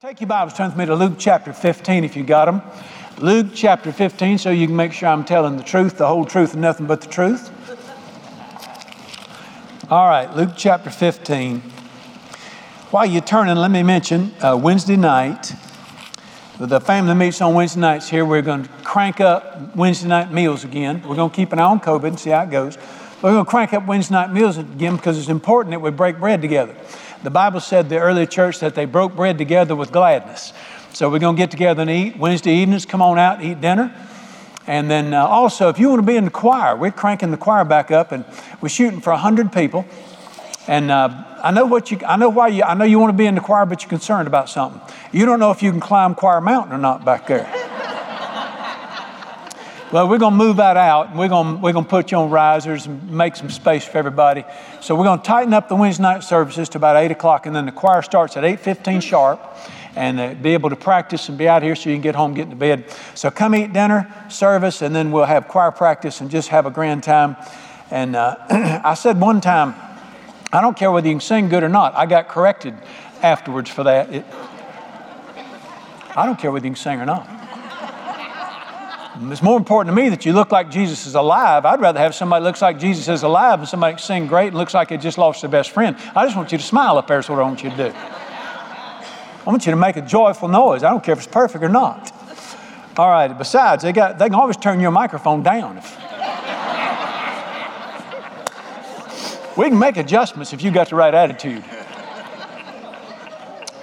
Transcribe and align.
Take 0.00 0.20
your 0.20 0.28
Bibles, 0.28 0.54
turn 0.54 0.68
with 0.68 0.76
me 0.76 0.86
to 0.86 0.94
Luke 0.94 1.14
chapter 1.18 1.52
15 1.52 2.04
if 2.04 2.14
you 2.14 2.22
got 2.22 2.44
them. 2.44 2.62
Luke 3.18 3.48
chapter 3.52 3.90
15, 3.90 4.38
so 4.38 4.50
you 4.50 4.68
can 4.68 4.76
make 4.76 4.92
sure 4.92 5.08
I'm 5.08 5.24
telling 5.24 5.56
the 5.56 5.64
truth, 5.64 5.98
the 5.98 6.06
whole 6.06 6.24
truth, 6.24 6.52
and 6.52 6.62
nothing 6.62 6.86
but 6.86 7.00
the 7.00 7.08
truth. 7.08 7.50
All 9.90 10.08
right, 10.08 10.32
Luke 10.36 10.50
chapter 10.56 10.88
15. 10.88 11.58
While 12.92 13.06
you're 13.06 13.20
turning, 13.22 13.56
let 13.56 13.72
me 13.72 13.82
mention 13.82 14.32
uh, 14.40 14.56
Wednesday 14.56 14.94
night. 14.94 15.52
The 16.60 16.80
family 16.80 17.16
meets 17.16 17.40
on 17.40 17.54
Wednesday 17.54 17.80
nights 17.80 18.08
here. 18.08 18.24
We're 18.24 18.40
going 18.40 18.62
to 18.62 18.70
crank 18.84 19.20
up 19.20 19.74
Wednesday 19.74 20.06
night 20.06 20.30
meals 20.30 20.62
again. 20.62 21.02
We're 21.08 21.16
going 21.16 21.30
to 21.30 21.34
keep 21.34 21.52
an 21.52 21.58
eye 21.58 21.64
on 21.64 21.80
COVID 21.80 22.06
and 22.06 22.20
see 22.20 22.30
how 22.30 22.44
it 22.44 22.52
goes. 22.52 22.78
We're 23.20 23.32
going 23.32 23.44
to 23.44 23.50
crank 23.50 23.72
up 23.72 23.84
Wednesday 23.84 24.14
night 24.14 24.32
meals 24.32 24.58
again 24.58 24.94
because 24.94 25.18
it's 25.18 25.28
important 25.28 25.72
that 25.72 25.80
we 25.80 25.90
break 25.90 26.20
bread 26.20 26.40
together. 26.40 26.76
The 27.22 27.30
Bible 27.30 27.60
said 27.60 27.88
the 27.88 27.98
early 27.98 28.26
church 28.26 28.60
that 28.60 28.74
they 28.74 28.84
broke 28.84 29.16
bread 29.16 29.38
together 29.38 29.74
with 29.74 29.90
gladness. 29.90 30.52
So 30.92 31.10
we're 31.10 31.18
going 31.18 31.34
to 31.34 31.40
get 31.40 31.50
together 31.50 31.82
and 31.82 31.90
eat. 31.90 32.16
Wednesday 32.16 32.52
evenings, 32.52 32.86
come 32.86 33.02
on 33.02 33.18
out 33.18 33.42
eat 33.42 33.60
dinner. 33.60 33.92
And 34.68 34.90
then 34.90 35.14
uh, 35.14 35.26
also, 35.26 35.68
if 35.68 35.78
you 35.78 35.88
want 35.88 36.02
to 36.02 36.06
be 36.06 36.16
in 36.16 36.26
the 36.26 36.30
choir, 36.30 36.76
we're 36.76 36.90
cranking 36.92 37.30
the 37.30 37.36
choir 37.36 37.64
back 37.64 37.90
up 37.90 38.12
and 38.12 38.24
we're 38.60 38.68
shooting 38.68 39.00
for 39.00 39.10
100 39.10 39.52
people. 39.52 39.84
And 40.68 40.90
uh, 40.90 41.24
I 41.42 41.50
know 41.50 41.64
what 41.64 41.90
you, 41.90 41.98
I 42.06 42.16
know 42.16 42.28
why 42.28 42.48
you, 42.48 42.62
I 42.62 42.74
know 42.74 42.84
you 42.84 42.98
want 42.98 43.10
to 43.10 43.16
be 43.16 43.26
in 43.26 43.34
the 43.34 43.40
choir, 43.40 43.64
but 43.66 43.82
you're 43.82 43.88
concerned 43.88 44.28
about 44.28 44.48
something. 44.48 44.80
You 45.10 45.24
don't 45.24 45.40
know 45.40 45.50
if 45.50 45.62
you 45.62 45.70
can 45.70 45.80
climb 45.80 46.14
Choir 46.14 46.40
Mountain 46.40 46.74
or 46.74 46.78
not 46.78 47.04
back 47.04 47.26
there. 47.26 47.50
Well, 49.90 50.06
we're 50.06 50.18
going 50.18 50.34
to 50.34 50.36
move 50.36 50.58
that 50.58 50.76
out. 50.76 51.08
and 51.08 51.18
We're 51.18 51.30
going, 51.30 51.62
we're 51.62 51.72
going 51.72 51.86
to 51.86 51.90
put 51.90 52.10
you 52.10 52.18
on 52.18 52.28
risers 52.28 52.84
and 52.84 53.10
make 53.10 53.36
some 53.36 53.48
space 53.48 53.86
for 53.86 53.96
everybody. 53.96 54.44
So 54.82 54.94
we're 54.94 55.04
going 55.04 55.20
to 55.20 55.24
tighten 55.24 55.54
up 55.54 55.70
the 55.70 55.76
Wednesday 55.76 56.02
night 56.02 56.22
services 56.22 56.68
to 56.70 56.78
about 56.78 56.96
8 56.96 57.10
o'clock, 57.10 57.46
and 57.46 57.56
then 57.56 57.64
the 57.64 57.72
choir 57.72 58.02
starts 58.02 58.36
at 58.36 58.44
8.15 58.44 59.02
sharp 59.02 59.40
and 59.96 60.20
uh, 60.20 60.34
be 60.34 60.52
able 60.52 60.68
to 60.68 60.76
practice 60.76 61.30
and 61.30 61.38
be 61.38 61.48
out 61.48 61.62
here 61.62 61.74
so 61.74 61.88
you 61.88 61.96
can 61.96 62.02
get 62.02 62.14
home, 62.14 62.34
get 62.34 62.42
into 62.42 62.56
bed. 62.56 62.84
So 63.14 63.30
come 63.30 63.54
eat 63.54 63.72
dinner, 63.72 64.12
service, 64.28 64.82
and 64.82 64.94
then 64.94 65.10
we'll 65.10 65.24
have 65.24 65.48
choir 65.48 65.70
practice 65.70 66.20
and 66.20 66.30
just 66.30 66.48
have 66.48 66.66
a 66.66 66.70
grand 66.70 67.02
time. 67.02 67.36
And 67.90 68.14
uh, 68.14 68.36
I 68.84 68.92
said 68.92 69.18
one 69.18 69.40
time, 69.40 69.74
I 70.52 70.60
don't 70.60 70.76
care 70.76 70.92
whether 70.92 71.08
you 71.08 71.14
can 71.14 71.20
sing 71.22 71.48
good 71.48 71.62
or 71.62 71.70
not. 71.70 71.96
I 71.96 72.04
got 72.04 72.28
corrected 72.28 72.74
afterwards 73.22 73.70
for 73.70 73.84
that. 73.84 74.12
It, 74.12 74.26
I 76.14 76.26
don't 76.26 76.38
care 76.38 76.52
whether 76.52 76.66
you 76.66 76.72
can 76.72 76.76
sing 76.76 77.00
or 77.00 77.06
not. 77.06 77.37
It's 79.20 79.42
more 79.42 79.58
important 79.58 79.94
to 79.94 80.00
me 80.00 80.08
that 80.10 80.24
you 80.24 80.32
look 80.32 80.52
like 80.52 80.70
Jesus 80.70 81.06
is 81.06 81.16
alive. 81.16 81.64
I'd 81.64 81.80
rather 81.80 81.98
have 81.98 82.14
somebody 82.14 82.44
looks 82.44 82.62
like 82.62 82.78
Jesus 82.78 83.08
is 83.08 83.24
alive 83.24 83.58
and 83.58 83.68
somebody 83.68 83.98
sing 83.98 84.28
great 84.28 84.48
and 84.48 84.56
looks 84.56 84.74
like 84.74 84.90
they 84.90 84.96
just 84.96 85.18
lost 85.18 85.40
their 85.40 85.50
best 85.50 85.70
friend. 85.70 85.96
I 86.14 86.24
just 86.24 86.36
want 86.36 86.52
you 86.52 86.58
to 86.58 86.64
smile 86.64 86.98
up 86.98 87.08
there, 87.08 87.18
is 87.18 87.28
what 87.28 87.40
I 87.40 87.42
want 87.42 87.64
you 87.64 87.70
to 87.70 87.76
do. 87.76 87.92
I 87.94 89.42
want 89.44 89.66
you 89.66 89.72
to 89.72 89.76
make 89.76 89.96
a 89.96 90.02
joyful 90.02 90.46
noise. 90.46 90.84
I 90.84 90.90
don't 90.90 91.02
care 91.02 91.14
if 91.14 91.18
it's 91.18 91.26
perfect 91.26 91.64
or 91.64 91.68
not. 91.68 92.12
All 92.96 93.08
right, 93.08 93.36
besides, 93.36 93.82
they, 93.82 93.92
got, 93.92 94.18
they 94.18 94.26
can 94.26 94.34
always 94.34 94.56
turn 94.56 94.78
your 94.78 94.90
microphone 94.92 95.42
down. 95.42 95.78
If, 95.78 95.96
we 99.56 99.68
can 99.68 99.78
make 99.78 99.96
adjustments 99.96 100.52
if 100.52 100.62
you 100.62 100.70
got 100.70 100.90
the 100.90 100.96
right 100.96 101.14
attitude. 101.14 101.64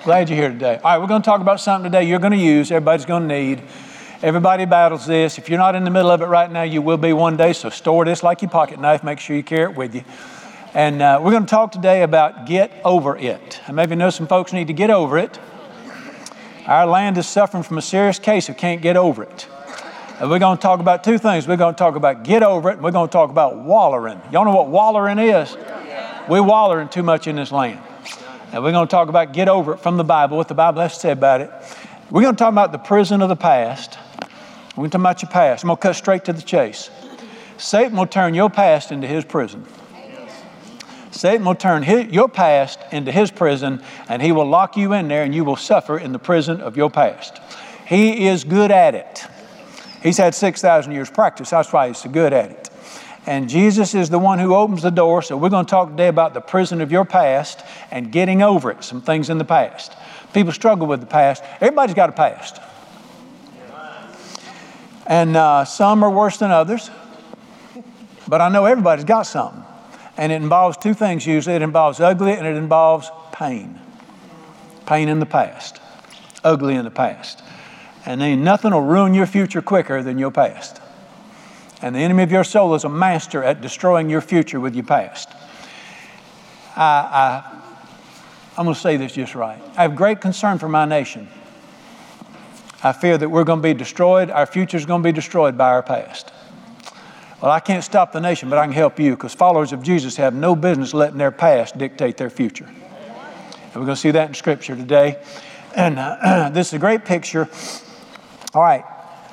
Glad 0.04 0.30
you're 0.30 0.38
here 0.38 0.50
today. 0.50 0.76
All 0.78 0.92
right, 0.92 0.98
we're 1.00 1.08
going 1.08 1.22
to 1.22 1.26
talk 1.26 1.42
about 1.42 1.60
something 1.60 1.92
today 1.92 2.08
you're 2.08 2.20
going 2.20 2.32
to 2.32 2.38
use, 2.38 2.72
everybody's 2.72 3.06
going 3.06 3.28
to 3.28 3.36
need. 3.36 3.64
Everybody 4.22 4.66
battles 4.66 5.06
this. 5.06 5.38
If 5.38 5.50
you're 5.50 5.60
not 5.60 5.76
in 5.76 5.84
the 5.84 5.90
middle 5.90 6.10
of 6.10 6.22
it 6.22 6.26
right 6.26 6.50
now, 6.50 6.64
you 6.64 6.82
will 6.82 6.98
be 6.98 7.12
one 7.12 7.36
day. 7.36 7.54
So 7.54 7.70
store 7.70 8.06
this 8.06 8.24
like 8.24 8.42
your 8.42 8.50
pocket 8.50 8.80
knife. 8.80 9.04
Make 9.04 9.20
sure 9.20 9.36
you 9.36 9.44
carry 9.44 9.72
it 9.72 9.78
with 9.78 9.94
you. 9.94 10.04
And 10.74 11.02
uh, 11.02 11.20
we're 11.22 11.32
going 11.32 11.46
to 11.46 11.50
talk 11.50 11.72
today 11.72 12.02
about 12.02 12.46
get 12.46 12.72
over 12.84 13.18
it. 13.18 13.62
I 13.68 13.72
maybe 13.72 13.96
know 13.96 14.10
some 14.10 14.28
folks 14.28 14.54
need 14.54 14.68
to 14.68 14.74
get 14.74 14.90
over 14.90 15.18
it. 15.18 15.40
Our 16.66 16.86
land 16.86 17.18
is 17.18 17.28
suffering 17.28 17.64
from 17.64 17.78
a 17.78 17.82
serious 17.82 18.18
case 18.18 18.50
of 18.50 18.58
can't 18.58 18.82
get 18.82 18.98
over 18.98 19.24
it. 19.24 19.48
And 20.20 20.30
we're 20.30 20.40
going 20.40 20.58
to 20.58 20.62
talk 20.62 20.80
about 20.80 21.04
two 21.04 21.18
things. 21.18 21.48
We're 21.48 21.58
going 21.58 21.76
to 21.76 21.78
talk 21.78 21.96
about 21.96 22.24
get 22.24 22.42
over 22.42 22.70
it, 22.70 22.74
and 22.76 22.84
we're 22.84 22.92
going 22.92 23.10
to 23.10 23.12
talk 23.12 23.30
about 23.30 23.58
wallering. 23.58 24.22
Y'all 24.32 24.46
know 24.46 24.56
what 24.56 24.70
wallering 24.70 25.20
is? 25.20 25.56
We're 26.30 26.42
wallering 26.42 26.90
too 26.90 27.04
much 27.04 27.28
in 27.28 27.36
this 27.36 27.52
land. 27.52 27.82
And 28.52 28.64
we're 28.64 28.72
going 28.72 28.88
to 28.88 28.92
talk 28.92 29.10
about 29.10 29.34
get 29.34 29.50
over 29.50 29.74
it 29.74 29.78
from 29.78 29.98
the 29.98 30.04
Bible, 30.04 30.38
what 30.38 30.48
the 30.48 30.56
Bible 30.56 30.82
has 30.82 30.94
to 30.96 31.00
say 31.02 31.12
about 31.12 31.42
it. 31.42 31.52
We're 32.10 32.22
going 32.22 32.36
to 32.36 32.40
talk 32.40 32.52
about 32.52 32.72
the 32.72 32.78
prison 32.78 33.22
of 33.22 33.30
the 33.30 33.36
past. 33.36 33.98
We're 34.76 34.90
going 34.90 34.92
to 34.92 34.98
talk 34.98 35.02
about 35.02 35.22
your 35.22 35.32
past. 35.32 35.64
I'm 35.64 35.68
going 35.70 35.78
to 35.78 35.82
cut 35.82 35.96
straight 35.96 36.26
to 36.26 36.34
the 36.34 36.42
chase. 36.42 36.90
Satan 37.58 37.98
will 37.98 38.08
turn 38.08 38.34
your 38.34 38.50
past 38.50 38.92
into 38.92 39.08
his 39.08 39.24
prison. 39.24 39.66
Satan 41.12 41.46
will 41.46 41.56
turn 41.56 41.82
his, 41.84 42.08
your 42.08 42.28
past 42.28 42.80
into 42.92 43.10
his 43.10 43.32
prison, 43.32 43.82
and 44.10 44.22
he 44.22 44.34
will 44.34 44.46
lock 44.46 44.76
you 44.76 44.92
in 44.92 45.08
there, 45.08 45.24
and 45.24 45.34
you 45.34 45.46
will 45.46 45.56
suffer 45.56 45.98
in 45.98 46.12
the 46.12 46.20
prison 46.20 46.60
of 46.60 46.76
your 46.76 46.90
past. 46.90 47.40
He 47.88 48.28
is 48.28 48.44
good 48.44 48.70
at 48.70 48.96
it. 48.96 49.24
He's 50.04 50.18
had 50.18 50.36
6,000 50.36 50.92
years 50.92 51.10
practice. 51.10 51.52
That's 51.52 51.72
why 51.72 51.88
he's 51.88 52.00
so 52.00 52.10
good 52.10 52.34
at 52.34 52.52
it. 52.52 52.70
And 53.26 53.48
Jesus 53.48 53.96
is 53.96 54.10
the 54.10 54.20
one 54.20 54.40
who 54.40 54.54
opens 54.54 54.82
the 54.82 54.92
door. 54.92 55.22
So 55.22 55.38
we're 55.38 55.50
going 55.50 55.66
to 55.66 55.70
talk 55.70 55.90
today 55.90 56.10
about 56.10 56.34
the 56.34 56.42
prison 56.42 56.82
of 56.82 56.92
your 56.92 57.06
past 57.06 57.64
and 57.92 58.12
getting 58.12 58.42
over 58.42 58.70
it, 58.72 58.84
some 58.84 59.02
things 59.02 59.30
in 59.30 59.38
the 59.38 59.46
past. 59.46 59.94
People 60.34 60.52
struggle 60.52 60.86
with 60.86 61.00
the 61.00 61.08
past. 61.08 61.44
Everybody's 61.62 61.96
got 61.96 62.10
a 62.10 62.12
past. 62.12 62.60
And 65.06 65.38
uh, 65.38 65.66
some 65.66 66.04
are 66.04 66.10
worse 66.10 66.38
than 66.38 66.52
others. 66.52 66.90
But 68.28 68.42
I 68.42 68.50
know 68.50 68.66
everybody's 68.66 69.06
got 69.06 69.24
something. 69.24 69.64
And 70.18 70.32
it 70.32 70.36
involves 70.36 70.78
two 70.78 70.94
things 70.94 71.26
usually 71.26 71.56
it 71.56 71.62
involves 71.62 72.00
ugly 72.00 72.32
and 72.32 72.48
it 72.48 72.56
involves 72.56 73.12
pain. 73.32 73.80
Pain 74.86 75.10
in 75.10 75.20
the 75.20 75.26
past, 75.26 75.82
ugly 76.44 76.76
in 76.76 76.86
the 76.86 76.92
past. 76.92 77.44
And 78.06 78.22
then 78.22 78.44
nothing 78.44 78.72
will 78.72 78.82
ruin 78.82 79.14
your 79.14 79.26
future 79.26 79.62
quicker 79.62 80.02
than 80.02 80.18
your 80.18 80.32
past. 80.32 80.80
And 81.82 81.96
the 81.96 82.00
enemy 82.00 82.24
of 82.24 82.32
your 82.32 82.44
soul 82.44 82.74
is 82.76 82.84
a 82.84 82.90
master 82.90 83.44
at 83.44 83.62
destroying 83.62 84.10
your 84.10 84.22
future 84.22 84.60
with 84.60 84.76
your 84.76 84.86
past. 84.86 85.30
I, 86.76 86.84
I, 86.84 87.62
I'm 88.58 88.66
going 88.66 88.76
to 88.76 88.80
say 88.80 88.98
this 88.98 89.14
just 89.14 89.36
right. 89.36 89.62
I 89.76 89.82
have 89.82 89.96
great 89.96 90.22
concern 90.22 90.60
for 90.60 90.70
my 90.70 90.86
nation. 90.86 91.28
I 92.84 92.92
fear 92.92 93.18
that 93.18 93.30
we're 93.30 93.44
going 93.44 93.60
to 93.60 93.64
be 93.64 93.74
destroyed, 93.74 94.30
our 94.30 94.46
future 94.46 94.78
is 94.78 94.86
going 94.86 95.02
to 95.02 95.08
be 95.08 95.12
destroyed 95.14 95.58
by 95.58 95.70
our 95.70 95.84
past. 95.84 96.32
Well, 97.42 97.52
I 97.52 97.60
can't 97.60 97.84
stop 97.84 98.12
the 98.12 98.22
nation, 98.22 98.50
but 98.50 98.58
I 98.58 98.66
can 98.66 98.74
help 98.74 99.00
you 99.00 99.12
because 99.12 99.34
followers 99.34 99.74
of 99.74 99.84
Jesus 99.84 100.16
have 100.18 100.34
no 100.34 100.56
business 100.56 100.94
letting 100.94 101.18
their 101.18 101.32
past 101.32 101.78
dictate 101.78 102.18
their 102.18 102.30
future. 102.30 102.66
And 102.66 103.76
we're 103.76 103.86
going 103.86 103.96
to 103.96 104.02
see 104.02 104.12
that 104.12 104.30
in 104.30 104.34
Scripture 104.34 104.76
today. 104.76 105.22
And 105.76 106.00
uh, 106.00 106.50
this 106.54 106.68
is 106.68 106.74
a 106.74 106.80
great 106.80 107.06
picture. 107.06 107.50
All 108.54 108.62
right, 108.62 108.86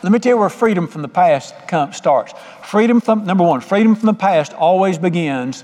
let 0.02 0.10
me 0.10 0.18
tell 0.18 0.30
you 0.30 0.36
where 0.36 0.48
freedom 0.48 0.88
from 0.88 1.02
the 1.02 1.08
past 1.08 1.54
come, 1.68 1.92
starts. 1.92 2.34
Freedom 2.64 3.00
from, 3.00 3.24
number 3.24 3.44
one, 3.44 3.60
freedom 3.60 3.94
from 3.94 4.06
the 4.06 4.14
past 4.14 4.52
always 4.52 4.98
begins 4.98 5.62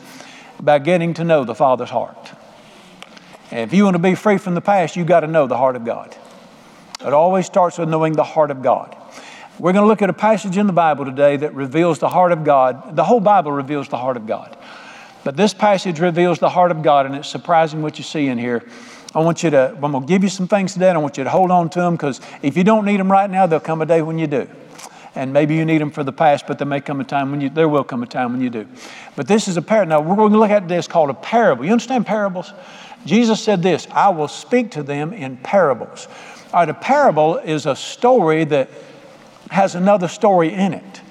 by 0.60 0.78
getting 0.78 1.14
to 1.14 1.24
know 1.24 1.44
the 1.44 1.54
Father's 1.54 1.90
heart. 1.90 2.30
And 3.50 3.60
if 3.60 3.74
you 3.74 3.84
want 3.84 3.94
to 3.94 4.02
be 4.02 4.14
free 4.14 4.38
from 4.38 4.54
the 4.54 4.60
past, 4.60 4.94
you've 4.94 5.06
got 5.06 5.20
to 5.20 5.26
know 5.26 5.46
the 5.46 5.56
heart 5.56 5.74
of 5.74 5.84
God. 5.84 6.16
It 7.00 7.12
always 7.12 7.46
starts 7.46 7.78
with 7.78 7.88
knowing 7.88 8.14
the 8.14 8.24
heart 8.24 8.50
of 8.50 8.60
God. 8.60 8.96
We're 9.58 9.72
going 9.72 9.84
to 9.84 9.88
look 9.88 10.02
at 10.02 10.10
a 10.10 10.14
passage 10.14 10.56
in 10.56 10.66
the 10.66 10.72
Bible 10.72 11.04
today 11.04 11.36
that 11.36 11.54
reveals 11.54 12.00
the 12.00 12.08
heart 12.08 12.32
of 12.32 12.44
God. 12.44 12.96
The 12.96 13.04
whole 13.04 13.20
Bible 13.20 13.52
reveals 13.52 13.88
the 13.88 13.96
heart 13.96 14.16
of 14.16 14.26
God. 14.26 14.56
But 15.22 15.36
this 15.36 15.54
passage 15.54 16.00
reveals 16.00 16.38
the 16.38 16.48
heart 16.48 16.70
of 16.70 16.82
God, 16.82 17.06
and 17.06 17.14
it's 17.14 17.28
surprising 17.28 17.82
what 17.82 17.98
you 17.98 18.04
see 18.04 18.26
in 18.26 18.38
here. 18.38 18.64
I 19.14 19.20
want 19.20 19.42
you 19.42 19.50
to, 19.50 19.70
I'm 19.74 19.80
going 19.80 20.00
to 20.00 20.06
give 20.06 20.22
you 20.22 20.28
some 20.28 20.48
things 20.48 20.72
today, 20.72 20.88
and 20.88 20.98
I 20.98 21.00
want 21.00 21.18
you 21.18 21.24
to 21.24 21.30
hold 21.30 21.50
on 21.50 21.70
to 21.70 21.80
them 21.80 21.94
because 21.94 22.20
if 22.42 22.56
you 22.56 22.64
don't 22.64 22.84
need 22.84 22.98
them 22.98 23.10
right 23.10 23.30
now, 23.30 23.46
there'll 23.46 23.64
come 23.64 23.80
a 23.80 23.86
day 23.86 24.02
when 24.02 24.18
you 24.18 24.26
do. 24.26 24.48
And 25.14 25.32
maybe 25.32 25.54
you 25.54 25.64
need 25.64 25.80
them 25.80 25.90
for 25.90 26.04
the 26.04 26.12
past, 26.12 26.46
but 26.46 26.58
there 26.58 26.66
may 26.66 26.80
come 26.80 27.00
a 27.00 27.04
time 27.04 27.30
when 27.30 27.40
you, 27.40 27.48
there 27.48 27.68
will 27.68 27.84
come 27.84 28.02
a 28.02 28.06
time 28.06 28.32
when 28.32 28.40
you 28.40 28.50
do. 28.50 28.66
But 29.16 29.26
this 29.26 29.48
is 29.48 29.56
a 29.56 29.62
parable. 29.62 29.90
Now, 29.90 30.00
we're 30.00 30.16
going 30.16 30.32
to 30.32 30.38
look 30.38 30.50
at 30.50 30.68
this 30.68 30.86
called 30.86 31.10
a 31.10 31.14
parable. 31.14 31.64
You 31.64 31.72
understand 31.72 32.06
parables? 32.06 32.52
Jesus 33.06 33.42
said 33.42 33.62
this 33.62 33.86
I 33.90 34.10
will 34.10 34.28
speak 34.28 34.72
to 34.72 34.82
them 34.82 35.12
in 35.12 35.36
parables. 35.38 36.08
All 36.50 36.60
right, 36.60 36.68
a 36.70 36.74
parable 36.74 37.36
is 37.36 37.66
a 37.66 37.76
story 37.76 38.44
that 38.44 38.70
has 39.50 39.74
another 39.74 40.08
story 40.08 40.52
in 40.52 40.72
it. 40.72 41.02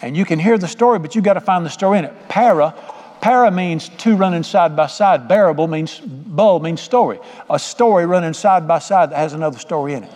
And 0.00 0.16
you 0.16 0.24
can 0.24 0.40
hear 0.40 0.58
the 0.58 0.66
story, 0.66 0.98
but 0.98 1.14
you've 1.14 1.24
got 1.24 1.34
to 1.34 1.40
find 1.40 1.64
the 1.64 1.70
story 1.70 2.00
in 2.00 2.04
it. 2.04 2.28
Para, 2.28 2.74
para 3.20 3.52
means 3.52 3.90
two 3.90 4.16
running 4.16 4.42
side 4.42 4.74
by 4.74 4.88
side. 4.88 5.28
Bearable 5.28 5.68
means, 5.68 6.00
bull 6.00 6.58
means 6.58 6.80
story. 6.80 7.20
A 7.48 7.60
story 7.60 8.06
running 8.06 8.32
side 8.32 8.66
by 8.66 8.80
side 8.80 9.10
that 9.10 9.18
has 9.18 9.34
another 9.34 9.60
story 9.60 9.94
in 9.94 10.02
it. 10.02 10.12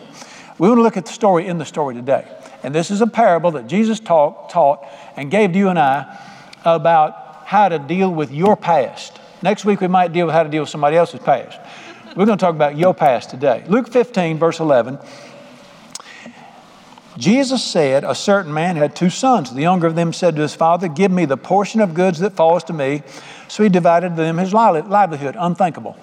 We 0.58 0.66
want 0.66 0.78
to 0.78 0.82
look 0.82 0.96
at 0.96 1.06
the 1.06 1.12
story 1.12 1.46
in 1.46 1.58
the 1.58 1.64
story 1.64 1.94
today. 1.94 2.26
And 2.64 2.74
this 2.74 2.90
is 2.90 3.00
a 3.00 3.06
parable 3.06 3.52
that 3.52 3.68
Jesus 3.68 4.00
taught, 4.00 4.50
taught 4.50 4.84
and 5.14 5.30
gave 5.30 5.52
to 5.52 5.58
you 5.58 5.68
and 5.68 5.78
I 5.78 6.20
about 6.64 7.44
how 7.44 7.68
to 7.68 7.78
deal 7.78 8.12
with 8.12 8.32
your 8.32 8.56
past. 8.56 9.20
Next 9.42 9.64
week, 9.64 9.80
we 9.80 9.86
might 9.86 10.12
deal 10.12 10.26
with 10.26 10.34
how 10.34 10.42
to 10.42 10.48
deal 10.48 10.62
with 10.62 10.70
somebody 10.70 10.96
else's 10.96 11.20
past. 11.20 11.60
We're 12.16 12.24
going 12.24 12.38
to 12.38 12.42
talk 12.42 12.54
about 12.54 12.78
your 12.78 12.94
past 12.94 13.28
today. 13.28 13.62
Luke 13.68 13.88
15, 13.88 14.38
verse 14.38 14.58
11. 14.58 14.98
Jesus 17.18 17.62
said, 17.62 18.04
A 18.04 18.14
certain 18.14 18.54
man 18.54 18.76
had 18.76 18.96
two 18.96 19.10
sons. 19.10 19.52
The 19.52 19.60
younger 19.60 19.86
of 19.86 19.96
them 19.96 20.14
said 20.14 20.34
to 20.36 20.42
his 20.42 20.54
father, 20.54 20.88
Give 20.88 21.10
me 21.10 21.26
the 21.26 21.36
portion 21.36 21.82
of 21.82 21.92
goods 21.92 22.18
that 22.20 22.32
falls 22.32 22.64
to 22.64 22.72
me. 22.72 23.02
So 23.48 23.62
he 23.62 23.68
divided 23.68 24.10
to 24.10 24.16
them 24.16 24.38
his 24.38 24.54
livelihood. 24.54 25.36
Unthinkable. 25.38 25.94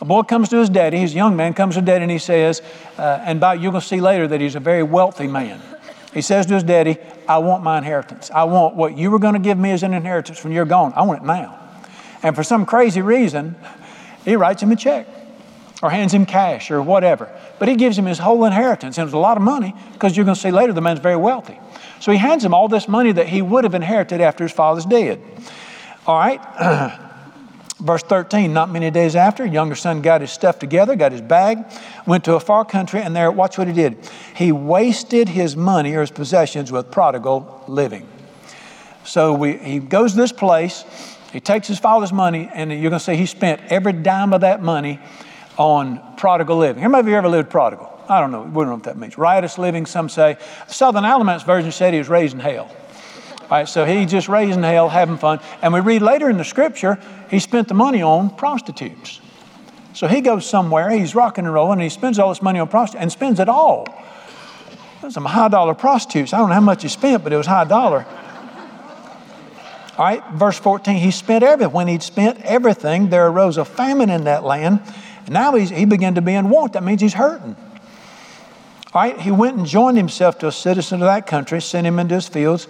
A 0.00 0.04
boy 0.04 0.22
comes 0.22 0.48
to 0.48 0.58
his 0.58 0.68
daddy, 0.68 0.98
he's 0.98 1.12
a 1.12 1.16
young 1.16 1.36
man, 1.36 1.54
comes 1.54 1.76
to 1.76 1.80
daddy 1.82 2.02
and 2.02 2.10
he 2.10 2.18
says, 2.18 2.60
uh, 2.98 3.20
and 3.22 3.40
by, 3.40 3.54
you're 3.54 3.70
going 3.72 3.80
to 3.80 3.86
see 3.86 4.00
later 4.00 4.28
that 4.28 4.40
he's 4.40 4.54
a 4.54 4.60
very 4.60 4.82
wealthy 4.82 5.26
man. 5.26 5.60
He 6.12 6.20
says 6.20 6.46
to 6.46 6.54
his 6.54 6.64
daddy, 6.64 6.98
I 7.28 7.38
want 7.38 7.62
my 7.62 7.78
inheritance. 7.78 8.30
I 8.30 8.44
want 8.44 8.74
what 8.74 8.98
you 8.98 9.10
were 9.10 9.18
going 9.18 9.34
to 9.34 9.40
give 9.40 9.56
me 9.56 9.70
as 9.70 9.82
an 9.82 9.94
inheritance 9.94 10.44
when 10.44 10.52
you're 10.52 10.66
gone. 10.66 10.92
I 10.94 11.02
want 11.02 11.22
it 11.22 11.26
now. 11.26 11.58
And 12.22 12.34
for 12.34 12.42
some 12.42 12.66
crazy 12.66 13.00
reason, 13.00 13.56
he 14.26 14.36
writes 14.36 14.62
him 14.62 14.70
a 14.72 14.76
check 14.76 15.06
or 15.82 15.90
hands 15.90 16.12
him 16.12 16.26
cash 16.26 16.70
or 16.70 16.82
whatever. 16.82 17.30
But 17.58 17.68
he 17.68 17.76
gives 17.76 17.96
him 17.96 18.06
his 18.06 18.18
whole 18.18 18.44
inheritance, 18.44 18.98
and 18.98 19.06
it's 19.06 19.14
a 19.14 19.18
lot 19.18 19.36
of 19.36 19.42
money 19.42 19.74
because 19.92 20.16
you're 20.16 20.24
going 20.24 20.34
to 20.34 20.40
see 20.40 20.50
later 20.50 20.72
the 20.72 20.80
man's 20.80 21.00
very 21.00 21.16
wealthy. 21.16 21.58
So 22.00 22.12
he 22.12 22.18
hands 22.18 22.44
him 22.44 22.52
all 22.52 22.68
this 22.68 22.88
money 22.88 23.12
that 23.12 23.28
he 23.28 23.40
would 23.40 23.64
have 23.64 23.74
inherited 23.74 24.20
after 24.20 24.44
his 24.44 24.52
father's 24.52 24.84
dead. 24.84 25.22
All 26.06 26.18
right. 26.18 27.00
Verse 27.78 28.02
13, 28.02 28.54
not 28.54 28.70
many 28.70 28.90
days 28.90 29.14
after, 29.14 29.44
younger 29.44 29.74
son 29.74 30.00
got 30.00 30.22
his 30.22 30.30
stuff 30.30 30.58
together, 30.58 30.96
got 30.96 31.12
his 31.12 31.20
bag, 31.20 31.58
went 32.06 32.24
to 32.24 32.34
a 32.34 32.40
far 32.40 32.64
country, 32.64 33.02
and 33.02 33.14
there, 33.14 33.30
watch 33.30 33.58
what 33.58 33.68
he 33.68 33.74
did. 33.74 33.98
He 34.34 34.50
wasted 34.50 35.28
his 35.28 35.56
money 35.56 35.94
or 35.94 36.00
his 36.00 36.10
possessions 36.10 36.72
with 36.72 36.90
prodigal 36.90 37.64
living. 37.68 38.08
So 39.04 39.34
we, 39.34 39.58
he 39.58 39.78
goes 39.78 40.12
to 40.12 40.16
this 40.16 40.32
place, 40.32 40.84
he 41.32 41.40
takes 41.40 41.68
his 41.68 41.78
father's 41.78 42.12
money, 42.12 42.48
and 42.52 42.70
you're 42.70 42.90
going 42.90 42.92
to 42.92 43.00
say 43.00 43.16
he 43.16 43.26
spent 43.26 43.60
every 43.68 43.92
dime 43.92 44.32
of 44.32 44.42
that 44.42 44.62
money 44.62 45.00
on 45.56 46.00
prodigal 46.16 46.58
living. 46.58 46.82
How 46.82 46.88
many 46.88 47.00
of 47.00 47.08
you 47.08 47.14
ever 47.14 47.28
lived 47.28 47.50
prodigal? 47.50 47.92
I 48.08 48.20
don't 48.20 48.30
know. 48.30 48.42
We 48.42 48.52
don't 48.52 48.66
know 48.66 48.74
what 48.74 48.84
that 48.84 48.96
means. 48.96 49.18
Riotous 49.18 49.58
living, 49.58 49.86
some 49.86 50.08
say. 50.08 50.38
The 50.68 50.74
Southern 50.74 51.04
Alamance 51.04 51.42
version 51.42 51.72
said 51.72 51.92
he 51.92 51.98
was 51.98 52.08
raised 52.08 52.34
in 52.34 52.40
hell. 52.40 52.70
All 53.42 53.48
right, 53.50 53.68
so 53.68 53.84
he 53.84 54.06
just 54.06 54.28
raised 54.28 54.56
in 54.56 54.62
hell, 54.62 54.88
having 54.88 55.18
fun. 55.18 55.40
And 55.62 55.72
we 55.72 55.80
read 55.80 56.02
later 56.02 56.28
in 56.28 56.36
the 56.36 56.44
scripture, 56.44 56.98
he 57.30 57.38
spent 57.38 57.68
the 57.68 57.74
money 57.74 58.02
on 58.02 58.30
prostitutes. 58.30 59.20
So 59.92 60.08
he 60.08 60.20
goes 60.20 60.44
somewhere, 60.48 60.90
he's 60.90 61.14
rocking 61.14 61.46
and 61.46 61.54
rolling, 61.54 61.74
and 61.74 61.82
he 61.82 61.88
spends 61.88 62.18
all 62.18 62.28
this 62.28 62.42
money 62.42 62.58
on 62.58 62.68
prostitutes 62.68 63.02
and 63.02 63.12
spends 63.12 63.40
it 63.40 63.48
all. 63.48 63.86
Some 65.08 65.24
high 65.24 65.48
dollar 65.48 65.74
prostitutes. 65.74 66.32
I 66.32 66.38
don't 66.38 66.48
know 66.48 66.54
how 66.54 66.60
much 66.60 66.82
he 66.82 66.88
spent, 66.88 67.22
but 67.22 67.32
it 67.32 67.36
was 67.36 67.46
high 67.46 67.64
dollar. 67.64 68.04
All 69.98 70.04
right, 70.04 70.22
verse 70.34 70.58
14, 70.58 70.96
he 70.96 71.10
spent 71.10 71.42
everything. 71.42 71.72
When 71.72 71.88
he'd 71.88 72.02
spent 72.02 72.42
everything, 72.42 73.08
there 73.08 73.26
arose 73.28 73.56
a 73.56 73.64
famine 73.64 74.10
in 74.10 74.24
that 74.24 74.44
land. 74.44 74.80
And 75.24 75.30
now 75.30 75.54
he 75.54 75.86
began 75.86 76.16
to 76.16 76.20
be 76.20 76.34
in 76.34 76.50
want. 76.50 76.74
That 76.74 76.82
means 76.82 77.00
he's 77.00 77.14
hurting. 77.14 77.56
All 78.92 79.02
right, 79.02 79.18
he 79.18 79.30
went 79.30 79.56
and 79.56 79.66
joined 79.66 79.96
himself 79.96 80.38
to 80.40 80.48
a 80.48 80.52
citizen 80.52 81.00
of 81.00 81.06
that 81.06 81.26
country, 81.26 81.62
sent 81.62 81.86
him 81.86 81.98
into 81.98 82.14
his 82.14 82.28
fields 82.28 82.68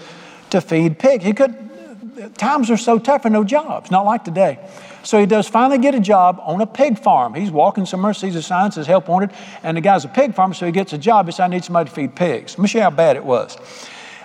to 0.50 0.61
feed 0.61 0.99
pigs. 1.00 1.25
He 1.25 1.32
could, 1.32 2.37
times 2.37 2.70
are 2.70 2.76
so 2.76 2.99
tough 2.99 3.25
and 3.25 3.32
no 3.32 3.43
jobs, 3.43 3.90
not 3.90 4.05
like 4.05 4.25
today. 4.25 4.58
So 5.02 5.19
he 5.20 5.26
does 5.26 5.49
finally 5.49 5.79
get 5.79 5.94
a 5.94 6.00
job 6.00 6.40
on 6.43 6.61
a 6.61 6.67
pig 6.67 6.99
farm. 6.99 7.34
He's 7.34 7.50
walking 7.50 7.87
somewhere, 7.87 8.14
sees 8.14 8.37
a 8.37 8.43
sign, 8.43 8.72
says 8.72 8.87
help 8.87 9.08
wanted, 9.08 9.31
and 9.62 9.76
the 9.76 9.81
guy's 9.81 10.05
a 10.05 10.08
pig 10.08 10.34
farmer, 10.34 10.55
so 10.55 10.67
he 10.67 10.72
gets 10.72 10.93
a 10.93 10.99
job. 10.99 11.26
He 11.26 11.32
says, 11.32 11.40
I 11.40 11.49
need 11.49 11.64
somebody 11.64 11.88
to 11.88 11.94
feed 11.94 12.17
pigs. 12.17 12.52
Let 12.52 12.62
me 12.62 12.69
show 12.69 12.79
you 12.79 12.84
how 12.84 12.90
bad 12.90 13.17
it 13.17 13.25
was. 13.25 13.56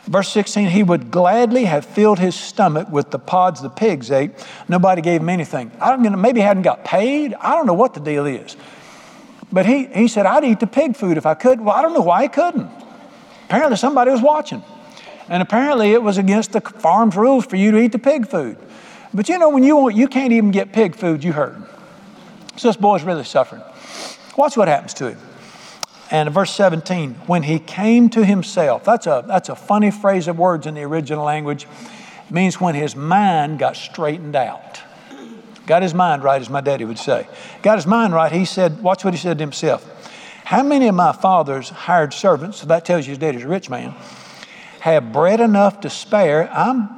Verse 0.05 0.29
16, 0.29 0.69
he 0.69 0.81
would 0.81 1.11
gladly 1.11 1.65
have 1.65 1.85
filled 1.85 2.19
his 2.19 2.35
stomach 2.35 2.89
with 2.89 3.11
the 3.11 3.19
pods 3.19 3.61
the 3.61 3.69
pigs 3.69 4.09
ate. 4.09 4.31
Nobody 4.67 5.01
gave 5.01 5.21
him 5.21 5.29
anything. 5.29 5.71
I 5.79 5.89
don't 5.89 6.01
know, 6.01 6.09
maybe 6.17 6.39
he 6.39 6.45
hadn't 6.45 6.63
got 6.63 6.83
paid. 6.83 7.35
I 7.35 7.51
don't 7.51 7.67
know 7.67 7.73
what 7.73 7.93
the 7.93 7.99
deal 7.99 8.25
is. 8.25 8.57
But 9.51 9.65
he, 9.65 9.85
he 9.87 10.07
said, 10.07 10.25
I'd 10.25 10.43
eat 10.43 10.59
the 10.59 10.67
pig 10.67 10.95
food 10.95 11.17
if 11.17 11.25
I 11.25 11.35
could. 11.35 11.61
Well, 11.61 11.75
I 11.75 11.81
don't 11.81 11.93
know 11.93 12.01
why 12.01 12.23
he 12.23 12.29
couldn't. 12.29 12.69
Apparently, 13.45 13.77
somebody 13.77 14.11
was 14.11 14.21
watching. 14.21 14.63
And 15.27 15.43
apparently 15.43 15.91
it 15.91 16.01
was 16.01 16.17
against 16.17 16.53
the 16.53 16.61
farm's 16.61 17.15
rules 17.15 17.45
for 17.45 17.55
you 17.55 17.71
to 17.71 17.77
eat 17.77 17.91
the 17.91 17.99
pig 17.99 18.27
food. 18.27 18.57
But 19.13 19.29
you 19.29 19.37
know, 19.37 19.49
when 19.49 19.63
you, 19.63 19.75
want, 19.75 19.95
you 19.95 20.07
can't 20.07 20.33
even 20.33 20.51
get 20.51 20.73
pig 20.73 20.95
food, 20.95 21.23
you 21.23 21.33
hurt. 21.33 21.57
So 22.55 22.69
this 22.69 22.77
boy's 22.77 23.03
really 23.03 23.23
suffering. 23.23 23.61
Watch 24.37 24.57
what 24.57 24.67
happens 24.67 24.93
to 24.95 25.11
him. 25.11 25.17
And 26.11 26.29
verse 26.29 26.53
17, 26.53 27.13
when 27.25 27.43
he 27.43 27.57
came 27.57 28.09
to 28.09 28.25
himself, 28.25 28.83
that's 28.83 29.07
a, 29.07 29.23
that's 29.25 29.47
a 29.47 29.55
funny 29.55 29.91
phrase 29.91 30.27
of 30.27 30.37
words 30.37 30.67
in 30.67 30.75
the 30.75 30.83
original 30.83 31.23
language. 31.23 31.65
It 32.25 32.31
means 32.31 32.59
when 32.59 32.75
his 32.75 32.97
mind 32.97 33.59
got 33.59 33.77
straightened 33.77 34.35
out. 34.35 34.81
Got 35.65 35.83
his 35.83 35.93
mind 35.93 36.21
right, 36.21 36.41
as 36.41 36.49
my 36.49 36.59
daddy 36.59 36.83
would 36.83 36.99
say. 36.99 37.27
Got 37.61 37.77
his 37.77 37.87
mind 37.87 38.13
right, 38.13 38.29
he 38.29 38.43
said, 38.43 38.83
watch 38.83 39.05
what 39.05 39.13
he 39.13 39.19
said 39.19 39.37
to 39.37 39.43
himself. 39.43 39.87
How 40.43 40.63
many 40.63 40.89
of 40.89 40.95
my 40.95 41.13
father's 41.13 41.69
hired 41.69 42.13
servants, 42.13 42.57
so 42.57 42.65
that 42.65 42.83
tells 42.83 43.07
you 43.07 43.11
his 43.11 43.17
daddy's 43.17 43.43
a 43.43 43.47
rich 43.47 43.69
man, 43.69 43.95
have 44.81 45.13
bread 45.13 45.39
enough 45.39 45.79
to 45.81 45.89
spare, 45.89 46.51
I'm, 46.51 46.89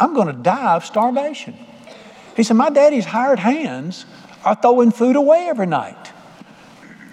I'm 0.00 0.12
going 0.12 0.26
to 0.26 0.32
die 0.32 0.74
of 0.74 0.84
starvation. 0.84 1.54
He 2.34 2.42
said, 2.42 2.54
My 2.54 2.70
daddy's 2.70 3.04
hired 3.04 3.38
hands 3.38 4.06
are 4.44 4.56
throwing 4.56 4.90
food 4.90 5.14
away 5.14 5.46
every 5.48 5.66
night. 5.66 6.09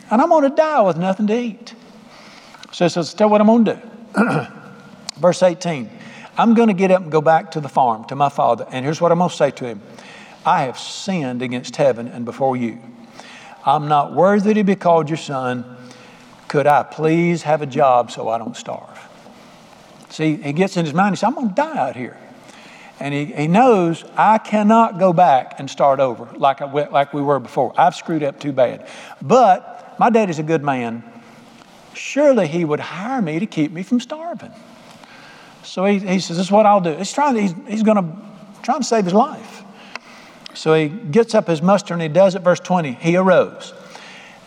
And 0.09 0.21
I'm 0.21 0.29
going 0.29 0.49
to 0.49 0.55
die 0.55 0.81
with 0.81 0.97
nothing 0.97 1.27
to 1.27 1.37
eat. 1.37 1.73
So 2.71 2.85
he 2.85 2.89
says, 2.89 3.13
Tell 3.13 3.29
what 3.29 3.41
I'm 3.41 3.47
going 3.47 3.65
to 3.65 3.75
do. 3.75 4.47
Verse 5.19 5.43
18 5.43 5.89
I'm 6.37 6.53
going 6.53 6.67
to 6.67 6.73
get 6.73 6.91
up 6.91 7.01
and 7.01 7.11
go 7.11 7.21
back 7.21 7.51
to 7.51 7.61
the 7.61 7.69
farm, 7.69 8.05
to 8.05 8.15
my 8.15 8.29
father. 8.29 8.67
And 8.71 8.85
here's 8.85 9.01
what 9.01 9.11
I'm 9.11 9.17
going 9.17 9.29
to 9.29 9.35
say 9.35 9.51
to 9.51 9.65
him 9.65 9.81
I 10.45 10.63
have 10.63 10.77
sinned 10.77 11.41
against 11.41 11.75
heaven 11.75 12.07
and 12.07 12.25
before 12.25 12.55
you. 12.55 12.79
I'm 13.65 13.87
not 13.87 14.13
worthy 14.13 14.53
to 14.53 14.63
be 14.63 14.75
called 14.75 15.09
your 15.09 15.17
son. 15.17 15.75
Could 16.47 16.67
I 16.67 16.83
please 16.83 17.43
have 17.43 17.61
a 17.61 17.65
job 17.65 18.11
so 18.11 18.29
I 18.29 18.37
don't 18.37 18.55
starve? 18.55 18.97
See, 20.09 20.37
he 20.37 20.53
gets 20.53 20.77
in 20.77 20.85
his 20.85 20.93
mind, 20.93 21.15
he 21.15 21.17
says, 21.17 21.25
I'm 21.25 21.33
going 21.33 21.49
to 21.49 21.55
die 21.55 21.77
out 21.77 21.95
here. 21.95 22.17
And 22.99 23.13
he, 23.13 23.25
he 23.25 23.47
knows 23.47 24.05
I 24.15 24.37
cannot 24.37 24.99
go 24.99 25.11
back 25.11 25.59
and 25.59 25.69
start 25.69 25.99
over 25.99 26.29
like, 26.37 26.61
I, 26.61 26.71
like 26.71 27.13
we 27.13 27.21
were 27.21 27.39
before. 27.39 27.73
I've 27.77 27.95
screwed 27.95 28.23
up 28.23 28.39
too 28.39 28.53
bad. 28.53 28.87
But 29.21 29.86
my 29.99 30.09
daddy's 30.09 30.39
a 30.39 30.43
good 30.43 30.63
man. 30.63 31.03
Surely 31.93 32.47
he 32.47 32.63
would 32.63 32.79
hire 32.79 33.21
me 33.21 33.39
to 33.39 33.45
keep 33.45 33.71
me 33.71 33.83
from 33.83 33.99
starving. 33.99 34.51
So 35.63 35.85
he, 35.85 35.99
he 35.99 36.19
says, 36.19 36.37
This 36.37 36.47
is 36.47 36.51
what 36.51 36.65
I'll 36.65 36.81
do. 36.81 36.95
He's 36.95 37.11
trying, 37.11 37.35
he's, 37.35 37.53
he's 37.67 37.83
going 37.83 37.97
to 37.97 38.27
trying 38.63 38.79
to 38.79 38.85
save 38.85 39.05
his 39.05 39.13
life. 39.13 39.63
So 40.53 40.73
he 40.73 40.89
gets 40.89 41.35
up 41.35 41.47
his 41.47 41.61
muster 41.61 41.93
and 41.93 42.01
he 42.01 42.09
does 42.09 42.35
it. 42.35 42.41
Verse 42.41 42.59
20, 42.59 42.93
he 42.93 43.15
arose 43.15 43.73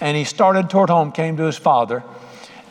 and 0.01 0.17
he 0.17 0.25
started 0.25 0.71
toward 0.71 0.91
home, 0.91 1.13
came 1.13 1.37
to 1.37 1.45
his 1.45 1.57
father. 1.57 2.03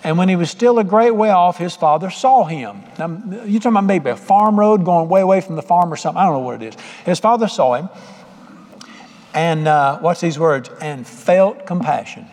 And 0.04 0.18
when 0.18 0.30
he 0.30 0.36
was 0.36 0.50
still 0.50 0.80
a 0.80 0.84
great 0.84 1.12
way 1.12 1.30
off, 1.30 1.58
his 1.58 1.76
father 1.76 2.10
saw 2.10 2.46
him. 2.46 2.82
Now, 2.98 3.08
you're 3.46 3.60
talking 3.60 3.74
about 3.74 3.84
maybe 3.84 4.10
a 4.10 4.16
farm 4.16 4.58
road 4.58 4.86
going 4.86 5.10
way 5.10 5.22
away 5.22 5.42
from 5.42 5.56
the 5.56 5.62
farm 5.62 5.92
or 5.92 5.98
something. 5.98 6.20
I 6.20 6.26
don't 6.26 6.34
know 6.34 6.40
what 6.40 6.62
it 6.62 6.74
is. 6.74 6.82
His 7.06 7.20
father 7.20 7.48
saw 7.48 7.76
him 7.76 7.90
and, 9.34 9.68
uh, 9.68 10.00
watch 10.02 10.22
these 10.22 10.40
words, 10.40 10.70
and 10.82 11.06
felt 11.06 11.66
compassion. 11.68 12.26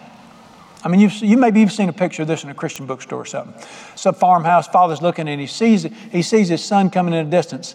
I 0.87 0.89
mean, 0.89 1.01
you've, 1.01 1.15
you 1.15 1.37
maybe 1.37 1.59
you've 1.59 1.73
seen 1.73 1.89
a 1.89 1.93
picture 1.93 2.23
of 2.23 2.29
this 2.29 2.45
in 2.45 2.51
a 2.51 2.55
Christian 2.55 2.87
bookstore 2.87 3.23
or 3.23 3.25
something. 3.25 3.61
Some 3.97 4.15
farmhouse, 4.15 4.69
father's 4.69 5.03
looking 5.03 5.27
and 5.27 5.41
he 5.41 5.49
sees, 5.49 5.83
he 6.13 6.23
sees 6.23 6.49
his 6.49 6.63
son 6.63 6.91
coming 6.91 7.13
in 7.13 7.29
the 7.29 7.37
distance 7.37 7.75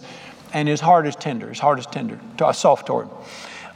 and 0.54 0.66
his 0.66 0.80
heart 0.80 1.06
is 1.06 1.14
tender. 1.14 1.50
His 1.50 1.58
heart 1.58 1.78
is 1.78 1.84
tender, 1.84 2.18
soft 2.54 2.86
toward 2.86 3.08
him. 3.08 3.14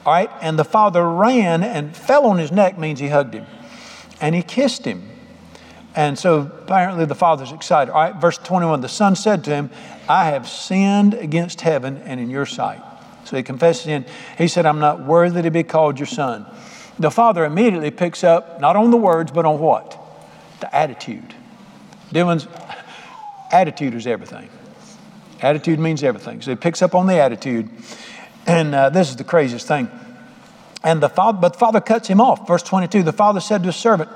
All 0.07 0.15
right, 0.15 0.31
and 0.41 0.59
the 0.59 0.65
father 0.65 1.07
ran 1.07 1.63
and 1.63 1.95
fell 1.95 2.25
on 2.25 2.39
his 2.39 2.51
neck, 2.51 2.79
means 2.79 2.99
he 2.99 3.09
hugged 3.09 3.35
him. 3.35 3.45
And 4.23 4.35
he 4.35 4.43
kissed 4.43 4.87
him. 4.87 5.07
And 5.95 6.19
so 6.19 6.39
apparently 6.41 7.05
the 7.05 7.15
father's 7.15 7.53
excited. 7.53 7.93
All 7.93 8.01
right, 8.01 8.17
verse 8.17 8.39
21 8.39 8.81
the 8.81 8.89
son 8.89 9.17
said 9.17 9.45
to 9.45 9.51
him, 9.51 9.71
I 10.09 10.31
have 10.31 10.49
sinned 10.49 11.13
against 11.13 11.61
heaven 11.61 11.99
and 12.07 12.19
in 12.21 12.31
your 12.31 12.47
sight. 12.47 12.81
So 13.27 13.37
he 13.37 13.43
confessed 13.43 13.83
sin. 13.83 14.07
He 14.39 14.49
said, 14.49 14.65
I'm 14.65 14.79
not 14.79 15.05
worthy 15.05 15.43
to 15.43 15.51
be 15.51 15.63
called 15.63 15.99
your 15.99 16.07
son. 16.07 16.47
The 16.99 17.11
father 17.11 17.45
immediately 17.45 17.91
picks 17.91 18.25
up, 18.25 18.61
not 18.61 18.77
on 18.77 18.91
the 18.91 18.97
words, 18.97 19.31
but 19.31 19.45
on 19.45 19.59
what? 19.59 19.99
The 20.61 20.75
attitude. 20.75 21.35
Dylan's 22.11 22.49
attitude 23.53 23.95
is 23.95 24.07
everything. 24.07 24.49
Attitude 25.43 25.79
means 25.79 26.03
everything. 26.03 26.41
So 26.41 26.51
he 26.51 26.57
picks 26.57 26.81
up 26.81 26.95
on 26.95 27.07
the 27.07 27.19
attitude. 27.19 27.69
And 28.47 28.75
uh, 28.75 28.91
this 28.91 29.11
is 29.11 29.17
the 29.17 29.25
craziest 29.25 29.67
thing. 29.67 29.91
And 30.83 31.03
the 31.03 31.09
father, 31.09 31.39
but 31.41 31.55
the 31.55 31.59
father 31.59 31.81
cuts 31.81 32.09
him 32.09 32.21
off. 32.21 32.47
Verse 32.47 32.63
22 32.63 33.03
the 33.03 33.13
father 33.13 33.41
said 33.41 33.63
to 33.63 33.67
his 33.67 33.77
servant, 33.77 34.09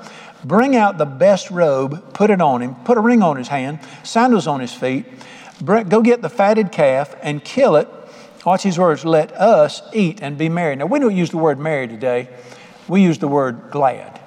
Bring 0.43 0.75
out 0.75 0.97
the 0.97 1.05
best 1.05 1.51
robe, 1.51 2.13
put 2.13 2.31
it 2.31 2.41
on 2.41 2.61
him, 2.61 2.75
put 2.75 2.97
a 2.97 3.01
ring 3.01 3.21
on 3.21 3.37
his 3.37 3.49
hand, 3.49 3.79
sandals 4.03 4.47
on 4.47 4.59
his 4.59 4.73
feet. 4.73 5.05
Go 5.63 6.01
get 6.01 6.23
the 6.23 6.29
fatted 6.29 6.71
calf 6.71 7.15
and 7.21 7.43
kill 7.43 7.75
it. 7.75 7.87
Watch 8.45 8.63
these 8.63 8.79
words 8.79 9.05
let 9.05 9.31
us 9.33 9.83
eat 9.93 10.19
and 10.23 10.37
be 10.37 10.49
merry. 10.49 10.75
Now, 10.75 10.87
we 10.87 10.97
don't 10.97 11.15
use 11.15 11.29
the 11.29 11.37
word 11.37 11.59
merry 11.59 11.87
today, 11.87 12.27
we 12.91 13.01
use 13.01 13.19
the 13.19 13.27
word 13.27 13.71
glad. 13.71 14.19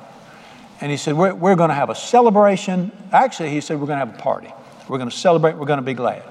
And 0.81 0.91
he 0.91 0.97
said, 0.97 1.15
We're, 1.15 1.35
we're 1.35 1.55
going 1.55 1.69
to 1.69 1.75
have 1.75 1.91
a 1.91 1.95
celebration. 1.95 2.91
Actually, 3.13 3.51
he 3.51 3.61
said, 3.61 3.79
We're 3.79 3.87
going 3.87 4.01
to 4.01 4.07
have 4.07 4.19
a 4.19 4.23
party. 4.23 4.51
We're 4.89 4.97
going 4.97 5.11
to 5.11 5.17
celebrate, 5.17 5.57
we're 5.57 5.67
going 5.67 5.81
to 5.81 5.85
be 5.85 5.93
glad. 5.93 6.23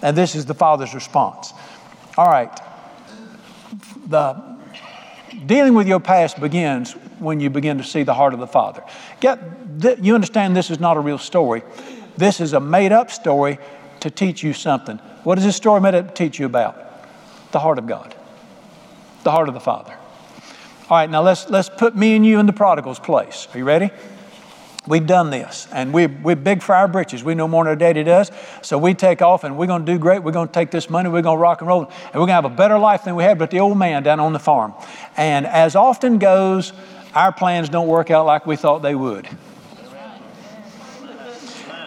And 0.00 0.16
this 0.16 0.34
is 0.34 0.46
the 0.46 0.54
father's 0.54 0.94
response. 0.94 1.52
All 2.16 2.28
right. 2.28 2.50
The 4.06 4.56
dealing 5.44 5.74
with 5.74 5.86
your 5.86 6.00
past 6.00 6.40
begins 6.40 6.92
when 7.18 7.40
you 7.40 7.50
begin 7.50 7.76
to 7.76 7.84
see 7.84 8.04
the 8.04 8.14
heart 8.14 8.32
of 8.32 8.40
the 8.40 8.46
Father. 8.46 8.82
Get, 9.20 9.38
you 10.02 10.14
understand 10.14 10.56
this 10.56 10.70
is 10.70 10.80
not 10.80 10.96
a 10.96 11.00
real 11.00 11.18
story. 11.18 11.62
This 12.16 12.40
is 12.40 12.54
a 12.54 12.60
made 12.60 12.92
up 12.92 13.10
story 13.10 13.58
to 14.00 14.10
teach 14.10 14.42
you 14.42 14.54
something. 14.54 14.96
What 15.24 15.36
is 15.36 15.44
this 15.44 15.56
story 15.56 15.82
made 15.82 15.94
up 15.94 16.08
to 16.08 16.14
teach 16.14 16.38
you 16.38 16.46
about? 16.46 16.76
The 17.52 17.58
heart 17.58 17.78
of 17.78 17.86
God, 17.86 18.14
the 19.24 19.30
heart 19.30 19.48
of 19.48 19.54
the 19.54 19.60
Father. 19.60 19.94
All 20.88 20.96
right, 20.96 21.10
now 21.10 21.20
let's, 21.20 21.50
let's 21.50 21.68
put 21.68 21.96
me 21.96 22.14
and 22.14 22.24
you 22.24 22.38
in 22.38 22.46
the 22.46 22.52
prodigal's 22.52 23.00
place. 23.00 23.48
Are 23.52 23.58
you 23.58 23.64
ready? 23.64 23.90
We've 24.86 25.04
done 25.04 25.30
this, 25.30 25.66
and 25.72 25.92
we, 25.92 26.06
we're 26.06 26.36
big 26.36 26.62
for 26.62 26.76
our 26.76 26.86
britches. 26.86 27.24
We 27.24 27.34
know 27.34 27.48
more 27.48 27.64
than 27.64 27.70
our 27.70 27.76
daddy 27.76 28.04
does. 28.04 28.30
So 28.62 28.78
we 28.78 28.94
take 28.94 29.20
off, 29.20 29.42
and 29.42 29.58
we're 29.58 29.66
going 29.66 29.84
to 29.84 29.92
do 29.92 29.98
great. 29.98 30.22
We're 30.22 30.30
going 30.30 30.46
to 30.46 30.54
take 30.54 30.70
this 30.70 30.88
money, 30.88 31.08
we're 31.08 31.22
going 31.22 31.38
to 31.38 31.42
rock 31.42 31.60
and 31.60 31.66
roll, 31.66 31.86
and 31.86 32.14
we're 32.14 32.20
going 32.20 32.28
to 32.28 32.34
have 32.34 32.44
a 32.44 32.50
better 32.50 32.78
life 32.78 33.02
than 33.02 33.16
we 33.16 33.24
had 33.24 33.36
but 33.36 33.50
the 33.50 33.58
old 33.58 33.76
man 33.76 34.04
down 34.04 34.20
on 34.20 34.32
the 34.32 34.38
farm. 34.38 34.74
And 35.16 35.44
as 35.44 35.74
often 35.74 36.20
goes, 36.20 36.72
our 37.16 37.32
plans 37.32 37.68
don't 37.68 37.88
work 37.88 38.12
out 38.12 38.24
like 38.26 38.46
we 38.46 38.54
thought 38.54 38.82
they 38.82 38.94
would. 38.94 39.28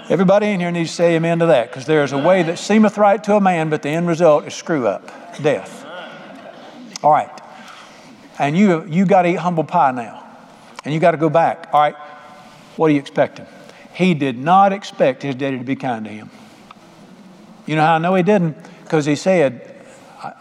Everybody 0.09 0.47
in 0.47 0.59
here 0.59 0.71
needs 0.71 0.89
to 0.89 0.95
say 0.97 1.15
amen 1.15 1.39
to 1.39 1.45
that 1.45 1.69
because 1.69 1.85
there 1.85 2.03
is 2.03 2.11
a 2.11 2.17
way 2.17 2.43
that 2.43 2.59
seemeth 2.59 2.97
right 2.97 3.23
to 3.23 3.35
a 3.35 3.39
man, 3.39 3.69
but 3.69 3.81
the 3.81 3.89
end 3.89 4.09
result 4.09 4.45
is 4.45 4.53
screw 4.55 4.87
up, 4.87 5.09
death. 5.41 5.85
All 7.01 7.11
right. 7.11 7.38
And 8.39 8.57
you, 8.57 8.85
you 8.85 9.05
got 9.05 9.23
to 9.23 9.29
eat 9.29 9.35
humble 9.35 9.65
pie 9.65 9.91
now. 9.91 10.25
And 10.85 10.93
you 10.93 10.99
got 10.99 11.11
to 11.11 11.17
go 11.17 11.29
back. 11.29 11.69
All 11.73 11.81
right. 11.81 11.95
What 12.77 12.89
are 12.89 12.93
you 12.93 12.99
expecting? 12.99 13.45
He 13.93 14.13
did 14.13 14.37
not 14.37 14.71
expect 14.71 15.21
his 15.21 15.35
daddy 15.35 15.57
to 15.57 15.63
be 15.63 15.75
kind 15.75 16.05
to 16.05 16.11
him. 16.11 16.29
You 17.65 17.75
know 17.75 17.81
how 17.81 17.95
I 17.95 17.97
know 17.97 18.15
he 18.15 18.23
didn't? 18.23 18.57
Because 18.83 19.05
he 19.05 19.15
said, 19.15 19.75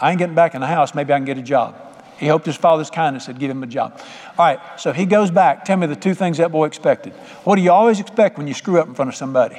I 0.00 0.10
ain't 0.10 0.18
getting 0.18 0.36
back 0.36 0.54
in 0.54 0.60
the 0.60 0.66
house. 0.66 0.94
Maybe 0.94 1.12
I 1.12 1.16
can 1.16 1.24
get 1.24 1.38
a 1.38 1.42
job. 1.42 1.74
He 2.18 2.26
hoped 2.26 2.46
his 2.46 2.56
father's 2.56 2.90
kindness 2.90 3.28
would 3.28 3.38
give 3.38 3.50
him 3.50 3.62
a 3.62 3.66
job. 3.66 4.00
All 4.38 4.46
right, 4.46 4.60
so 4.80 4.92
he 4.92 5.06
goes 5.06 5.30
back. 5.30 5.64
Tell 5.64 5.76
me 5.76 5.86
the 5.86 5.96
two 5.96 6.14
things 6.14 6.38
that 6.38 6.50
boy 6.50 6.66
expected. 6.66 7.12
What 7.44 7.56
do 7.56 7.62
you 7.62 7.70
always 7.70 8.00
expect 8.00 8.38
when 8.38 8.48
you 8.48 8.54
screw 8.54 8.80
up 8.80 8.88
in 8.88 8.94
front 8.94 9.08
of 9.08 9.14
somebody? 9.14 9.56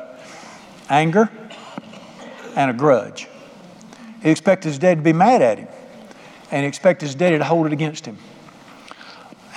Anger 0.89 1.29
and 2.55 2.71
a 2.71 2.73
grudge. 2.73 3.27
He 4.21 4.29
expected 4.29 4.69
his 4.69 4.79
dad 4.79 4.95
to 4.95 5.01
be 5.01 5.13
mad 5.13 5.41
at 5.41 5.59
him, 5.59 5.67
and 6.51 6.63
he 6.63 6.67
expected 6.67 7.05
his 7.05 7.15
daddy 7.15 7.37
to 7.37 7.45
hold 7.45 7.65
it 7.65 7.71
against 7.71 8.05
him. 8.05 8.17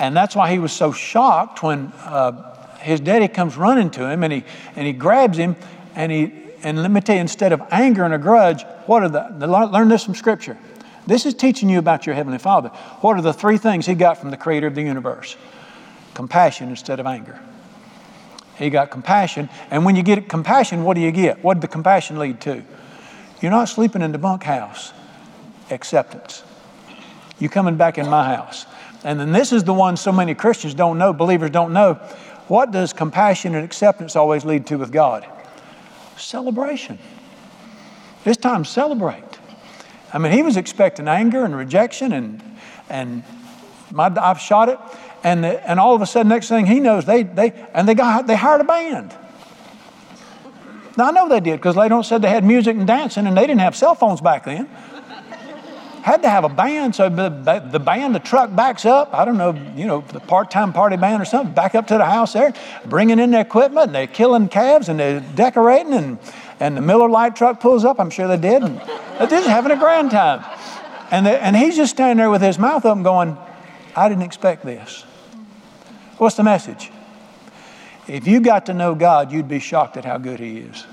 And 0.03 0.17
that's 0.17 0.35
why 0.35 0.51
he 0.51 0.59
was 0.59 0.73
so 0.73 0.91
shocked 0.91 1.63
when 1.63 1.93
uh, 2.03 2.77
his 2.79 2.99
daddy 2.99 3.29
comes 3.29 3.55
running 3.55 3.89
to 3.91 4.09
him 4.09 4.23
and 4.23 4.33
he, 4.33 4.43
and 4.75 4.85
he 4.85 4.91
grabs 4.91 5.37
him 5.37 5.55
and 5.95 6.11
he 6.11 6.43
and 6.63 6.81
let 6.81 6.91
me 6.91 7.01
tell 7.01 7.15
you, 7.15 7.21
instead 7.21 7.51
of 7.51 7.61
anger 7.71 8.03
and 8.03 8.13
a 8.13 8.17
grudge, 8.17 8.63
what 8.85 9.03
are 9.03 9.09
the, 9.09 9.47
learn 9.47 9.89
this 9.89 10.03
from 10.03 10.15
Scripture. 10.15 10.57
This 11.05 11.25
is 11.25 11.33
teaching 11.33 11.69
you 11.69 11.77
about 11.77 12.05
your 12.05 12.15
Heavenly 12.15 12.37
Father. 12.37 12.69
What 13.01 13.17
are 13.17 13.21
the 13.21 13.33
three 13.33 13.57
things 13.57 13.85
He 13.85 13.95
got 13.95 14.17
from 14.17 14.31
the 14.31 14.37
Creator 14.37 14.67
of 14.67 14.75
the 14.75 14.81
universe? 14.81 15.35
Compassion 16.13 16.69
instead 16.69 17.01
of 17.01 17.05
anger. 17.05 17.37
He 18.57 18.69
got 18.69 18.91
compassion, 18.91 19.49
and 19.71 19.83
when 19.83 19.97
you 19.97 20.03
get 20.03 20.29
compassion, 20.29 20.85
what 20.85 20.93
do 20.93 21.01
you 21.01 21.11
get? 21.11 21.43
What 21.43 21.55
did 21.55 21.61
the 21.61 21.67
compassion 21.67 22.17
lead 22.17 22.39
to? 22.41 22.63
You're 23.41 23.51
not 23.51 23.67
sleeping 23.67 24.01
in 24.01 24.13
the 24.13 24.17
bunkhouse. 24.17 24.93
Acceptance. 25.69 26.43
You 27.39 27.49
coming 27.49 27.75
back 27.75 27.97
in 27.97 28.07
my 28.09 28.35
house. 28.35 28.65
And 29.03 29.19
then 29.19 29.31
this 29.31 29.51
is 29.51 29.63
the 29.63 29.73
one 29.73 29.97
so 29.97 30.11
many 30.11 30.33
Christians 30.33 30.73
don't 30.73 30.97
know, 30.97 31.13
believers 31.13 31.49
don't 31.49 31.73
know. 31.73 31.95
What 32.47 32.71
does 32.71 32.93
compassion 32.93 33.55
and 33.55 33.63
acceptance 33.63 34.15
always 34.15 34.45
lead 34.45 34.67
to 34.67 34.77
with 34.77 34.91
God? 34.91 35.25
Celebration. 36.17 36.99
It's 38.25 38.37
time 38.37 38.65
celebrate. 38.65 39.23
I 40.13 40.19
mean, 40.19 40.31
he 40.31 40.43
was 40.43 40.57
expecting 40.57 41.07
anger 41.07 41.43
and 41.43 41.55
rejection, 41.55 42.13
and, 42.13 42.41
and 42.89 43.23
my, 43.91 44.13
I've 44.15 44.39
shot 44.39 44.69
it. 44.69 44.79
And, 45.23 45.43
the, 45.43 45.69
and 45.69 45.79
all 45.79 45.95
of 45.95 46.01
a 46.01 46.05
sudden, 46.05 46.29
next 46.29 46.49
thing 46.49 46.65
he 46.65 46.79
knows, 46.79 47.05
they, 47.05 47.23
they, 47.23 47.51
and 47.73 47.87
they, 47.87 47.95
got, 47.95 48.27
they 48.27 48.35
hired 48.35 48.61
a 48.61 48.65
band. 48.65 49.15
Now, 50.95 51.07
I 51.07 51.11
know 51.11 51.27
they 51.27 51.39
did 51.39 51.57
because 51.57 51.75
later 51.75 51.95
on 51.95 52.03
said 52.03 52.21
they 52.21 52.29
had 52.29 52.43
music 52.43 52.77
and 52.77 52.85
dancing, 52.85 53.25
and 53.25 53.35
they 53.35 53.47
didn't 53.47 53.61
have 53.61 53.75
cell 53.75 53.95
phones 53.95 54.21
back 54.21 54.45
then. 54.45 54.69
Had 56.03 56.21
to 56.23 56.29
have 56.29 56.43
a 56.43 56.49
band, 56.49 56.95
so 56.95 57.09
the, 57.09 57.29
the 57.71 57.79
band, 57.79 58.13
the 58.13 58.19
truck 58.19 58.53
backs 58.55 58.85
up. 58.85 59.13
I 59.13 59.23
don't 59.25 59.37
know, 59.37 59.53
you 59.75 59.87
know, 59.87 60.01
the 60.01 60.19
part 60.19 60.51
time 60.51 60.73
party 60.73 60.97
band 60.97 61.21
or 61.21 61.25
something, 61.25 61.55
back 61.55 61.75
up 61.75 61.87
to 61.87 61.97
the 61.97 62.05
house 62.05 62.33
there, 62.33 62.53
bringing 62.85 63.19
in 63.19 63.31
their 63.31 63.41
equipment, 63.41 63.87
and 63.87 63.95
they're 63.95 64.07
killing 64.07 64.49
calves, 64.49 64.89
and 64.89 64.99
they're 64.99 65.21
decorating, 65.21 65.93
and 65.93 66.19
and 66.59 66.77
the 66.77 66.81
Miller 66.81 67.09
Lite 67.09 67.35
truck 67.35 67.59
pulls 67.59 67.83
up. 67.83 67.99
I'm 67.99 68.09
sure 68.09 68.27
they 68.27 68.37
did. 68.37 68.63
And 68.63 68.77
they're 68.79 69.27
just 69.27 69.47
having 69.47 69.71
a 69.71 69.77
grand 69.77 70.11
time. 70.11 70.45
And, 71.11 71.25
they, 71.25 71.37
and 71.37 71.57
he's 71.57 71.75
just 71.75 71.93
standing 71.93 72.17
there 72.17 72.29
with 72.29 72.41
his 72.41 72.57
mouth 72.57 72.85
open 72.85 73.03
going, 73.03 73.37
I 73.95 74.07
didn't 74.07 74.23
expect 74.23 74.63
this. 74.63 75.01
What's 76.17 76.37
the 76.37 76.43
message? 76.43 76.89
If 78.07 78.27
you 78.27 78.39
got 78.39 78.67
to 78.67 78.73
know 78.73 78.95
God, 78.95 79.31
you'd 79.31 79.47
be 79.47 79.59
shocked 79.59 79.97
at 79.97 80.05
how 80.05 80.17
good 80.17 80.39
He 80.39 80.59
is. 80.59 80.85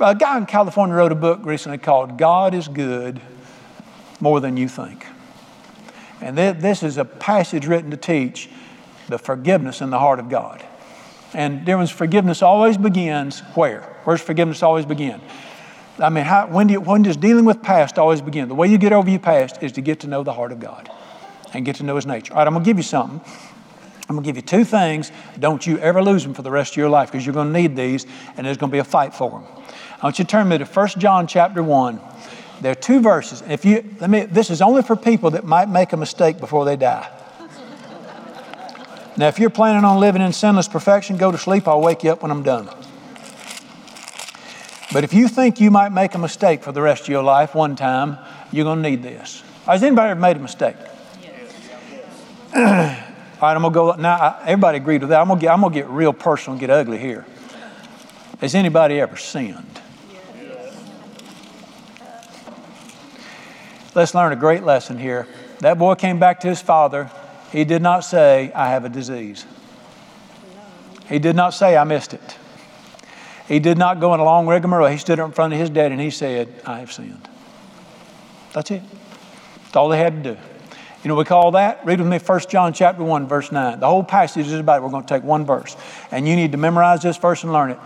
A 0.00 0.14
guy 0.14 0.36
in 0.38 0.46
California 0.46 0.94
wrote 0.94 1.12
a 1.12 1.16
book 1.16 1.40
recently 1.44 1.78
called 1.78 2.18
God 2.18 2.54
is 2.54 2.68
Good 2.68 3.20
More 4.20 4.40
Than 4.40 4.56
You 4.56 4.68
Think. 4.68 5.06
And 6.20 6.36
this 6.36 6.82
is 6.82 6.96
a 6.96 7.04
passage 7.04 7.66
written 7.66 7.90
to 7.90 7.96
teach 7.96 8.48
the 9.08 9.18
forgiveness 9.18 9.80
in 9.80 9.90
the 9.90 9.98
heart 9.98 10.18
of 10.18 10.28
God. 10.28 10.64
And 11.34 11.64
dear 11.64 11.76
ones, 11.76 11.90
forgiveness 11.90 12.42
always 12.42 12.78
begins 12.78 13.40
where? 13.54 13.82
Where's 14.04 14.20
forgiveness 14.20 14.62
always 14.62 14.86
begin? 14.86 15.20
I 15.98 16.08
mean, 16.10 16.24
how, 16.24 16.46
when, 16.46 16.66
do 16.66 16.74
you, 16.74 16.80
when 16.80 17.02
does 17.02 17.16
dealing 17.16 17.44
with 17.44 17.62
past 17.62 17.98
always 17.98 18.20
begin? 18.20 18.48
The 18.48 18.54
way 18.54 18.68
you 18.68 18.78
get 18.78 18.92
over 18.92 19.08
your 19.08 19.18
past 19.18 19.62
is 19.62 19.72
to 19.72 19.80
get 19.80 20.00
to 20.00 20.06
know 20.06 20.22
the 20.22 20.32
heart 20.32 20.52
of 20.52 20.60
God 20.60 20.90
and 21.52 21.64
get 21.64 21.76
to 21.76 21.84
know 21.84 21.96
His 21.96 22.06
nature. 22.06 22.32
All 22.32 22.38
right, 22.38 22.46
I'm 22.46 22.52
going 22.52 22.64
to 22.64 22.68
give 22.68 22.76
you 22.76 22.82
something. 22.82 23.20
I'm 24.08 24.14
going 24.14 24.22
to 24.22 24.28
give 24.28 24.36
you 24.36 24.42
two 24.42 24.64
things. 24.64 25.10
Don't 25.38 25.66
you 25.66 25.78
ever 25.78 26.02
lose 26.02 26.22
them 26.22 26.32
for 26.32 26.42
the 26.42 26.50
rest 26.50 26.72
of 26.72 26.76
your 26.76 26.88
life 26.88 27.10
because 27.10 27.26
you're 27.26 27.34
going 27.34 27.52
to 27.52 27.60
need 27.60 27.74
these 27.76 28.06
and 28.36 28.46
there's 28.46 28.56
going 28.56 28.70
to 28.70 28.74
be 28.74 28.78
a 28.78 28.84
fight 28.84 29.14
for 29.14 29.30
them. 29.30 29.44
I 30.00 30.04
want 30.04 30.18
you 30.18 30.24
to 30.24 30.30
turn 30.30 30.48
me 30.48 30.58
to 30.58 30.64
1 30.64 30.88
John 30.98 31.26
chapter 31.26 31.62
1. 31.62 32.00
There 32.60 32.72
are 32.72 32.76
two 32.76 33.00
verses. 33.00 33.42
If 33.46 33.64
you, 33.64 33.84
let 34.00 34.08
me, 34.08 34.24
this 34.24 34.50
is 34.50 34.62
only 34.62 34.82
for 34.82 34.96
people 34.96 35.30
that 35.32 35.44
might 35.44 35.68
make 35.68 35.92
a 35.92 35.96
mistake 35.96 36.38
before 36.38 36.64
they 36.64 36.76
die. 36.76 37.10
Now, 39.18 39.28
if 39.28 39.38
you're 39.38 39.50
planning 39.50 39.84
on 39.84 39.98
living 39.98 40.20
in 40.20 40.32
sinless 40.32 40.68
perfection, 40.68 41.16
go 41.16 41.32
to 41.32 41.38
sleep. 41.38 41.66
I'll 41.66 41.80
wake 41.80 42.04
you 42.04 42.12
up 42.12 42.22
when 42.22 42.30
I'm 42.30 42.42
done. 42.42 42.68
But 44.92 45.04
if 45.04 45.12
you 45.12 45.28
think 45.28 45.60
you 45.60 45.70
might 45.70 45.90
make 45.90 46.14
a 46.14 46.18
mistake 46.18 46.62
for 46.62 46.72
the 46.72 46.82
rest 46.82 47.02
of 47.02 47.08
your 47.08 47.22
life 47.22 47.54
one 47.54 47.76
time, 47.76 48.18
you're 48.52 48.64
going 48.64 48.82
to 48.82 48.90
need 48.90 49.02
this. 49.02 49.42
Has 49.64 49.82
anybody 49.82 50.10
ever 50.10 50.20
made 50.20 50.36
a 50.36 50.40
mistake? 50.40 50.76
All 52.54 52.62
right, 53.42 53.54
I'm 53.54 53.62
going 53.62 53.72
to 53.72 53.74
go. 53.74 53.94
Now, 53.94 54.38
everybody 54.42 54.78
agreed 54.78 55.00
with 55.00 55.10
that. 55.10 55.20
I'm 55.20 55.28
going, 55.28 55.40
to 55.40 55.44
get, 55.44 55.52
I'm 55.52 55.60
going 55.60 55.72
to 55.72 55.78
get 55.80 55.88
real 55.88 56.12
personal 56.12 56.52
and 56.52 56.60
get 56.60 56.70
ugly 56.70 56.98
here. 56.98 57.26
Has 58.40 58.54
anybody 58.54 59.00
ever 59.00 59.16
sinned? 59.16 59.80
Let's 63.96 64.14
learn 64.14 64.32
a 64.32 64.36
great 64.36 64.62
lesson 64.62 64.98
here. 64.98 65.26
That 65.58 65.78
boy 65.78 65.96
came 65.96 66.20
back 66.20 66.38
to 66.40 66.48
his 66.48 66.62
father 66.62 67.10
he 67.52 67.64
did 67.64 67.82
not 67.82 68.00
say, 68.00 68.52
I 68.54 68.68
have 68.68 68.84
a 68.84 68.88
disease. 68.88 69.46
He 71.08 71.18
did 71.18 71.36
not 71.36 71.50
say, 71.50 71.76
I 71.76 71.84
missed 71.84 72.12
it. 72.12 72.36
He 73.48 73.60
did 73.60 73.78
not 73.78 74.00
go 74.00 74.12
in 74.12 74.20
a 74.20 74.24
long 74.24 74.46
rigmarole. 74.46 74.88
He 74.88 74.98
stood 74.98 75.20
up 75.20 75.28
in 75.28 75.32
front 75.32 75.52
of 75.52 75.58
his 75.58 75.70
dad 75.70 75.92
and 75.92 76.00
he 76.00 76.10
said, 76.10 76.48
I 76.66 76.80
have 76.80 76.92
sinned. 76.92 77.28
That's 78.52 78.70
it. 78.70 78.82
That's 79.64 79.76
all 79.76 79.88
they 79.88 79.98
had 79.98 80.24
to 80.24 80.34
do. 80.34 80.40
You 81.02 81.08
know 81.08 81.14
we 81.14 81.24
call 81.24 81.52
that? 81.52 81.84
Read 81.86 82.00
with 82.00 82.08
me 82.08 82.18
1 82.18 82.40
John 82.48 82.72
chapter 82.72 83.04
1, 83.04 83.28
verse 83.28 83.52
9. 83.52 83.78
The 83.78 83.86
whole 83.86 84.02
passage 84.02 84.48
is 84.48 84.54
about 84.54 84.78
it. 84.78 84.82
We're 84.82 84.90
going 84.90 85.04
to 85.04 85.08
take 85.08 85.22
one 85.22 85.46
verse. 85.46 85.76
And 86.10 86.26
you 86.26 86.34
need 86.34 86.50
to 86.52 86.58
memorize 86.58 87.02
this 87.02 87.16
verse 87.16 87.44
and 87.44 87.52
learn 87.52 87.70
it. 87.70 87.78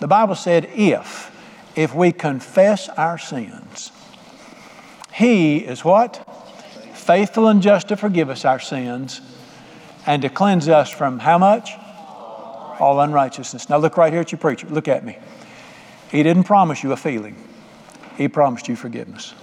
The 0.00 0.08
Bible 0.08 0.34
said, 0.34 0.68
if, 0.74 1.30
if 1.76 1.94
we 1.94 2.10
confess 2.10 2.88
our 2.88 3.16
sins, 3.16 3.92
He 5.14 5.58
is 5.58 5.84
what? 5.84 6.26
faithful 7.04 7.48
and 7.48 7.60
just 7.60 7.88
to 7.88 7.96
forgive 7.96 8.30
us 8.30 8.44
our 8.44 8.58
sins 8.58 9.20
and 10.06 10.22
to 10.22 10.28
cleanse 10.30 10.68
us 10.68 10.90
from 10.90 11.18
how 11.18 11.36
much? 11.36 11.72
All 12.80 12.98
unrighteousness. 13.00 13.68
Now 13.68 13.76
look 13.76 13.96
right 13.96 14.12
here 14.12 14.22
at 14.22 14.32
your 14.32 14.38
preacher. 14.38 14.66
Look 14.68 14.88
at 14.88 15.04
me. 15.04 15.18
He 16.10 16.22
didn't 16.22 16.44
promise 16.44 16.82
you 16.82 16.92
a 16.92 16.96
feeling, 16.96 17.36
He 18.16 18.28
promised 18.28 18.68
you 18.68 18.76
forgiveness. 18.76 19.34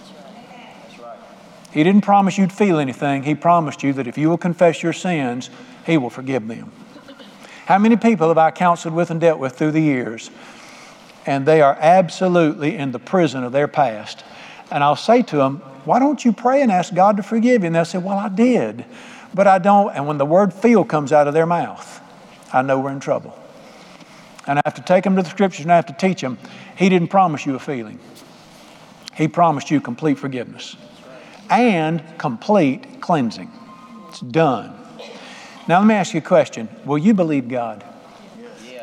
He 1.72 1.84
didn't 1.84 2.02
promise 2.02 2.38
you'd 2.38 2.52
feel 2.52 2.80
anything. 2.80 3.24
He 3.24 3.36
promised 3.36 3.82
you 3.82 3.94
that 3.94 4.08
if 4.08 4.18
you 4.18 4.28
will 4.28 4.38
confess 4.38 4.84
your 4.84 4.94
sins, 4.94 5.50
He 5.86 5.98
will 5.98 6.10
forgive 6.10 6.48
them. 6.48 6.72
How 7.66 7.78
many 7.78 7.96
people 7.96 8.28
have 8.28 8.38
I 8.38 8.52
counseled 8.52 8.94
with 8.94 9.12
and 9.12 9.22
dealt 9.22 9.40
with 9.40 9.58
through 9.58 9.72
the 9.72 9.82
years, 9.82 10.32
and 11.26 11.46
they 11.46 11.62
are 11.62 11.78
absolutely 11.80 12.76
in 12.76 12.92
the 12.92 13.00
prison 13.00 13.44
of 13.44 13.52
their 13.52 13.68
past? 13.70 14.26
And 14.72 14.84
I'll 14.84 14.96
say 14.96 15.22
to 15.24 15.36
them, 15.36 15.62
why 15.86 16.00
don't 16.00 16.24
you 16.24 16.32
pray 16.32 16.62
and 16.62 16.72
ask 16.72 16.94
God 16.94 17.18
to 17.18 17.24
forgive 17.24 17.64
you? 17.64 17.68
And 17.68 17.76
they'll 17.76 17.86
say, 17.86 17.98
Well, 17.98 18.18
I 18.18 18.30
did, 18.30 18.86
but 19.34 19.48
I 19.48 19.58
don't. 19.58 19.94
And 19.96 20.08
when 20.08 20.18
the 20.18 20.26
word 20.26 20.54
feel 20.54 20.84
comes 20.84 21.12
out 21.12 21.28
of 21.28 21.34
their 21.34 21.46
mouth, 21.46 22.02
I 22.54 22.62
know 22.62 22.80
we're 22.80 22.92
in 22.92 23.00
trouble. 23.00 23.38
And 24.48 24.60
I 24.60 24.62
have 24.66 24.76
to 24.76 24.82
take 24.82 25.04
them 25.04 25.16
to 25.16 25.24
the 25.24 25.30
scriptures 25.30 25.62
and 25.62 25.72
I 25.72 25.76
have 25.76 25.88
to 25.88 25.94
teach 25.94 26.22
them. 26.22 26.38
He 26.76 26.90
didn't 26.90 27.10
promise 27.10 27.46
you 27.46 27.56
a 27.56 27.60
feeling, 27.60 28.00
He 29.16 29.28
promised 29.28 29.72
you 29.72 29.82
complete 29.82 30.20
forgiveness 30.20 30.76
and 31.50 32.04
complete 32.18 33.02
cleansing. 33.02 33.52
It's 34.10 34.20
done. 34.20 34.74
Now, 35.68 35.80
let 35.80 35.88
me 35.88 35.96
ask 35.96 36.14
you 36.14 36.20
a 36.20 36.24
question 36.24 36.70
Will 36.86 37.00
you 37.00 37.14
believe 37.14 37.48
God? 37.48 37.84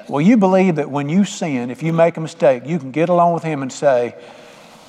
Will 0.09 0.23
you 0.23 0.39
believe 0.39 0.77
that 0.77 0.91
when 0.91 1.11
you 1.11 1.25
sin, 1.25 1.71
if 1.71 1.83
you 1.83 1.93
make 1.93 2.17
a 2.17 2.21
mistake, 2.21 2.63
you 2.65 2.79
can 2.79 2.91
get 2.91 3.11
along 3.11 3.35
with 3.35 3.43
Him 3.43 3.63
and 3.63 3.71
say, 3.71 4.17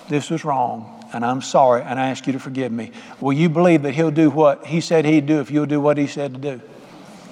This 0.10 0.30
was 0.30 0.44
wrong 0.44 1.00
and 1.14 1.26
I'm 1.26 1.42
sorry, 1.42 1.82
and 1.82 2.00
I 2.00 2.10
ask 2.10 2.28
you 2.28 2.34
to 2.34 2.40
forgive 2.40 2.72
me. 2.72 2.92
Will 3.20 3.34
you 3.34 3.50
believe 3.50 3.84
that 3.84 3.94
He'll 3.94 4.12
do 4.12 4.30
what 4.30 4.66
He 4.66 4.82
said 4.82 5.06
He'd 5.06 5.26
do 5.26 5.40
if 5.40 5.52
you'll 5.52 5.66
do 5.66 5.82
what 5.82 5.98
He 5.98 6.08
said 6.08 6.34
to 6.34 6.40
do? 6.40 6.62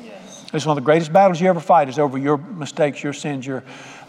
Yes. 0.04 0.46
It's 0.54 0.66
one 0.66 0.78
of 0.78 0.84
the 0.84 0.86
greatest 0.86 1.14
battles 1.14 1.40
you 1.40 1.48
ever 1.48 1.60
fight 1.60 1.90
is 1.90 2.00
over 2.00 2.18
your 2.18 2.38
mistakes, 2.38 3.04
your 3.04 3.14
sins, 3.14 3.46
your 3.46 3.64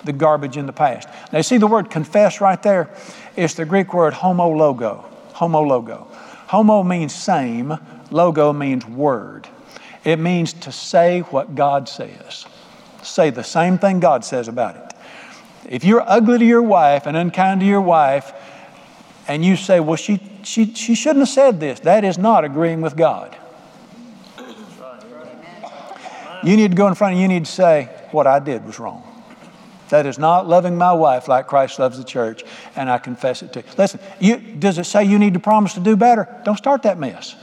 the 0.04 0.12
garbage 0.12 0.56
in 0.56 0.66
the 0.66 0.72
past. 0.72 1.08
Now, 1.32 1.38
you 1.38 1.42
see 1.42 1.56
the 1.56 1.66
word 1.66 1.90
confess 1.90 2.40
right 2.40 2.62
there? 2.62 2.88
It's 3.36 3.54
the 3.54 3.64
Greek 3.64 3.92
word 3.92 4.14
homologo. 4.14 5.04
Homologo. 5.32 6.06
Homo 6.46 6.84
means 6.84 7.14
same, 7.14 7.76
logo 8.10 8.52
means 8.52 8.86
word. 8.86 9.48
It 10.04 10.18
means 10.18 10.52
to 10.52 10.72
say 10.72 11.20
what 11.20 11.56
God 11.56 11.88
says. 11.88 12.46
Say 13.02 13.30
the 13.30 13.42
same 13.42 13.76
thing 13.76 13.98
God 13.98 14.24
says 14.24 14.46
about 14.46 14.76
it. 14.76 14.88
If 15.68 15.84
you're 15.84 16.08
ugly 16.08 16.38
to 16.38 16.44
your 16.44 16.62
wife 16.62 17.06
and 17.06 17.16
unkind 17.16 17.60
to 17.60 17.66
your 17.66 17.80
wife, 17.80 18.32
and 19.28 19.44
you 19.44 19.56
say, 19.56 19.78
well, 19.78 19.96
she, 19.96 20.20
she, 20.42 20.74
she 20.74 20.94
shouldn't 20.94 21.20
have 21.20 21.28
said 21.28 21.60
this, 21.60 21.80
that 21.80 22.02
is 22.02 22.18
not 22.18 22.44
agreeing 22.44 22.80
with 22.80 22.96
God. 22.96 23.36
You 26.42 26.56
need 26.56 26.70
to 26.70 26.76
go 26.76 26.88
in 26.88 26.94
front 26.94 27.12
and 27.12 27.22
you 27.22 27.28
need 27.28 27.44
to 27.44 27.50
say, 27.50 27.90
what 28.10 28.26
I 28.26 28.38
did 28.38 28.64
was 28.64 28.78
wrong. 28.78 29.04
That 29.90 30.06
is 30.06 30.18
not 30.18 30.46
loving 30.46 30.76
my 30.76 30.92
wife 30.92 31.28
like 31.28 31.46
Christ 31.46 31.78
loves 31.78 31.98
the 31.98 32.04
church, 32.04 32.44
and 32.76 32.90
I 32.90 32.98
confess 32.98 33.42
it 33.42 33.52
to 33.54 33.60
you. 33.60 33.66
Listen, 33.76 34.00
you, 34.20 34.36
does 34.36 34.78
it 34.78 34.84
say 34.84 35.04
you 35.04 35.18
need 35.18 35.34
to 35.34 35.40
promise 35.40 35.74
to 35.74 35.80
do 35.80 35.96
better? 35.96 36.28
Don't 36.44 36.56
start 36.56 36.82
that 36.82 36.98
mess. 36.98 37.34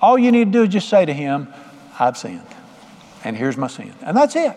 All 0.00 0.18
you 0.18 0.32
need 0.32 0.46
to 0.46 0.50
do 0.50 0.62
is 0.62 0.68
just 0.70 0.88
say 0.88 1.04
to 1.04 1.12
him, 1.12 1.52
I've 1.98 2.16
sinned, 2.16 2.46
and 3.24 3.36
here's 3.36 3.56
my 3.56 3.66
sin. 3.66 3.92
And 4.02 4.16
that's 4.16 4.34
it. 4.36 4.56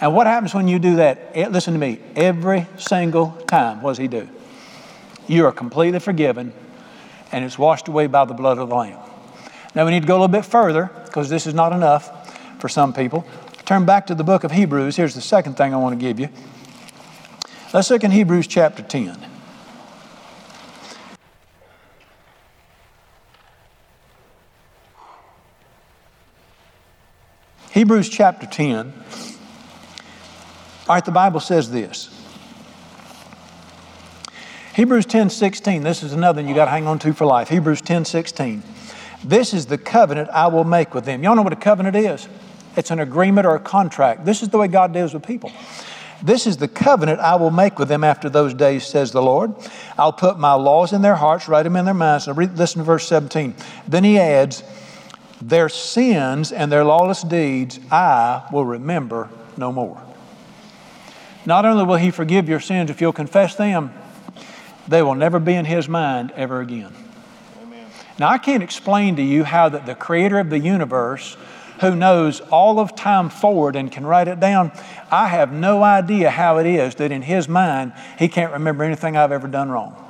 And 0.00 0.14
what 0.14 0.26
happens 0.26 0.54
when 0.54 0.68
you 0.68 0.78
do 0.78 0.96
that? 0.96 1.32
It, 1.34 1.52
listen 1.52 1.74
to 1.74 1.80
me. 1.80 2.00
Every 2.14 2.66
single 2.76 3.32
time, 3.46 3.82
what 3.82 3.92
does 3.92 3.98
he 3.98 4.08
do? 4.08 4.28
You 5.26 5.46
are 5.46 5.52
completely 5.52 5.98
forgiven, 5.98 6.52
and 7.32 7.44
it's 7.44 7.58
washed 7.58 7.88
away 7.88 8.06
by 8.06 8.24
the 8.24 8.34
blood 8.34 8.58
of 8.58 8.68
the 8.68 8.74
Lamb. 8.74 8.98
Now 9.74 9.84
we 9.84 9.90
need 9.90 10.00
to 10.00 10.06
go 10.06 10.14
a 10.14 10.20
little 10.20 10.28
bit 10.28 10.44
further 10.44 10.90
because 11.04 11.28
this 11.28 11.46
is 11.46 11.54
not 11.54 11.72
enough 11.72 12.60
for 12.60 12.68
some 12.68 12.92
people. 12.92 13.26
Turn 13.64 13.84
back 13.84 14.06
to 14.06 14.14
the 14.14 14.24
book 14.24 14.44
of 14.44 14.52
Hebrews. 14.52 14.96
Here's 14.96 15.14
the 15.14 15.20
second 15.20 15.56
thing 15.56 15.74
I 15.74 15.76
want 15.76 15.98
to 15.98 16.04
give 16.04 16.20
you. 16.20 16.28
Let's 17.74 17.90
look 17.90 18.04
in 18.04 18.10
Hebrews 18.12 18.46
chapter 18.46 18.82
10. 18.82 19.18
Hebrews 27.72 28.08
chapter 28.08 28.46
10. 28.46 28.94
All 30.88 30.94
right, 30.94 31.04
the 31.04 31.10
Bible 31.10 31.40
says 31.40 31.70
this. 31.70 32.15
Hebrews 34.76 35.06
10 35.06 35.30
16, 35.30 35.84
this 35.84 36.02
is 36.02 36.12
another 36.12 36.42
one 36.42 36.50
you 36.50 36.54
got 36.54 36.66
to 36.66 36.70
hang 36.70 36.86
on 36.86 36.98
to 36.98 37.14
for 37.14 37.24
life. 37.24 37.48
Hebrews 37.48 37.80
10 37.80 38.04
16. 38.04 38.62
This 39.24 39.54
is 39.54 39.64
the 39.64 39.78
covenant 39.78 40.28
I 40.28 40.48
will 40.48 40.64
make 40.64 40.92
with 40.92 41.06
them. 41.06 41.24
Y'all 41.24 41.34
know 41.34 41.40
what 41.40 41.54
a 41.54 41.56
covenant 41.56 41.96
is? 41.96 42.28
It's 42.76 42.90
an 42.90 43.00
agreement 43.00 43.46
or 43.46 43.54
a 43.54 43.58
contract. 43.58 44.26
This 44.26 44.42
is 44.42 44.50
the 44.50 44.58
way 44.58 44.68
God 44.68 44.92
deals 44.92 45.14
with 45.14 45.26
people. 45.26 45.50
This 46.22 46.46
is 46.46 46.58
the 46.58 46.68
covenant 46.68 47.20
I 47.20 47.36
will 47.36 47.50
make 47.50 47.78
with 47.78 47.88
them 47.88 48.04
after 48.04 48.28
those 48.28 48.52
days, 48.52 48.84
says 48.86 49.12
the 49.12 49.22
Lord. 49.22 49.54
I'll 49.96 50.12
put 50.12 50.38
my 50.38 50.52
laws 50.52 50.92
in 50.92 51.00
their 51.00 51.16
hearts, 51.16 51.48
write 51.48 51.62
them 51.62 51.76
in 51.76 51.86
their 51.86 51.94
minds. 51.94 52.26
Now, 52.26 52.34
read, 52.34 52.58
listen 52.58 52.80
to 52.80 52.84
verse 52.84 53.08
17. 53.08 53.54
Then 53.88 54.04
he 54.04 54.18
adds, 54.18 54.62
Their 55.40 55.70
sins 55.70 56.52
and 56.52 56.70
their 56.70 56.84
lawless 56.84 57.22
deeds 57.22 57.80
I 57.90 58.46
will 58.52 58.66
remember 58.66 59.30
no 59.56 59.72
more. 59.72 60.02
Not 61.46 61.64
only 61.64 61.84
will 61.84 61.96
He 61.96 62.10
forgive 62.10 62.46
your 62.46 62.60
sins 62.60 62.90
if 62.90 63.00
you'll 63.00 63.14
confess 63.14 63.54
them, 63.54 63.90
they 64.88 65.02
will 65.02 65.14
never 65.14 65.38
be 65.38 65.54
in 65.54 65.64
His 65.64 65.88
mind 65.88 66.32
ever 66.32 66.60
again. 66.60 66.92
Amen. 67.62 67.86
Now, 68.18 68.28
I 68.28 68.38
can't 68.38 68.62
explain 68.62 69.16
to 69.16 69.22
you 69.22 69.44
how 69.44 69.68
that 69.68 69.86
the 69.86 69.94
Creator 69.94 70.38
of 70.38 70.50
the 70.50 70.58
universe, 70.58 71.36
who 71.80 71.94
knows 71.94 72.40
all 72.40 72.78
of 72.78 72.94
time 72.94 73.28
forward 73.28 73.76
and 73.76 73.90
can 73.90 74.06
write 74.06 74.28
it 74.28 74.40
down, 74.40 74.72
I 75.10 75.28
have 75.28 75.52
no 75.52 75.82
idea 75.82 76.30
how 76.30 76.58
it 76.58 76.66
is 76.66 76.94
that 76.96 77.12
in 77.12 77.22
His 77.22 77.48
mind 77.48 77.92
He 78.18 78.28
can't 78.28 78.52
remember 78.52 78.84
anything 78.84 79.16
I've 79.16 79.32
ever 79.32 79.48
done 79.48 79.70
wrong. 79.70 80.02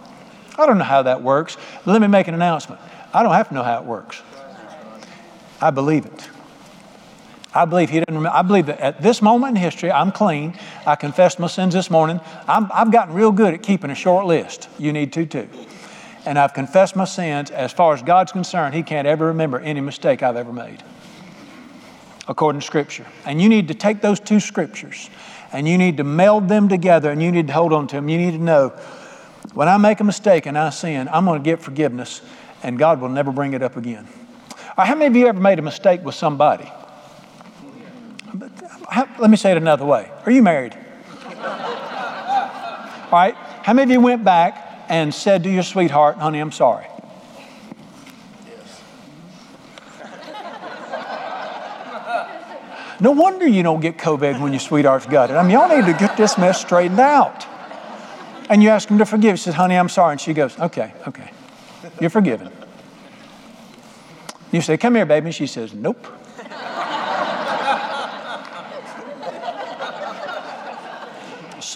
I 0.59 0.67
don't 0.67 0.79
know 0.79 0.85
how 0.85 1.03
that 1.03 1.23
works. 1.23 1.57
Let 1.85 2.01
me 2.01 2.07
make 2.09 2.29
an 2.29 2.35
announcement. 2.35 2.81
I 3.13 3.23
don't 3.23 3.35
have 3.35 3.49
to 3.49 3.55
know 3.55 3.63
how 3.63 3.79
it 3.79 3.85
works. 3.85 4.23
I 5.61 5.71
believe 5.71 6.07
it. 6.07 6.29
I 7.57 7.65
believe 7.65 7.89
he 7.89 8.01
didn't. 8.01 8.27
I 8.27 8.43
believe 8.43 8.67
that 8.67 8.81
at 8.81 9.01
this 9.01 9.23
moment 9.23 9.57
in 9.57 9.63
history, 9.63 9.91
I'm 9.91 10.13
clean. 10.13 10.55
I 10.85 10.95
confessed 10.95 11.39
my 11.39 11.47
sins 11.47 11.73
this 11.73 11.91
morning. 11.91 12.21
i 12.47 12.61
have 12.75 12.93
gotten 12.93 13.15
real 13.15 13.33
good 13.33 13.55
at 13.55 13.63
keeping 13.63 13.91
a 13.91 13.95
short 13.95 14.27
list. 14.27 14.69
You 14.79 14.93
need 14.93 15.11
to 15.15 15.25
too. 15.25 15.49
And 16.27 16.39
I've 16.39 16.53
confessed 16.53 16.97
my 16.97 17.07
sins. 17.07 17.51
As 17.51 17.73
far 17.73 17.95
as 17.95 18.03
God's 18.03 18.31
concerned, 18.31 18.75
He 18.75 18.83
can't 18.83 19.09
ever 19.09 19.27
remember 19.27 19.59
any 19.59 19.81
mistake 19.81 20.23
I've 20.23 20.37
ever 20.37 20.53
made, 20.53 20.83
according 22.29 22.61
to 22.61 22.67
Scripture. 22.67 23.07
And 23.25 23.41
you 23.41 23.49
need 23.49 23.69
to 23.69 23.75
take 23.75 24.03
those 24.03 24.21
two 24.21 24.39
Scriptures 24.39 25.09
and 25.51 25.67
you 25.67 25.79
need 25.79 25.97
to 25.97 26.05
meld 26.05 26.51
them 26.51 26.69
together 26.69 27.11
and 27.11 27.23
you 27.23 27.33
need 27.33 27.47
to 27.47 27.55
hold 27.55 27.73
on 27.73 27.87
to 27.87 27.97
them. 27.97 28.11
You 28.11 28.19
need 28.19 28.33
to 28.33 28.43
know 28.43 28.69
when 29.55 29.69
I 29.69 29.79
make 29.79 30.01
a 30.01 30.05
mistake 30.05 30.45
and 30.45 30.59
I 30.59 30.69
sin, 30.69 31.09
I'm 31.11 31.25
going 31.25 31.43
to 31.43 31.45
get 31.45 31.61
forgiveness 31.63 32.21
and 32.63 32.79
God 32.79 33.01
will 33.01 33.09
never 33.09 33.33
bring 33.33 33.55
it 33.55 33.63
up 33.63 33.79
again. 33.79 34.07
Right, 34.77 34.87
how 34.87 34.95
many 34.95 35.07
of 35.07 35.17
you 35.17 35.27
ever 35.29 35.41
made 35.41 35.59
a 35.59 35.63
mistake 35.63 36.05
with 36.05 36.15
somebody? 36.15 36.71
How, 38.89 39.09
let 39.19 39.31
me 39.31 39.37
say 39.37 39.51
it 39.51 39.57
another 39.57 39.85
way. 39.85 40.11
Are 40.25 40.33
you 40.33 40.43
married? 40.43 40.77
All 43.07 43.13
right. 43.13 43.35
How 43.63 43.73
many 43.73 43.95
of 43.95 44.01
you 44.01 44.01
went 44.01 44.25
back 44.25 44.85
and 44.89 45.15
said 45.15 45.43
to 45.45 45.51
your 45.51 45.63
sweetheart, 45.63 46.17
honey, 46.17 46.39
I'm 46.39 46.53
sorry? 46.53 46.87
No 52.99 53.11
wonder 53.11 53.47
you 53.47 53.63
don't 53.63 53.81
get 53.81 53.99
COVID 53.99 54.41
when 54.41 54.53
your 54.53 54.61
sweetheart's 54.61 55.05
got 55.07 55.31
it. 55.31 55.35
I 55.35 55.43
mean, 55.43 55.51
y'all 55.51 55.69
need 55.69 55.85
to 55.85 55.99
get 55.99 56.17
this 56.17 56.39
mess 56.39 56.61
straightened 56.61 56.99
out. 56.99 57.47
And 58.49 58.63
you 58.63 58.71
ask 58.71 58.89
him 58.89 58.99
to 58.99 59.05
forgive. 59.05 59.33
He 59.33 59.37
says, 59.37 59.55
honey, 59.55 59.77
I'm 59.77 59.89
sorry. 59.89 60.13
And 60.13 60.21
she 60.21 60.33
goes, 60.33 60.59
okay, 60.59 60.95
okay. 61.07 61.31
You're 62.01 62.11
forgiven. 62.11 62.51
You 64.51 64.63
say, 64.63 64.79
come 64.79 64.95
here, 64.95 65.05
baby. 65.05 65.27
And 65.27 65.35
she 65.35 65.47
says, 65.47 65.75
nope. 65.75 66.07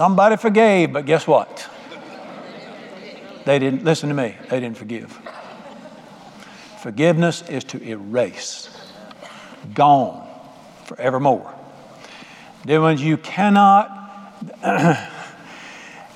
Somebody 0.00 0.38
forgave, 0.38 0.94
but 0.94 1.04
guess 1.04 1.26
what? 1.26 1.68
They 3.44 3.58
didn't, 3.58 3.84
listen 3.84 4.08
to 4.08 4.14
me, 4.14 4.34
they 4.48 4.58
didn't 4.58 4.78
forgive. 4.78 5.12
Forgiveness 6.82 7.46
is 7.50 7.64
to 7.64 7.82
erase, 7.82 8.70
gone 9.74 10.26
forevermore. 10.86 11.54
Dear 12.64 12.80
ones, 12.80 13.02
you 13.02 13.18
cannot, 13.18 13.90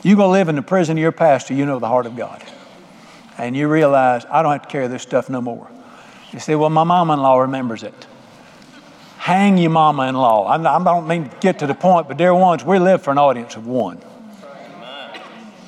you're 0.03 0.17
going 0.17 0.29
to 0.29 0.33
live 0.33 0.49
in 0.49 0.57
the 0.57 0.63
prison 0.63 0.97
of 0.97 1.03
your 1.03 1.13
past 1.13 1.49
till 1.49 1.59
you 1.59 1.67
know 1.67 1.79
the 1.79 1.87
heart 1.87 2.07
of 2.07 2.17
God. 2.17 2.43
And 3.37 3.55
you 3.55 3.69
realize, 3.69 4.25
I 4.31 4.43
don't 4.43 4.53
have 4.53 4.63
to 4.63 4.69
carry 4.69 4.89
this 4.89 5.03
stuff 5.03 5.29
no 5.29 5.43
more. 5.43 5.71
You 6.33 6.41
say, 6.41 6.55
well, 6.55 6.71
my 6.71 6.85
mom 6.85 7.11
in 7.11 7.19
law 7.19 7.39
remembers 7.39 7.83
it 7.83 8.07
hang 9.25 9.57
your 9.57 9.71
mama 9.71 10.07
in 10.07 10.15
law. 10.15 10.47
I 10.47 10.85
don't 10.85 11.09
mean 11.09 11.31
to 11.31 11.37
get 11.39 11.61
to 11.61 11.67
the 11.67 11.75
point, 11.75 12.09
but 12.09 12.19
dear 12.19 12.35
ones, 12.35 12.63
we 12.63 12.79
live 12.79 13.03
for 13.03 13.11
an 13.11 13.17
audience 13.17 13.57
of 13.57 13.67
one. 13.67 13.99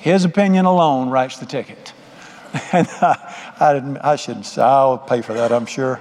His 0.01 0.27
opinion 0.27 0.67
alone 0.67 1.09
writes 1.09 1.39
the 1.39 1.47
ticket. 1.47 1.95
and 2.75 2.87
I, 3.01 3.55
I, 3.59 4.13
I 4.13 4.17
shouldn't 4.17 4.45
say, 4.45 4.61
I'll 4.61 4.99
pay 4.99 5.23
for 5.23 5.33
that, 5.33 5.53
I'm 5.53 5.65
sure. 5.65 5.99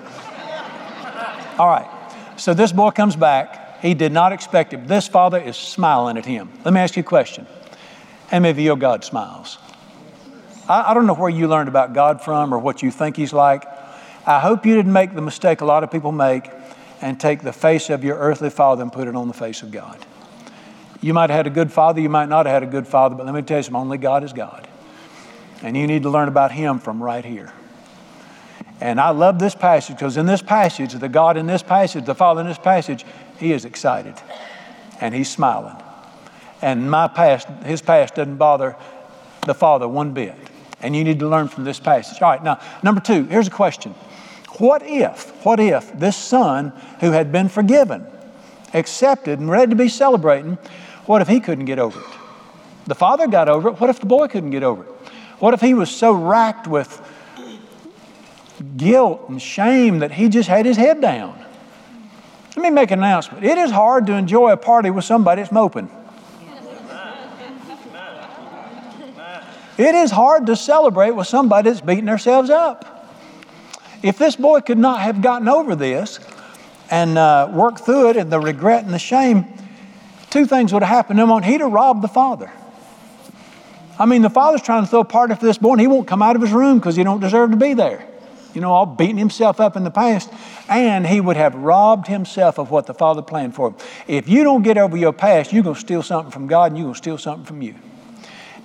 All 1.57 1.69
right. 1.69 1.89
So 2.35 2.53
this 2.53 2.73
boy 2.73 2.91
comes 2.91 3.15
back. 3.15 3.81
He 3.81 3.93
did 3.93 4.11
not 4.11 4.33
expect 4.33 4.73
it. 4.73 4.85
This 4.85 5.07
father 5.07 5.39
is 5.39 5.55
smiling 5.55 6.17
at 6.17 6.25
him. 6.25 6.51
Let 6.65 6.73
me 6.73 6.81
ask 6.81 6.97
you 6.97 7.03
a 7.03 7.03
question. 7.03 7.47
How 8.27 8.39
many 8.39 8.49
of 8.49 8.59
your 8.59 8.75
God 8.75 9.05
smiles? 9.05 9.59
I, 10.67 10.91
I 10.91 10.93
don't 10.93 11.07
know 11.07 11.15
where 11.15 11.29
you 11.29 11.47
learned 11.47 11.69
about 11.69 11.93
God 11.93 12.21
from 12.21 12.53
or 12.53 12.59
what 12.59 12.83
you 12.83 12.91
think 12.91 13.15
He's 13.15 13.31
like. 13.31 13.63
I 14.27 14.41
hope 14.41 14.65
you 14.65 14.75
didn't 14.75 14.91
make 14.91 15.15
the 15.15 15.21
mistake 15.21 15.61
a 15.61 15.65
lot 15.65 15.85
of 15.85 15.91
people 15.91 16.11
make 16.11 16.51
and 17.01 17.19
take 17.19 17.41
the 17.41 17.53
face 17.53 17.89
of 17.89 18.03
your 18.03 18.17
earthly 18.17 18.49
father 18.49 18.81
and 18.81 18.91
put 18.91 19.07
it 19.07 19.15
on 19.15 19.27
the 19.27 19.33
face 19.33 19.61
of 19.61 19.71
God. 19.71 20.03
You 21.01 21.13
might 21.13 21.29
have 21.29 21.37
had 21.37 21.47
a 21.47 21.51
good 21.51 21.71
father, 21.71 22.01
you 22.01 22.09
might 22.09 22.29
not 22.29 22.45
have 22.45 22.53
had 22.53 22.63
a 22.63 22.71
good 22.71 22.87
father, 22.87 23.15
but 23.15 23.25
let 23.25 23.35
me 23.35 23.41
tell 23.41 23.57
you 23.57 23.63
something 23.63 23.81
only 23.81 23.97
God 23.97 24.23
is 24.23 24.33
God. 24.33 24.67
And 25.61 25.75
you 25.75 25.87
need 25.87 26.03
to 26.03 26.09
learn 26.09 26.27
about 26.27 26.51
Him 26.51 26.79
from 26.79 27.01
right 27.03 27.23
here. 27.23 27.51
And 28.81 28.99
I 28.99 29.09
love 29.11 29.39
this 29.39 29.55
passage 29.55 29.95
because 29.95 30.17
in 30.17 30.25
this 30.25 30.41
passage, 30.41 30.93
the 30.93 31.09
God 31.09 31.37
in 31.37 31.47
this 31.47 31.63
passage, 31.63 32.05
the 32.05 32.15
Father 32.15 32.41
in 32.41 32.47
this 32.47 32.57
passage, 32.57 33.05
He 33.39 33.53
is 33.53 33.65
excited 33.65 34.15
and 34.99 35.13
He's 35.13 35.29
smiling. 35.29 35.75
And 36.61 36.89
my 36.89 37.07
past, 37.07 37.47
His 37.65 37.81
past 37.81 38.15
doesn't 38.15 38.37
bother 38.37 38.75
the 39.45 39.53
Father 39.53 39.87
one 39.87 40.13
bit. 40.13 40.35
And 40.81 40.95
you 40.95 41.03
need 41.03 41.19
to 41.19 41.27
learn 41.27 41.47
from 41.47 41.63
this 41.63 41.79
passage. 41.79 42.21
All 42.21 42.29
right, 42.31 42.43
now, 42.43 42.59
number 42.83 43.01
two, 43.01 43.23
here's 43.25 43.47
a 43.47 43.51
question 43.51 43.95
what 44.59 44.83
if, 44.83 45.45
what 45.45 45.59
if 45.59 45.97
this 45.97 46.15
son 46.15 46.73
who 46.99 47.11
had 47.11 47.31
been 47.31 47.49
forgiven, 47.49 48.05
accepted, 48.73 49.39
and 49.39 49.49
ready 49.49 49.69
to 49.69 49.75
be 49.75 49.89
celebrating, 49.89 50.57
what 51.05 51.21
if 51.21 51.27
he 51.27 51.39
couldn't 51.39 51.65
get 51.65 51.79
over 51.79 51.99
it? 51.99 52.05
The 52.87 52.95
father 52.95 53.27
got 53.27 53.49
over 53.49 53.69
it. 53.69 53.79
What 53.79 53.89
if 53.89 53.99
the 53.99 54.05
boy 54.05 54.27
couldn't 54.27 54.51
get 54.51 54.63
over 54.63 54.83
it? 54.83 54.89
What 55.39 55.53
if 55.53 55.61
he 55.61 55.73
was 55.73 55.89
so 55.89 56.13
racked 56.13 56.67
with 56.67 57.01
guilt 58.77 59.27
and 59.27 59.41
shame 59.41 59.99
that 59.99 60.11
he 60.11 60.29
just 60.29 60.47
had 60.47 60.65
his 60.65 60.77
head 60.77 61.01
down? 61.01 61.43
Let 62.55 62.63
me 62.63 62.69
make 62.69 62.91
an 62.91 62.99
announcement. 62.99 63.43
It 63.43 63.57
is 63.57 63.71
hard 63.71 64.07
to 64.07 64.13
enjoy 64.13 64.51
a 64.51 64.57
party 64.57 64.89
with 64.89 65.03
somebody 65.03 65.41
that's 65.41 65.51
moping. 65.51 65.89
It 69.77 69.93
is 69.93 70.09
hard 70.11 70.45
to 70.45 70.55
celebrate 70.55 71.11
with 71.11 71.27
somebody 71.27 71.69
that's 71.69 71.81
beating 71.81 72.05
themselves 72.05 72.49
up. 72.49 72.94
If 74.05 74.19
this 74.19 74.35
boy 74.35 74.61
could 74.61 74.77
not 74.77 75.01
have 75.01 75.23
gotten 75.23 75.47
over 75.47 75.75
this 75.75 76.19
and 76.91 77.17
uh, 77.17 77.49
worked 77.51 77.79
through 77.79 78.11
it 78.11 78.17
and 78.17 78.31
the 78.31 78.39
regret 78.39 78.83
and 78.83 78.93
the 78.93 78.99
shame, 78.99 79.45
two 80.29 80.45
things 80.45 80.71
would 80.71 80.83
have 80.83 80.95
happened. 80.95 81.17
Number 81.17 81.33
one, 81.33 81.41
he'd 81.41 81.59
have 81.59 81.71
robbed 81.71 82.03
the 82.03 82.07
father. 82.07 82.51
I 83.97 84.05
mean, 84.05 84.21
the 84.21 84.29
father's 84.29 84.61
trying 84.61 84.83
to 84.83 84.87
throw 84.87 84.99
a 84.99 85.05
party 85.05 85.33
for 85.33 85.43
this 85.43 85.57
boy, 85.57 85.71
and 85.71 85.81
he 85.81 85.87
won't 85.87 86.07
come 86.07 86.21
out 86.21 86.35
of 86.35 86.43
his 86.43 86.51
room 86.51 86.77
because 86.77 86.95
he 86.95 87.03
don't 87.03 87.19
deserve 87.19 87.49
to 87.49 87.57
be 87.57 87.73
there. 87.73 88.07
You 88.53 88.61
know, 88.61 88.71
all 88.71 88.85
beating 88.85 89.17
himself 89.17 89.59
up 89.59 89.75
in 89.75 89.83
the 89.83 89.89
past, 89.89 90.31
and 90.69 91.07
he 91.07 91.19
would 91.19 91.35
have 91.35 91.55
robbed 91.55 92.05
himself 92.05 92.59
of 92.59 92.69
what 92.69 92.85
the 92.85 92.93
father 92.93 93.23
planned 93.23 93.55
for 93.55 93.69
him. 93.69 93.75
If 94.07 94.29
you 94.29 94.43
don't 94.43 94.61
get 94.61 94.77
over 94.77 94.95
your 94.95 95.13
past, 95.13 95.51
you're 95.51 95.63
going 95.63 95.73
to 95.73 95.81
steal 95.81 96.03
something 96.03 96.29
from 96.31 96.45
God, 96.45 96.65
and 96.65 96.77
you're 96.77 96.85
going 96.85 96.93
to 96.93 96.97
steal 96.99 97.17
something 97.17 97.45
from 97.45 97.63
you 97.63 97.73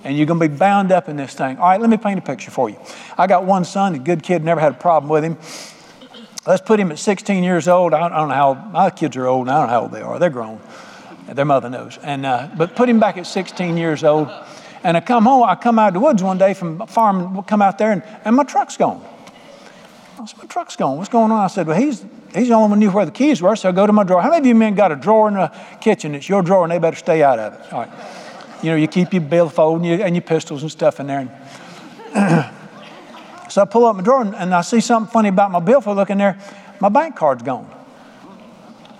and 0.03 0.17
you're 0.17 0.25
going 0.25 0.39
to 0.39 0.47
be 0.49 0.55
bound 0.55 0.91
up 0.91 1.09
in 1.09 1.17
this 1.17 1.33
thing. 1.33 1.57
All 1.57 1.69
right, 1.69 1.79
let 1.79 1.89
me 1.89 1.97
paint 1.97 2.19
a 2.19 2.21
picture 2.21 2.51
for 2.51 2.69
you. 2.69 2.77
I 3.17 3.27
got 3.27 3.45
one 3.45 3.65
son, 3.65 3.95
a 3.95 3.99
good 3.99 4.23
kid, 4.23 4.43
never 4.43 4.59
had 4.59 4.73
a 4.73 4.77
problem 4.77 5.09
with 5.09 5.23
him. 5.23 5.37
Let's 6.45 6.61
put 6.61 6.79
him 6.79 6.91
at 6.91 6.97
16 6.97 7.43
years 7.43 7.67
old. 7.67 7.93
I 7.93 8.09
don't 8.09 8.29
know 8.29 8.33
how 8.33 8.53
my 8.53 8.89
kids 8.89 9.15
are 9.15 9.27
old. 9.27 9.47
I 9.47 9.59
don't 9.59 9.67
know 9.67 9.73
how 9.73 9.81
old 9.81 9.91
they 9.91 10.01
are. 10.01 10.17
They're 10.17 10.31
grown. 10.31 10.59
Their 11.31 11.45
mother 11.45 11.69
knows. 11.69 11.99
And 12.01 12.25
uh, 12.25 12.49
but 12.57 12.75
put 12.75 12.89
him 12.89 12.99
back 12.99 13.17
at 13.17 13.27
16 13.27 13.77
years 13.77 14.03
old. 14.03 14.27
And 14.83 14.97
I 14.97 15.01
come 15.01 15.25
home. 15.25 15.43
I 15.43 15.55
come 15.55 15.77
out 15.77 15.89
of 15.89 15.93
the 15.93 15.99
woods 15.99 16.23
one 16.23 16.39
day 16.39 16.55
from 16.55 16.85
farm. 16.87 17.35
We'll 17.35 17.43
come 17.43 17.61
out 17.61 17.77
there, 17.77 17.91
and, 17.91 18.01
and 18.25 18.35
my 18.35 18.43
truck's 18.43 18.77
gone. 18.77 19.05
I 20.19 20.25
said, 20.25 20.39
"My 20.39 20.45
truck's 20.45 20.75
gone. 20.75 20.97
What's 20.97 21.09
going 21.09 21.31
on?" 21.31 21.39
I 21.39 21.47
said, 21.47 21.67
"Well, 21.67 21.79
he's 21.79 22.03
he's 22.33 22.47
the 22.47 22.55
only 22.55 22.69
one 22.69 22.81
who 22.81 22.87
knew 22.87 22.91
where 22.91 23.05
the 23.05 23.11
keys 23.11 23.41
were." 23.41 23.55
So 23.55 23.69
I 23.69 23.71
go 23.73 23.85
to 23.85 23.93
my 23.93 24.03
drawer. 24.03 24.23
How 24.23 24.31
many 24.31 24.39
of 24.39 24.45
you 24.47 24.55
men 24.55 24.73
got 24.73 24.91
a 24.91 24.95
drawer 24.95 25.27
in 25.27 25.35
the 25.35 25.51
kitchen? 25.79 26.15
It's 26.15 26.27
your 26.27 26.41
drawer, 26.41 26.63
and 26.63 26.71
they 26.71 26.79
better 26.79 26.97
stay 26.97 27.21
out 27.21 27.37
of 27.37 27.53
it. 27.53 27.73
All 27.73 27.81
right. 27.81 27.91
You 28.61 28.69
know, 28.69 28.75
you 28.75 28.87
keep 28.87 29.13
your 29.13 29.23
billfold 29.23 29.77
and, 29.77 29.85
you, 29.85 29.93
and 30.03 30.15
your 30.15 30.21
pistols 30.21 30.61
and 30.61 30.71
stuff 30.71 30.99
in 30.99 31.07
there. 31.07 31.27
so 33.49 33.61
I 33.61 33.65
pull 33.65 33.85
up 33.85 33.95
my 33.95 34.03
drawer 34.03 34.21
and, 34.21 34.35
and 34.35 34.53
I 34.53 34.61
see 34.61 34.79
something 34.79 35.11
funny 35.11 35.29
about 35.29 35.51
my 35.51 35.59
billfold. 35.59 35.97
Look 35.97 36.09
in 36.09 36.17
there, 36.17 36.39
my 36.79 36.89
bank 36.89 37.15
card's 37.15 37.43
gone. 37.43 37.69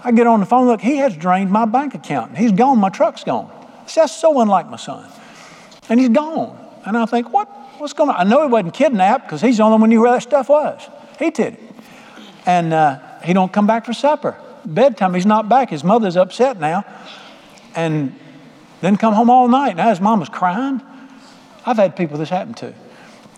I 0.04 0.12
get 0.12 0.26
on 0.26 0.40
the 0.40 0.46
phone, 0.46 0.66
look, 0.66 0.82
he 0.82 0.98
has 0.98 1.16
drained 1.16 1.52
my 1.52 1.66
bank 1.66 1.94
account. 1.94 2.36
He's 2.36 2.52
gone, 2.52 2.80
my 2.80 2.90
truck's 2.90 3.24
gone. 3.24 3.52
See, 3.86 4.02
that's 4.02 4.16
so 4.16 4.40
unlike 4.42 4.70
my 4.70 4.78
son. 4.78 5.08
And 5.90 6.00
he's 6.00 6.10
gone. 6.10 6.58
And 6.86 6.98
I 6.98 7.06
think, 7.06 7.32
what, 7.32 7.48
what's 7.78 7.94
going 7.94 8.10
on? 8.10 8.16
I 8.16 8.24
know 8.24 8.42
he 8.42 8.48
wasn't 8.48 8.74
kidnapped 8.74 9.26
because 9.26 9.42
he's 9.42 9.58
the 9.58 9.64
only 9.64 9.74
one 9.74 9.82
who 9.82 9.96
knew 9.96 10.02
where 10.02 10.12
that 10.14 10.24
stuff 10.24 10.50
was. 10.50 10.82
He 11.20 11.30
did 11.30 11.54
it. 11.54 11.60
And 12.48 12.74
uh, 12.74 13.00
he 13.24 13.34
don't 13.34 13.54
come 13.54 13.68
back 13.68 13.86
for 13.86 13.94
supper. 13.94 14.36
Bedtime, 14.66 15.14
he's 15.14 15.26
not 15.26 15.48
back. 15.50 15.70
His 15.70 15.84
mother's 15.84 16.18
upset 16.18 16.60
now. 16.60 16.84
And 17.76 18.16
then 18.82 18.98
come 18.98 19.14
home 19.14 19.30
all 19.30 19.48
night. 19.48 19.78
Now 19.78 19.90
his 19.90 20.02
mom 20.02 20.20
was 20.20 20.30
crying. 20.30 20.82
I've 21.66 21.78
had 21.78 21.96
people 21.96 22.18
this 22.18 22.30
happen 22.30 22.54
to. 22.56 22.74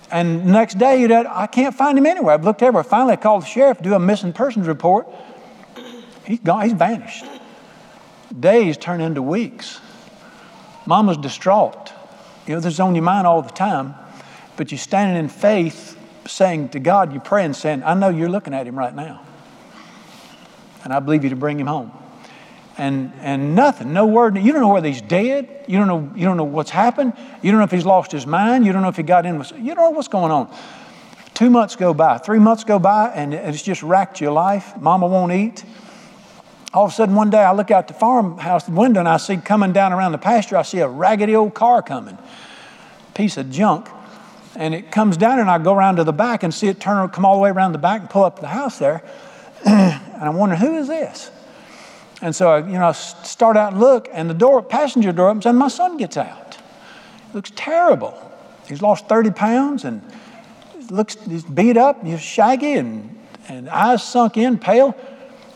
And 0.09 0.45
next 0.45 0.77
day, 0.77 1.01
you 1.01 1.07
know, 1.07 1.25
I 1.29 1.47
can't 1.47 1.75
find 1.75 1.97
him 1.97 2.05
anywhere. 2.05 2.33
I've 2.33 2.45
looked 2.45 2.61
everywhere. 2.61 2.83
Finally, 2.83 3.13
I 3.13 3.15
called 3.17 3.43
the 3.43 3.47
sheriff 3.47 3.77
to 3.77 3.83
do 3.83 3.93
a 3.93 3.99
missing 3.99 4.31
persons 4.31 4.67
report. 4.67 5.07
He's 6.25 6.39
gone. 6.39 6.63
He's 6.63 6.73
vanished. 6.73 7.25
Days 8.39 8.77
turn 8.77 9.01
into 9.01 9.21
weeks. 9.21 9.79
Mama's 10.85 11.17
distraught. 11.17 11.91
You 12.47 12.55
know, 12.55 12.59
this 12.59 12.73
is 12.73 12.79
on 12.79 12.95
your 12.95 13.03
mind 13.03 13.27
all 13.27 13.41
the 13.41 13.51
time, 13.51 13.95
but 14.55 14.71
you're 14.71 14.79
standing 14.79 15.17
in 15.17 15.29
faith, 15.29 15.97
saying 16.27 16.69
to 16.69 16.79
God, 16.79 17.11
you're 17.11 17.21
praying, 17.21 17.53
saying, 17.53 17.83
I 17.83 17.93
know 17.93 18.09
you're 18.09 18.29
looking 18.29 18.53
at 18.53 18.67
him 18.67 18.77
right 18.77 18.93
now. 18.93 19.21
And 20.83 20.93
I 20.93 20.99
believe 20.99 21.23
you 21.23 21.29
to 21.29 21.35
bring 21.35 21.59
him 21.59 21.67
home 21.67 21.91
and 22.77 23.13
and 23.19 23.55
nothing, 23.55 23.93
no 23.93 24.05
word. 24.05 24.37
You 24.37 24.51
don't 24.51 24.61
know 24.61 24.73
whether 24.73 24.87
he's 24.87 25.01
dead. 25.01 25.65
You 25.67 25.77
don't 25.77 25.87
know. 25.87 26.11
You 26.15 26.25
don't 26.25 26.37
know 26.37 26.43
what's 26.43 26.71
happened. 26.71 27.13
You 27.41 27.51
don't 27.51 27.59
know 27.59 27.65
if 27.65 27.71
he's 27.71 27.85
lost 27.85 28.11
his 28.11 28.25
mind. 28.25 28.65
You 28.65 28.73
don't 28.73 28.81
know 28.81 28.89
if 28.89 28.97
he 28.97 29.03
got 29.03 29.25
in. 29.25 29.37
With, 29.39 29.51
you 29.51 29.75
don't 29.75 29.77
know 29.77 29.89
what's 29.91 30.07
going 30.07 30.31
on. 30.31 30.53
Two 31.33 31.49
months 31.49 31.75
go 31.75 31.93
by, 31.95 32.19
three 32.19 32.37
months 32.37 32.63
go 32.63 32.77
by, 32.77 33.09
and 33.09 33.33
it's 33.33 33.63
just 33.63 33.81
racked 33.81 34.21
your 34.21 34.31
life. 34.31 34.77
Mama 34.79 35.07
won't 35.07 35.31
eat. 35.31 35.65
All 36.73 36.85
of 36.85 36.91
a 36.91 36.93
sudden, 36.93 37.15
one 37.15 37.29
day, 37.29 37.43
I 37.43 37.53
look 37.53 37.71
out 37.71 37.87
the 37.87 37.93
farmhouse 37.93 38.67
window 38.67 38.99
and 38.99 39.09
I 39.09 39.17
see 39.17 39.37
coming 39.37 39.73
down 39.73 39.93
around 39.93 40.11
the 40.11 40.17
pasture. 40.17 40.57
I 40.57 40.63
see 40.63 40.79
a 40.79 40.87
raggedy 40.87 41.35
old 41.35 41.53
car 41.53 41.81
coming, 41.81 42.17
piece 43.13 43.37
of 43.37 43.51
junk, 43.51 43.87
and 44.55 44.75
it 44.75 44.91
comes 44.91 45.17
down, 45.17 45.39
and 45.39 45.49
I 45.49 45.57
go 45.57 45.73
around 45.73 45.95
to 45.95 46.03
the 46.03 46.13
back 46.13 46.43
and 46.43 46.53
see 46.53 46.67
it 46.67 46.79
turn, 46.79 47.09
come 47.09 47.25
all 47.25 47.35
the 47.35 47.41
way 47.41 47.49
around 47.49 47.71
the 47.71 47.79
back 47.79 48.01
and 48.01 48.09
pull 48.09 48.23
up 48.23 48.39
the 48.39 48.47
house 48.47 48.79
there, 48.79 49.03
and 49.65 50.23
I'm 50.23 50.35
wondering 50.35 50.61
who 50.61 50.77
is 50.77 50.87
this. 50.87 51.31
And 52.23 52.33
so, 52.33 52.51
I, 52.51 52.59
you 52.59 52.79
know, 52.79 52.87
I 52.87 52.93
start 52.93 53.57
out 53.57 53.73
and 53.73 53.81
look, 53.81 54.07
and 54.13 54.29
the 54.29 54.33
door, 54.33 54.63
passenger 54.63 55.11
door 55.11 55.27
opens, 55.27 55.45
and 55.45 55.57
my 55.57 55.67
son 55.67 55.97
gets 55.97 56.15
out. 56.15 56.57
It 57.27 57.35
looks 57.35 57.51
terrible. 57.53 58.17
He's 58.65 58.81
lost 58.81 59.09
30 59.09 59.31
pounds 59.31 59.83
and 59.83 60.01
looks 60.89 61.15
he's 61.15 61.43
beat 61.43 61.75
up, 61.75 62.01
he's 62.01 62.21
shaggy, 62.21 62.75
and, 62.75 63.19
and 63.49 63.67
eyes 63.67 64.07
sunk 64.07 64.37
in, 64.37 64.57
pale. 64.57 64.95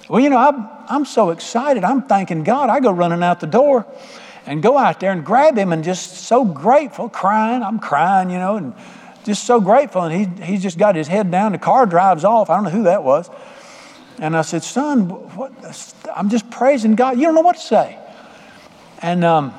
Well, 0.09 0.19
you 0.19 0.29
know, 0.29 0.35
I'm, 0.35 0.67
I'm 0.89 1.05
so 1.05 1.29
excited. 1.29 1.85
I'm 1.85 2.01
thanking 2.01 2.43
God. 2.43 2.69
I 2.69 2.81
go 2.81 2.91
running 2.91 3.23
out 3.23 3.39
the 3.39 3.47
door 3.47 3.85
and 4.45 4.61
go 4.61 4.77
out 4.77 4.99
there 4.99 5.13
and 5.13 5.23
grab 5.23 5.57
him 5.57 5.71
and 5.71 5.85
just 5.85 6.25
so 6.25 6.43
grateful, 6.43 7.07
crying. 7.07 7.63
I'm 7.63 7.79
crying, 7.79 8.29
you 8.29 8.39
know, 8.39 8.57
and 8.57 8.73
just 9.23 9.45
so 9.45 9.61
grateful. 9.61 10.01
And 10.01 10.37
he, 10.37 10.43
he's 10.43 10.63
just 10.63 10.77
got 10.77 10.97
his 10.97 11.07
head 11.07 11.31
down. 11.31 11.53
The 11.53 11.59
car 11.59 11.85
drives 11.85 12.25
off. 12.25 12.49
I 12.49 12.55
don't 12.55 12.65
know 12.65 12.71
who 12.71 12.83
that 12.83 13.05
was. 13.05 13.29
And 14.19 14.35
I 14.35 14.41
said, 14.41 14.63
Son, 14.63 15.09
what, 15.35 15.51
I'm 16.15 16.29
just 16.29 16.49
praising 16.49 16.95
God. 16.95 17.17
You 17.17 17.25
don't 17.25 17.35
know 17.35 17.41
what 17.41 17.55
to 17.55 17.61
say. 17.61 17.99
And 19.01 19.23
um, 19.23 19.53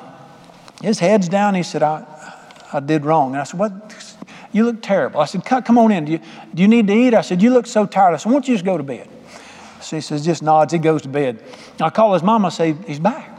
his 0.83 0.99
head's 0.99 1.29
down. 1.29 1.55
He 1.55 1.63
said, 1.63 1.83
I, 1.83 2.05
I 2.73 2.81
did 2.81 3.05
wrong. 3.05 3.33
And 3.33 3.41
I 3.41 3.45
said, 3.45 3.61
What? 3.61 3.95
You 4.51 4.65
look 4.65 4.83
terrible. 4.83 5.21
I 5.21 5.27
said, 5.27 5.45
Come 5.45 5.79
on 5.79 5.93
in. 5.93 6.05
Do 6.07 6.13
you, 6.13 6.21
do 6.55 6.63
you 6.63 6.69
need 6.69 6.87
to 6.89 6.93
eat? 6.93 7.15
I 7.15 7.21
said, 7.21 7.43
You 7.43 7.51
look 7.51 7.67
so 7.67 7.87
tired. 7.87 8.15
I 8.15 8.17
said, 8.17 8.27
Why 8.27 8.35
don't 8.35 8.49
you 8.49 8.55
just 8.55 8.65
go 8.65 8.77
to 8.77 8.83
bed? 8.83 9.09
So 9.81 9.97
he 9.97 10.03
says, 10.03 10.25
Just 10.25 10.43
nods. 10.43 10.73
He 10.73 10.79
goes 10.79 11.03
to 11.03 11.09
bed. 11.09 11.43
I 11.81 11.91
call 11.91 12.15
his 12.15 12.23
mom. 12.23 12.45
I 12.45 12.49
say, 12.49 12.73
He's 12.87 12.99
back. 12.99 13.39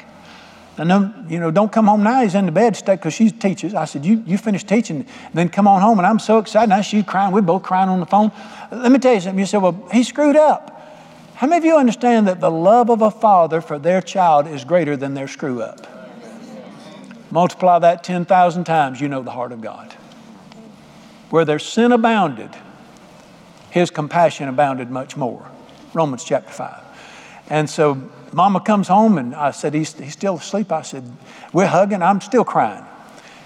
And 0.79 0.89
then, 0.89 1.25
you 1.27 1.41
know, 1.41 1.51
don't 1.51 1.69
come 1.69 1.87
home 1.87 2.03
now. 2.03 2.21
He's 2.21 2.35
in 2.35 2.45
the 2.45 2.53
bed 2.53 2.81
because 2.85 3.13
she 3.13 3.31
teaches. 3.31 3.75
I 3.75 3.83
said, 3.83 4.05
you, 4.05 4.23
you 4.25 4.37
finish 4.37 4.63
teaching, 4.63 5.05
then 5.33 5.49
come 5.49 5.67
on 5.67 5.81
home. 5.81 5.99
And 5.99 6.07
I'm 6.07 6.19
so 6.19 6.37
excited. 6.37 6.69
Now 6.69 6.79
she's 6.79 7.03
crying. 7.03 7.33
We're 7.33 7.41
both 7.41 7.63
crying 7.63 7.89
on 7.89 7.99
the 7.99 8.05
phone. 8.05 8.31
Let 8.71 8.89
me 8.89 8.97
tell 8.97 9.13
you 9.13 9.19
something. 9.19 9.39
You 9.39 9.45
said, 9.45 9.61
well, 9.61 9.89
he 9.91 10.03
screwed 10.03 10.37
up. 10.37 10.78
How 11.39 11.47
many 11.47 11.59
of 11.59 11.63
you 11.63 11.77
understand 11.77 12.27
that 12.27 12.41
the 12.41 12.51
love 12.51 12.89
of 12.89 13.01
a 13.01 13.09
father 13.09 13.61
for 13.61 13.79
their 13.79 14.01
child 14.01 14.45
is 14.45 14.65
greater 14.65 14.97
than 14.97 15.13
their 15.13 15.29
screw 15.29 15.61
up? 15.61 15.87
Multiply 17.31 17.79
that 17.79 18.03
10,000 18.03 18.65
times, 18.65 18.99
you 18.99 19.07
know 19.07 19.23
the 19.23 19.31
heart 19.31 19.53
of 19.53 19.61
God. 19.61 19.93
Where 21.29 21.45
their 21.45 21.57
sin 21.57 21.93
abounded, 21.93 22.49
his 23.69 23.89
compassion 23.89 24.49
abounded 24.49 24.91
much 24.91 25.15
more. 25.15 25.49
Romans 25.93 26.25
chapter 26.25 26.51
5. 26.51 26.83
And 27.49 27.69
so 27.69 28.09
mama 28.33 28.59
comes 28.59 28.89
home 28.89 29.17
and 29.17 29.33
I 29.33 29.51
said, 29.51 29.73
he's, 29.73 29.93
he's 29.93 30.11
still 30.11 30.35
asleep. 30.35 30.73
I 30.73 30.81
said, 30.81 31.09
we're 31.53 31.67
hugging. 31.67 32.01
I'm 32.01 32.19
still 32.19 32.43
crying. 32.43 32.83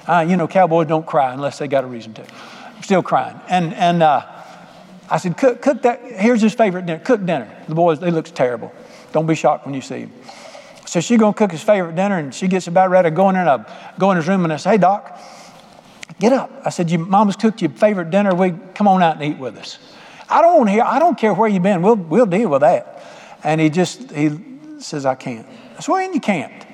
Uh, 0.07 0.25
you 0.27 0.35
know, 0.35 0.47
cowboys 0.47 0.87
don't 0.87 1.05
cry 1.05 1.31
unless 1.31 1.59
they 1.59 1.67
got 1.67 1.83
a 1.83 1.87
reason 1.87 2.15
to. 2.15 2.25
I'm 2.75 2.81
still 2.81 3.03
crying. 3.03 3.39
And, 3.49 3.71
and 3.75 4.01
uh, 4.01 4.32
I 5.13 5.17
said, 5.17 5.37
cook, 5.37 5.61
cook 5.61 5.83
that. 5.83 6.01
Here's 6.01 6.41
his 6.41 6.55
favorite 6.55 6.87
dinner. 6.87 6.97
Cook 6.97 7.23
dinner. 7.23 7.47
The 7.67 7.75
boys, 7.75 7.99
they 7.99 8.09
looks 8.09 8.31
terrible. 8.31 8.73
Don't 9.11 9.27
be 9.27 9.35
shocked 9.35 9.63
when 9.63 9.75
you 9.75 9.81
see 9.81 9.99
him. 9.99 10.11
So 10.87 11.01
she 11.01 11.17
gonna 11.17 11.35
cook 11.35 11.51
his 11.51 11.61
favorite 11.61 11.95
dinner, 11.95 12.17
and 12.17 12.33
she 12.33 12.47
gets 12.47 12.65
about 12.65 12.89
ready 12.89 13.11
to 13.11 13.15
go 13.15 13.29
in 13.29 13.35
there, 13.35 13.43
and 13.43 13.63
I 13.67 13.93
go 13.99 14.09
in 14.09 14.17
his 14.17 14.27
room, 14.27 14.43
and 14.43 14.51
I 14.51 14.57
say, 14.57 14.71
hey, 14.71 14.77
Doc, 14.79 15.19
get 16.19 16.33
up. 16.33 16.49
I 16.65 16.71
said, 16.71 16.89
your 16.89 17.05
mama's 17.05 17.35
cooked 17.35 17.61
your 17.61 17.69
favorite 17.69 18.09
dinner. 18.09 18.33
We 18.33 18.55
come 18.73 18.87
on 18.87 19.03
out 19.03 19.21
and 19.21 19.23
eat 19.23 19.37
with 19.37 19.55
us. 19.55 19.77
I 20.27 20.41
don't 20.41 20.57
want 20.57 20.69
to 20.69 20.71
hear, 20.71 20.83
I 20.83 20.97
don't 20.97 21.15
care 21.15 21.31
where 21.31 21.47
you've 21.47 21.61
been. 21.61 21.83
We'll, 21.83 21.95
we'll 21.95 22.25
deal 22.25 22.49
with 22.49 22.61
that. 22.61 23.03
And 23.43 23.61
he 23.61 23.69
just, 23.69 24.09
he 24.09 24.31
says, 24.79 25.05
I 25.05 25.13
can't. 25.13 25.45
I 25.77 25.81
said, 25.81 25.91
well, 25.91 26.11
you 26.11 26.21
can't. 26.21 26.65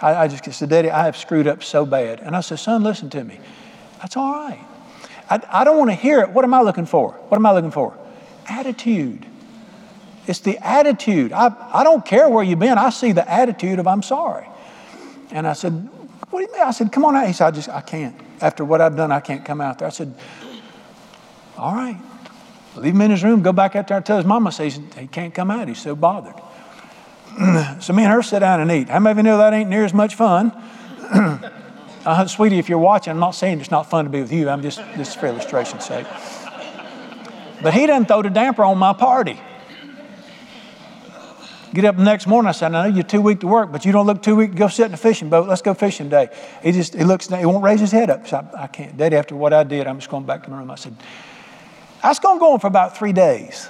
I, 0.00 0.14
I 0.14 0.28
just 0.28 0.44
said, 0.52 0.68
Daddy, 0.68 0.92
I 0.92 1.06
have 1.06 1.16
screwed 1.16 1.48
up 1.48 1.64
so 1.64 1.84
bad. 1.84 2.20
And 2.20 2.36
I 2.36 2.40
said, 2.40 2.60
son, 2.60 2.84
listen 2.84 3.10
to 3.10 3.24
me. 3.24 3.40
That's 4.00 4.16
all 4.16 4.32
right. 4.32 4.64
I, 5.30 5.40
I 5.48 5.64
don't 5.64 5.78
want 5.78 5.90
to 5.90 5.94
hear 5.94 6.20
it. 6.20 6.30
What 6.30 6.44
am 6.44 6.52
I 6.52 6.60
looking 6.60 6.86
for? 6.86 7.12
What 7.12 7.36
am 7.36 7.46
I 7.46 7.52
looking 7.52 7.70
for? 7.70 7.96
Attitude. 8.48 9.24
It's 10.26 10.40
the 10.40 10.58
attitude. 10.58 11.32
I, 11.32 11.54
I 11.72 11.84
don't 11.84 12.04
care 12.04 12.28
where 12.28 12.44
you've 12.44 12.58
been. 12.58 12.76
I 12.76 12.90
see 12.90 13.12
the 13.12 13.28
attitude 13.30 13.78
of 13.78 13.86
I'm 13.86 14.02
sorry. 14.02 14.46
And 15.30 15.46
I 15.46 15.54
said, 15.54 15.72
What 16.30 16.40
do 16.40 16.46
you 16.46 16.52
mean? 16.52 16.62
I 16.62 16.72
said, 16.72 16.92
Come 16.92 17.04
on 17.04 17.16
out. 17.16 17.26
He 17.26 17.32
said, 17.32 17.46
I 17.46 17.50
just, 17.52 17.68
I 17.68 17.80
can't. 17.80 18.14
After 18.40 18.64
what 18.64 18.80
I've 18.80 18.96
done, 18.96 19.12
I 19.12 19.20
can't 19.20 19.44
come 19.44 19.60
out 19.60 19.78
there. 19.78 19.88
I 19.88 19.92
said, 19.92 20.14
All 21.56 21.74
right. 21.74 21.96
Leave 22.76 22.94
him 22.94 23.00
in 23.00 23.10
his 23.10 23.24
room, 23.24 23.42
go 23.42 23.52
back 23.52 23.74
out 23.74 23.88
there 23.88 23.96
and 23.96 24.06
tell 24.06 24.16
his 24.16 24.26
mama, 24.26 24.52
says 24.52 24.78
he 24.96 25.06
can't 25.08 25.34
come 25.34 25.50
out. 25.50 25.66
He's 25.66 25.82
so 25.82 25.96
bothered. 25.96 26.36
so 27.82 27.92
me 27.92 28.04
and 28.04 28.12
her 28.12 28.22
sit 28.22 28.40
down 28.40 28.60
and 28.60 28.70
eat. 28.70 28.88
How 28.88 29.00
many 29.00 29.12
of 29.12 29.16
you 29.16 29.22
know 29.24 29.38
that 29.38 29.52
ain't 29.52 29.68
near 29.68 29.84
as 29.84 29.92
much 29.92 30.14
fun? 30.14 30.52
Uh, 32.04 32.26
sweetie, 32.26 32.58
if 32.58 32.68
you're 32.68 32.78
watching, 32.78 33.10
I'm 33.10 33.20
not 33.20 33.32
saying 33.32 33.60
it's 33.60 33.70
not 33.70 33.90
fun 33.90 34.06
to 34.06 34.10
be 34.10 34.22
with 34.22 34.32
you. 34.32 34.48
I'm 34.48 34.62
just, 34.62 34.78
just 34.96 35.20
for 35.20 35.26
illustration's 35.26 35.84
sake. 35.84 36.06
But 37.62 37.74
he 37.74 37.86
doesn't 37.86 38.06
throw 38.06 38.22
the 38.22 38.30
damper 38.30 38.64
on 38.64 38.78
my 38.78 38.94
party. 38.94 39.38
Get 41.74 41.84
up 41.84 41.96
the 41.96 42.02
next 42.02 42.26
morning. 42.26 42.48
I 42.48 42.52
said, 42.52 42.74
I 42.74 42.88
know 42.88 42.94
you're 42.94 43.04
too 43.04 43.20
weak 43.20 43.40
to 43.40 43.46
work, 43.46 43.70
but 43.70 43.84
you 43.84 43.92
don't 43.92 44.06
look 44.06 44.22
too 44.22 44.34
weak 44.34 44.54
go 44.54 44.66
sit 44.68 44.86
in 44.86 44.94
a 44.94 44.96
fishing 44.96 45.28
boat. 45.28 45.46
Let's 45.46 45.62
go 45.62 45.74
fishing 45.74 46.08
day. 46.08 46.28
He 46.62 46.72
just, 46.72 46.94
he 46.94 47.04
looks, 47.04 47.28
he 47.28 47.44
won't 47.44 47.62
raise 47.62 47.80
his 47.80 47.92
head 47.92 48.10
up. 48.10 48.26
So 48.26 48.38
I, 48.38 48.64
I 48.64 48.66
can't. 48.66 48.96
Daddy, 48.96 49.16
after 49.16 49.36
what 49.36 49.52
I 49.52 49.62
did, 49.62 49.86
I'm 49.86 49.98
just 49.98 50.10
going 50.10 50.24
back 50.24 50.42
to 50.44 50.50
my 50.50 50.58
room. 50.58 50.70
I 50.70 50.76
said, 50.76 50.96
was 52.02 52.18
going 52.18 52.38
to 52.38 52.40
go 52.40 52.54
on 52.54 52.60
for 52.60 52.66
about 52.66 52.96
three 52.96 53.12
days. 53.12 53.68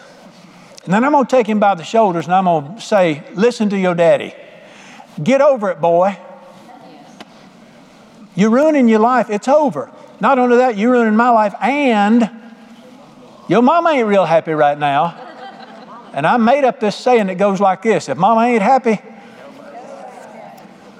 And 0.85 0.95
then 0.95 1.05
I'm 1.05 1.13
going 1.13 1.27
to 1.27 1.31
take 1.31 1.47
him 1.47 1.59
by 1.59 1.75
the 1.75 1.85
shoulders 1.85 2.27
and 2.27 2.35
I'm 2.35 2.45
going 2.45 2.77
to 2.77 2.81
say, 2.81 3.23
listen 3.35 3.69
to 3.71 3.79
your 3.79 3.95
daddy. 3.95 4.35
Get 5.23 5.43
over 5.43 5.71
it, 5.71 5.81
boy. 5.81 6.17
You're 8.41 8.49
ruining 8.49 8.89
your 8.89 9.01
life. 9.01 9.29
It's 9.29 9.49
over. 9.49 9.91
Not 10.19 10.39
only 10.39 10.57
that, 10.57 10.79
you're 10.79 10.93
ruining 10.93 11.15
my 11.15 11.29
life, 11.29 11.55
and 11.61 12.31
your 13.49 13.61
mama 13.61 13.91
ain't 13.91 14.09
real 14.09 14.25
happy 14.25 14.53
right 14.53 14.79
now. 14.79 15.09
And 16.15 16.27
I 16.27 16.39
made 16.39 16.65
up 16.65 16.81
this 16.81 16.97
saying 16.97 17.27
that 17.27 17.37
goes 17.37 17.61
like 17.61 17.83
this 17.83 18.09
If 18.09 18.17
mama 18.17 18.41
ain't 18.47 18.63
happy, 18.63 18.99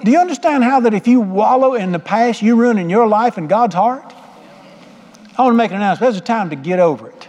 do 0.03 0.11
you 0.11 0.19
understand 0.19 0.63
how 0.63 0.81
that 0.81 0.93
if 0.93 1.07
you 1.07 1.19
wallow 1.19 1.73
in 1.73 1.91
the 1.91 1.97
past, 1.97 2.43
you're 2.43 2.55
ruining 2.55 2.91
your 2.91 3.07
life 3.07 3.37
and 3.37 3.49
God's 3.49 3.73
heart? 3.73 4.13
I 5.35 5.41
want 5.41 5.53
to 5.53 5.57
make 5.57 5.71
an 5.71 5.77
announcement. 5.77 6.11
There's 6.11 6.21
a 6.21 6.23
time 6.23 6.51
to 6.51 6.55
get 6.55 6.77
over 6.77 7.09
it. 7.09 7.27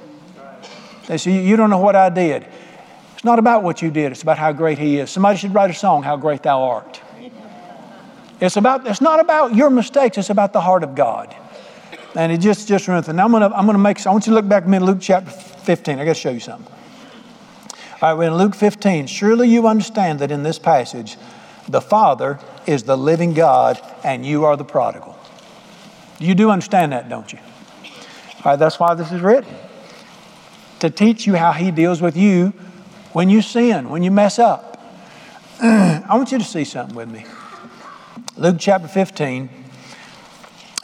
They 1.07 1.17
say, 1.17 1.43
You 1.43 1.57
don't 1.57 1.71
know 1.71 1.79
what 1.79 1.97
I 1.97 2.11
did. 2.11 2.47
It's 3.15 3.25
not 3.25 3.39
about 3.39 3.63
what 3.63 3.81
you 3.81 3.91
did, 3.91 4.13
it's 4.13 4.21
about 4.21 4.37
how 4.37 4.53
great 4.53 4.77
He 4.77 4.99
is. 4.99 5.11
Somebody 5.11 5.39
should 5.39 5.55
write 5.55 5.71
a 5.71 5.75
song, 5.75 6.03
How 6.03 6.19
Great 6.19 6.43
Thou 6.43 6.61
Art. 6.63 7.02
It's, 8.43 8.57
about, 8.57 8.89
it's 8.89 9.01
not 9.01 9.21
about 9.21 9.55
your 9.55 9.71
mistakes, 9.71 10.19
it's 10.19 10.29
about 10.29 10.53
the 10.53 10.61
heart 10.61 10.83
of 10.83 10.97
God. 10.97 11.33
And 12.17 12.33
it 12.33 12.41
just, 12.41 12.67
just 12.67 12.89
it. 12.89 13.13
Now 13.13 13.25
I'm 13.25 13.31
going 13.31 13.49
to 13.49 13.57
I'm 13.57 13.67
gonna 13.67 13.79
make, 13.79 14.05
I 14.05 14.11
want 14.11 14.27
you 14.27 14.33
to 14.33 14.35
look 14.35 14.49
back 14.49 14.65
in 14.65 14.85
Luke 14.85 14.99
chapter 15.01 15.31
15. 15.31 16.01
I 16.01 16.05
got 16.05 16.17
to 16.17 16.21
show 16.21 16.31
you 16.31 16.41
something. 16.41 16.67
All 18.03 18.09
right, 18.09 18.15
we're 18.15 18.27
in 18.27 18.37
Luke 18.37 18.57
15. 18.57 19.07
Surely 19.07 19.49
you 19.49 19.69
understand 19.69 20.19
that 20.19 20.33
in 20.33 20.43
this 20.43 20.59
passage, 20.59 21.17
the 21.69 21.81
Father 21.81 22.41
is 22.67 22.83
the 22.83 22.97
living 22.97 23.33
God 23.33 23.81
and 24.03 24.27
you 24.27 24.45
are 24.45 24.57
the 24.57 24.65
prodigal. 24.65 25.17
You 26.19 26.35
do 26.35 26.51
understand 26.51 26.91
that, 26.91 27.09
don't 27.09 27.33
you? 27.33 27.39
All 28.39 28.43
right, 28.45 28.59
that's 28.59 28.81
why 28.81 28.95
this 28.95 29.13
is 29.13 29.21
written. 29.21 29.55
To 30.81 30.91
teach 30.91 31.29
you 31.29 31.37
how 31.37 31.53
He 31.53 31.71
deals 31.71 32.03
with 32.03 32.17
you 32.17 32.53
when 33.13 33.31
you 33.31 33.41
sin, 33.41 33.89
when 33.89 34.03
you 34.03 34.11
mess 34.11 34.41
up. 34.41 34.83
I 35.63 36.09
want 36.11 36.33
you 36.33 36.39
to 36.39 36.45
see 36.45 36.65
something 36.65 36.97
with 36.97 37.09
me. 37.09 37.25
Luke 38.43 38.57
chapter 38.59 38.89
15. 38.89 39.49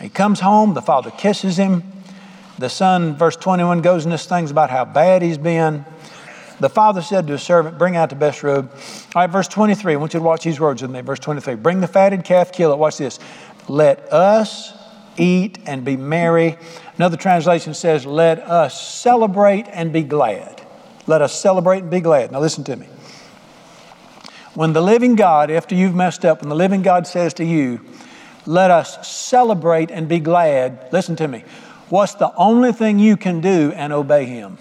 He 0.01 0.09
comes 0.09 0.39
home, 0.39 0.75
the 0.75 0.81
father 0.81 1.11
kisses 1.11 1.57
him. 1.57 1.83
The 2.57 2.69
son, 2.69 3.17
verse 3.17 3.35
21, 3.35 3.81
goes 3.81 4.05
into 4.05 4.17
things 4.17 4.53
about 4.53 4.71
how 4.71 4.85
bad 4.85 5.23
he's 5.23 5.39
been. 5.39 5.85
The 6.61 6.69
father 6.69 7.03
said 7.03 7.27
to 7.27 7.33
his 7.33 7.43
servant, 7.43 7.77
Bring 7.77 7.97
out 7.97 8.11
the 8.11 8.15
best 8.15 8.45
robe. 8.45 8.71
All 9.13 9.23
right, 9.23 9.27
verse 9.29 9.49
23. 9.49 9.95
I 9.95 9.97
want 9.97 10.15
you 10.15 10.21
to 10.21 10.25
watch 10.25 10.45
these 10.45 10.61
words 10.61 10.83
with 10.83 10.93
me. 10.93 11.01
Verse 11.01 11.19
23. 11.19 11.57
Bring 11.57 11.81
the 11.81 11.89
fatted 11.89 12.23
calf, 12.23 12.53
kill 12.53 12.73
it. 12.73 12.79
Watch 12.79 12.99
this. 12.99 13.19
Let 13.67 14.13
us 14.13 14.73
eat 15.17 15.59
and 15.67 15.85
be 15.85 15.97
merry. 15.97 16.57
Another 16.95 17.17
translation 17.17 17.75
says, 17.75 18.07
Let 18.07 18.39
us 18.39 18.81
celebrate 18.81 19.67
and 19.67 19.93
be 19.93 20.05
glad. 20.05 20.63
Let 21.09 21.23
us 21.23 21.35
celebrate 21.35 21.81
and 21.81 21.91
be 21.91 21.99
glad. 21.99 22.31
Now 22.31 22.39
listen 22.39 22.63
to 22.63 22.77
me. 22.77 22.87
When 24.59 24.73
the 24.73 24.81
living 24.81 25.15
God, 25.15 25.53
after 25.53 25.77
you've 25.77 25.95
messed 25.95 26.25
up, 26.25 26.41
when 26.41 26.49
the 26.49 26.57
living 26.57 26.83
God 26.83 27.07
says 27.07 27.33
to 27.35 27.45
you, 27.45 27.81
let 28.45 28.73
us 28.73 29.07
celebrate 29.07 29.93
and 29.93 30.09
be 30.09 30.19
glad, 30.19 30.89
listen 30.91 31.15
to 31.15 31.29
me. 31.29 31.45
What's 31.91 32.15
the 32.15 32.35
only 32.35 32.73
thing 32.73 32.99
you 32.99 33.17
can 33.17 33.41
do 33.41 33.71
and 33.77 33.93
obey 33.93 34.25
Him? 34.25 34.59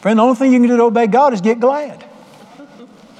Friend, 0.00 0.18
the 0.18 0.22
only 0.24 0.34
thing 0.34 0.52
you 0.52 0.58
can 0.58 0.68
do 0.68 0.76
to 0.78 0.82
obey 0.82 1.06
God 1.06 1.32
is 1.32 1.40
get 1.40 1.60
glad 1.60 2.04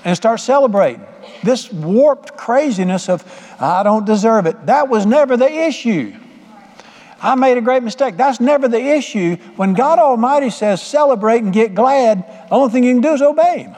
and 0.04 0.16
start 0.16 0.40
celebrating. 0.40 1.06
This 1.44 1.72
warped 1.72 2.36
craziness 2.36 3.08
of, 3.08 3.22
I 3.60 3.84
don't 3.84 4.04
deserve 4.04 4.46
it, 4.46 4.66
that 4.66 4.88
was 4.88 5.06
never 5.06 5.36
the 5.36 5.48
issue. 5.48 6.12
I 7.20 7.34
made 7.34 7.56
a 7.56 7.62
great 7.62 7.82
mistake. 7.82 8.16
That's 8.16 8.40
never 8.40 8.68
the 8.68 8.80
issue. 8.80 9.36
When 9.56 9.74
God 9.74 9.98
Almighty 9.98 10.50
says 10.50 10.82
celebrate 10.82 11.42
and 11.42 11.52
get 11.52 11.74
glad, 11.74 12.18
the 12.48 12.54
only 12.54 12.72
thing 12.72 12.84
you 12.84 12.92
can 12.92 13.00
do 13.00 13.12
is 13.12 13.22
obey 13.22 13.60
Him. 13.60 13.76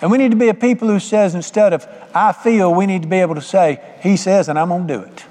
And 0.00 0.10
we 0.10 0.18
need 0.18 0.30
to 0.32 0.36
be 0.36 0.48
a 0.48 0.54
people 0.54 0.88
who 0.88 1.00
says 1.00 1.34
instead 1.34 1.72
of 1.72 1.86
I 2.14 2.32
feel, 2.32 2.74
we 2.74 2.86
need 2.86 3.02
to 3.02 3.08
be 3.08 3.16
able 3.16 3.34
to 3.36 3.40
say, 3.40 3.80
He 4.02 4.16
says, 4.16 4.48
and 4.48 4.58
I'm 4.58 4.68
going 4.68 4.86
to 4.86 4.94
do 4.94 5.00
it. 5.02 5.24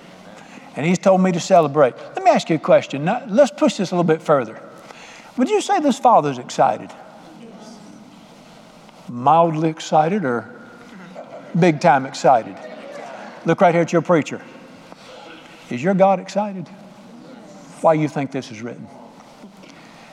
And 0.76 0.86
He's 0.86 1.00
told 1.00 1.22
me 1.22 1.32
to 1.34 1.39
celebrate. 1.39 1.96
Let 1.98 2.24
me 2.24 2.32
ask 2.32 2.50
you 2.50 2.56
a 2.56 2.60
question. 2.60 3.06
Now, 3.06 3.24
let's 3.28 3.52
push 3.52 3.78
this 3.78 3.91
a 3.91 3.96
little 3.96 4.08
bit 4.08 4.22
further. 4.22 4.62
Would 5.38 5.50
you 5.50 5.62
say 5.62 5.80
this 5.80 6.00
father's 6.00 6.38
excited? 6.38 6.91
Mildly 9.10 9.70
excited 9.70 10.24
or 10.24 10.50
big 11.60 11.82
time 11.82 12.06
excited? 12.06 12.56
Look 13.46 13.62
right 13.62 13.76
here 13.76 13.82
at 13.82 13.94
your 13.94 14.02
preacher. 14.02 14.41
Is 15.69 15.82
your 15.82 15.93
God 15.93 16.19
excited? 16.19 16.67
Why 17.82 17.93
you 17.93 18.08
think 18.08 18.32
this 18.32 18.51
is 18.51 18.62
written? 18.62 18.88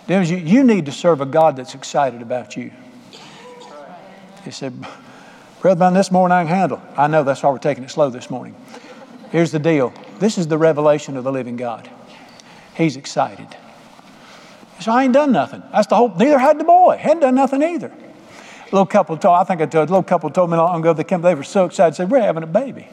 You, 0.09 0.21
you 0.21 0.65
need 0.65 0.87
to 0.87 0.93
serve 0.93 1.21
a 1.21 1.27
God 1.27 1.57
that's 1.57 1.75
excited 1.75 2.23
about 2.23 2.57
you. 2.57 2.71
He 4.45 4.51
said, 4.51 4.75
Brother 5.61 5.79
Man, 5.79 5.95
this 5.95 6.11
morning 6.11 6.37
I 6.37 6.43
can 6.43 6.55
handle. 6.55 6.83
I 6.97 7.07
know 7.07 7.23
that's 7.23 7.43
why 7.43 7.51
we're 7.51 7.59
taking 7.59 7.85
it 7.85 7.91
slow 7.91 8.11
this 8.11 8.29
morning. 8.29 8.57
Here's 9.31 9.53
the 9.53 9.59
deal 9.59 9.93
this 10.19 10.39
is 10.39 10.49
the 10.49 10.59
revelation 10.59 11.17
of 11.17 11.25
the 11.25 11.33
living 11.33 11.57
God. 11.57 11.89
He's 12.75 12.97
excited. 12.97 13.49
So 14.81 14.91
I 14.91 15.05
ain't 15.05 15.13
done 15.13 15.31
nothing. 15.31 15.63
That's 15.73 15.87
the 15.87 15.95
whole, 15.95 16.09
neither 16.09 16.39
had 16.39 16.59
the 16.59 16.65
boy. 16.65 16.97
Hadn't 16.97 17.21
done 17.21 17.37
nothing 17.37 17.63
either. 17.63 17.87
A 17.87 18.65
little 18.73 18.87
couple 18.87 19.17
told, 19.17 19.37
I 19.37 19.45
think 19.45 19.61
I 19.61 19.67
told, 19.67 19.89
a 19.89 19.93
little 19.93 20.03
couple 20.03 20.31
told 20.31 20.51
me 20.51 20.57
long 20.57 20.81
ago 20.81 20.93
they 20.93 21.05
came, 21.05 21.23
they 21.23 21.35
were 21.35 21.45
so 21.45 21.67
excited, 21.67 21.95
said, 21.95 22.11
We're 22.11 22.21
having 22.21 22.43
a 22.43 22.49
baby. 22.49 22.89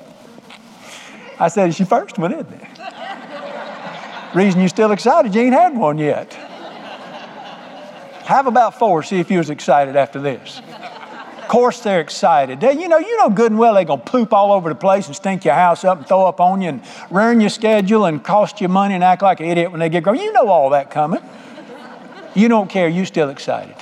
I 1.40 1.48
said, 1.48 1.70
It's 1.70 1.80
your 1.80 1.88
first 1.88 2.18
one, 2.18 2.34
isn't 2.34 2.52
it? 2.52 2.62
Reason 4.36 4.60
you're 4.60 4.70
still 4.70 4.92
excited, 4.92 5.34
you 5.34 5.42
ain't 5.42 5.54
had 5.54 5.76
one 5.76 5.98
yet. 5.98 6.34
Have 8.26 8.46
about 8.46 8.78
four, 8.78 9.02
see 9.02 9.20
if 9.20 9.32
you 9.32 9.40
was 9.40 9.50
excited 9.50 9.96
after 9.96 10.20
this. 10.22 10.62
Of 11.42 11.48
course 11.48 11.80
they're 11.80 12.00
excited. 12.00 12.60
They, 12.60 12.74
you 12.74 12.88
know, 12.88 13.00
you 13.00 13.18
know 13.18 13.32
good 13.32 13.52
and 13.52 13.60
well 13.60 13.74
they're 13.74 13.86
gonna 13.86 14.04
poop 14.04 14.34
all 14.34 14.52
over 14.52 14.70
the 14.70 14.76
place 14.76 15.08
and 15.08 15.16
stink 15.16 15.46
your 15.46 15.56
house 15.56 15.84
up 15.84 15.98
and 15.98 16.08
throw 16.08 16.28
up 16.28 16.40
on 16.40 16.62
you 16.62 16.70
and 16.70 16.84
ruin 17.10 17.42
your 17.42 17.50
schedule 17.50 18.06
and 18.06 18.24
cost 18.24 18.62
you 18.62 18.68
money 18.68 18.94
and 18.94 19.04
act 19.04 19.24
like 19.24 19.40
an 19.40 19.48
idiot 19.48 19.72
when 19.72 19.80
they 19.80 19.90
get 19.90 20.04
grown. 20.04 20.18
You 20.18 20.32
know 20.32 20.48
all 20.48 20.70
that 20.72 20.92
coming. 20.92 21.24
You 22.36 22.50
don't 22.50 22.70
care, 22.70 22.88
you 22.88 23.04
still 23.06 23.30
excited. 23.30 23.76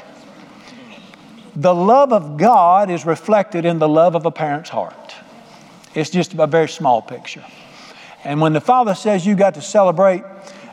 The 1.57 1.75
love 1.75 2.13
of 2.13 2.37
God 2.37 2.89
is 2.89 3.05
reflected 3.05 3.65
in 3.65 3.79
the 3.79 3.89
love 3.89 4.15
of 4.15 4.25
a 4.25 4.31
parent's 4.31 4.69
heart. 4.69 5.06
It's 5.97 6.11
just 6.11 6.35
a 6.35 6.45
very 6.45 6.69
small 6.69 7.01
picture. 7.01 7.43
And 8.23 8.39
when 8.39 8.53
the 8.53 8.61
Father 8.61 8.93
says 8.93 9.25
you 9.25 9.35
got 9.35 9.55
to 9.55 9.63
celebrate, 9.63 10.21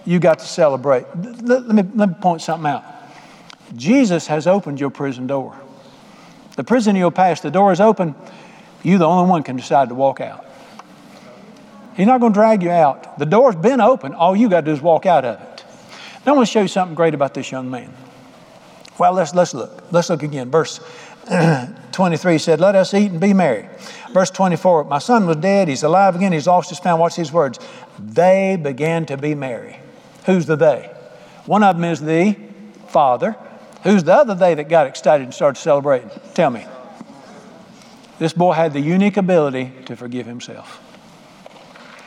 you 0.05 0.19
got 0.19 0.41
to 0.41 0.45
celebrate. 0.45 1.07
Let, 1.17 1.67
me, 1.67 1.83
let 1.95 2.09
me 2.11 2.15
point 2.21 2.43
something 2.43 2.71
out. 2.71 2.85
Jesus 3.75 4.27
has 4.27 4.47
opened 4.47 4.81
your 4.81 4.91
prison 4.91 5.27
door. 5.27 5.59
The 6.57 6.65
prison 6.65 6.95
you'll 6.95 7.11
pass, 7.11 7.41
the 7.41 7.51
door 7.51 7.73
is 7.73 7.81
open. 7.81 8.15
You, 8.83 8.99
the 8.99 9.07
only 9.07 9.31
one, 9.31 9.43
can 9.43 9.57
decide 9.57 9.89
to 9.89 9.95
walk 9.95 10.21
out. 10.21 10.45
He's 11.97 12.07
not 12.07 12.21
going 12.21 12.35
to 12.35 12.39
drag 12.39 12.63
you 12.63 12.71
out. 12.71 13.19
The 13.19 13.25
door's 13.25 13.57
been 13.57 13.81
open. 13.81 14.13
All 14.13 14.37
you 14.37 14.51
got 14.51 14.61
to 14.61 14.67
do 14.67 14.73
is 14.73 14.83
walk 14.83 15.07
out 15.07 15.25
of 15.25 15.41
it. 15.41 15.65
Now, 16.27 16.33
I 16.33 16.37
want 16.37 16.47
to 16.47 16.53
show 16.53 16.61
you 16.61 16.69
something 16.69 16.95
great 16.95 17.15
about 17.15 17.33
this 17.33 17.51
young 17.51 17.71
man. 17.71 17.95
Well, 18.99 19.15
let's, 19.15 19.35
let's 19.35 19.55
look. 19.55 19.85
Let's 19.91 20.11
look 20.11 20.23
again. 20.23 20.51
Verse 20.51 20.81
23 21.93 22.39
said, 22.39 22.61
Let 22.61 22.75
us 22.75 22.93
eat 22.93 23.11
and 23.11 23.21
be 23.21 23.33
merry. 23.33 23.69
Verse 24.13 24.31
24, 24.31 24.85
My 24.85 24.99
son 24.99 25.27
was 25.27 25.37
dead, 25.37 25.69
he's 25.69 25.83
alive 25.83 26.15
again, 26.17 26.33
he's 26.33 26.47
lost 26.47 26.69
his 26.69 26.79
found. 26.79 27.01
Watch 27.01 27.17
these 27.17 27.33
words. 27.33 27.59
They 27.99 28.59
began 28.61 29.07
to 29.07 29.17
be 29.17 29.35
merry. 29.35 29.79
Who's 30.27 30.47
the 30.47 30.57
they? 30.57 30.91
One 31.47 31.63
of 31.63 31.77
them 31.77 31.85
is 31.85 32.01
the 32.01 32.37
father. 32.89 33.37
Who's 33.83 34.05
the 34.05 34.15
other 34.15 34.35
they 34.35 34.55
that 34.55 34.69
got 34.69 34.87
excited 34.87 35.25
and 35.25 35.35
started 35.35 35.61
celebrating? 35.61 36.11
Tell 36.35 36.51
me. 36.51 36.67
This 38.19 38.33
boy 38.33 38.53
had 38.53 38.73
the 38.73 38.81
unique 38.81 39.17
ability 39.17 39.73
to 39.87 39.97
forgive 39.97 40.27
himself. 40.27 40.81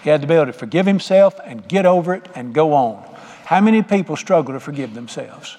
He 0.04 0.10
had 0.10 0.22
the 0.22 0.26
ability 0.26 0.54
to 0.54 0.58
forgive 0.58 0.86
himself 0.86 1.40
and 1.44 1.68
get 1.68 1.86
over 1.86 2.14
it 2.14 2.28
and 2.34 2.54
go 2.54 2.74
on. 2.74 3.04
How 3.46 3.62
many 3.62 3.84
people 3.84 4.16
struggle 4.16 4.54
to 4.54 4.60
forgive 4.60 4.94
themselves? 4.94 5.58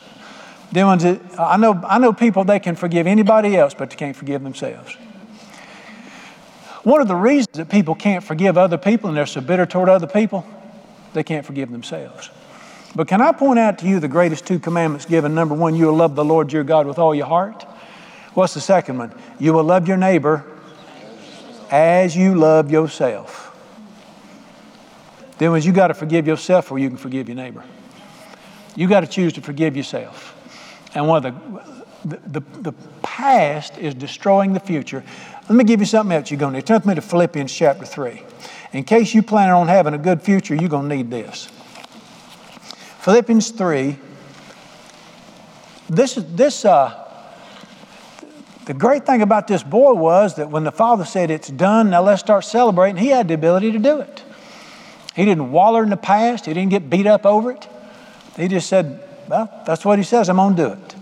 Ones 0.74 1.02
that, 1.02 1.20
I 1.38 1.56
know, 1.56 1.80
I 1.86 1.98
know 1.98 2.12
people, 2.12 2.44
they 2.44 2.58
can 2.60 2.76
forgive 2.76 3.06
anybody 3.06 3.56
else, 3.56 3.74
but 3.74 3.90
they 3.90 3.96
can't 3.96 4.16
forgive 4.16 4.42
themselves. 4.42 4.94
One 6.84 7.00
of 7.00 7.08
the 7.08 7.16
reasons 7.16 7.56
that 7.56 7.68
people 7.68 7.94
can't 7.94 8.22
forgive 8.22 8.56
other 8.56 8.78
people 8.78 9.08
and 9.08 9.16
they're 9.16 9.26
so 9.26 9.40
bitter 9.40 9.66
toward 9.66 9.88
other 9.88 10.06
people, 10.06 10.46
they 11.12 11.22
can't 11.22 11.44
forgive 11.44 11.70
themselves. 11.70 12.30
But 12.94 13.08
can 13.08 13.20
I 13.20 13.32
point 13.32 13.58
out 13.58 13.78
to 13.78 13.86
you 13.86 14.00
the 14.00 14.08
greatest 14.08 14.46
two 14.46 14.58
commandments 14.58 15.04
given? 15.04 15.34
Number 15.34 15.54
one, 15.54 15.74
you 15.74 15.86
will 15.86 15.94
love 15.94 16.14
the 16.14 16.24
Lord 16.24 16.52
your 16.52 16.64
God 16.64 16.86
with 16.86 16.98
all 16.98 17.14
your 17.14 17.26
heart. 17.26 17.62
What's 18.34 18.54
the 18.54 18.60
second 18.60 18.98
one? 18.98 19.12
You 19.38 19.52
will 19.52 19.64
love 19.64 19.88
your 19.88 19.96
neighbor 19.96 20.44
as 21.70 22.16
you 22.16 22.34
love 22.34 22.70
yourself. 22.70 23.44
Then, 25.38 25.60
you 25.62 25.72
got 25.72 25.88
to 25.88 25.94
forgive 25.94 26.26
yourself 26.26 26.72
or 26.72 26.78
you 26.78 26.88
can 26.88 26.96
forgive 26.96 27.28
your 27.28 27.36
neighbor. 27.36 27.62
You 28.74 28.88
got 28.88 29.00
to 29.00 29.06
choose 29.06 29.32
to 29.34 29.40
forgive 29.40 29.76
yourself. 29.76 30.37
And 30.94 31.06
one 31.06 31.24
of 31.24 31.34
the, 32.04 32.16
the, 32.26 32.40
the, 32.60 32.72
past 33.02 33.76
is 33.78 33.94
destroying 33.94 34.52
the 34.52 34.60
future. 34.60 35.04
Let 35.48 35.56
me 35.56 35.64
give 35.64 35.80
you 35.80 35.86
something 35.86 36.16
else 36.16 36.30
you're 36.30 36.38
going 36.38 36.52
to 36.52 36.58
need. 36.58 36.66
Turn 36.66 36.76
with 36.76 36.86
me 36.86 36.94
to 36.94 37.02
Philippians 37.02 37.52
chapter 37.52 37.84
3. 37.84 38.22
In 38.72 38.84
case 38.84 39.14
you 39.14 39.22
plan 39.22 39.50
on 39.50 39.68
having 39.68 39.94
a 39.94 39.98
good 39.98 40.22
future, 40.22 40.54
you're 40.54 40.68
going 40.68 40.88
to 40.88 40.96
need 40.96 41.10
this. 41.10 41.46
Philippians 43.00 43.50
3. 43.50 43.96
This 45.90 46.16
is 46.16 46.34
this 46.34 46.64
uh, 46.64 47.08
the 48.68 48.74
great 48.74 49.06
thing 49.06 49.22
about 49.22 49.46
this 49.46 49.62
boy 49.62 49.94
was 49.94 50.34
that 50.34 50.50
when 50.50 50.62
the 50.62 50.70
father 50.70 51.06
said 51.06 51.30
it's 51.30 51.48
done, 51.48 51.88
now 51.88 52.02
let's 52.02 52.20
start 52.20 52.44
celebrating, 52.44 52.98
he 52.98 53.08
had 53.08 53.26
the 53.26 53.32
ability 53.32 53.72
to 53.72 53.78
do 53.78 54.00
it. 54.00 54.22
He 55.16 55.24
didn't 55.24 55.52
waller 55.52 55.82
in 55.82 55.88
the 55.88 55.96
past, 55.96 56.44
he 56.44 56.52
didn't 56.52 56.68
get 56.68 56.90
beat 56.90 57.06
up 57.06 57.24
over 57.24 57.50
it. 57.50 57.66
He 58.36 58.46
just 58.46 58.68
said, 58.68 59.07
Well, 59.28 59.62
that's 59.66 59.84
what 59.84 59.98
he 59.98 60.04
says, 60.04 60.28
I'm 60.28 60.36
gonna 60.36 60.56
do 60.56 60.66
it. 60.68 60.94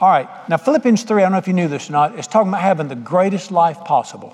All 0.00 0.10
right, 0.10 0.28
now 0.48 0.56
Philippians 0.56 1.04
3, 1.04 1.22
I 1.22 1.24
don't 1.24 1.32
know 1.32 1.38
if 1.38 1.48
you 1.48 1.54
knew 1.54 1.68
this 1.68 1.88
or 1.88 1.92
not, 1.92 2.18
it's 2.18 2.28
talking 2.28 2.48
about 2.48 2.60
having 2.60 2.88
the 2.88 2.96
greatest 2.96 3.50
life 3.50 3.78
possible. 3.84 4.30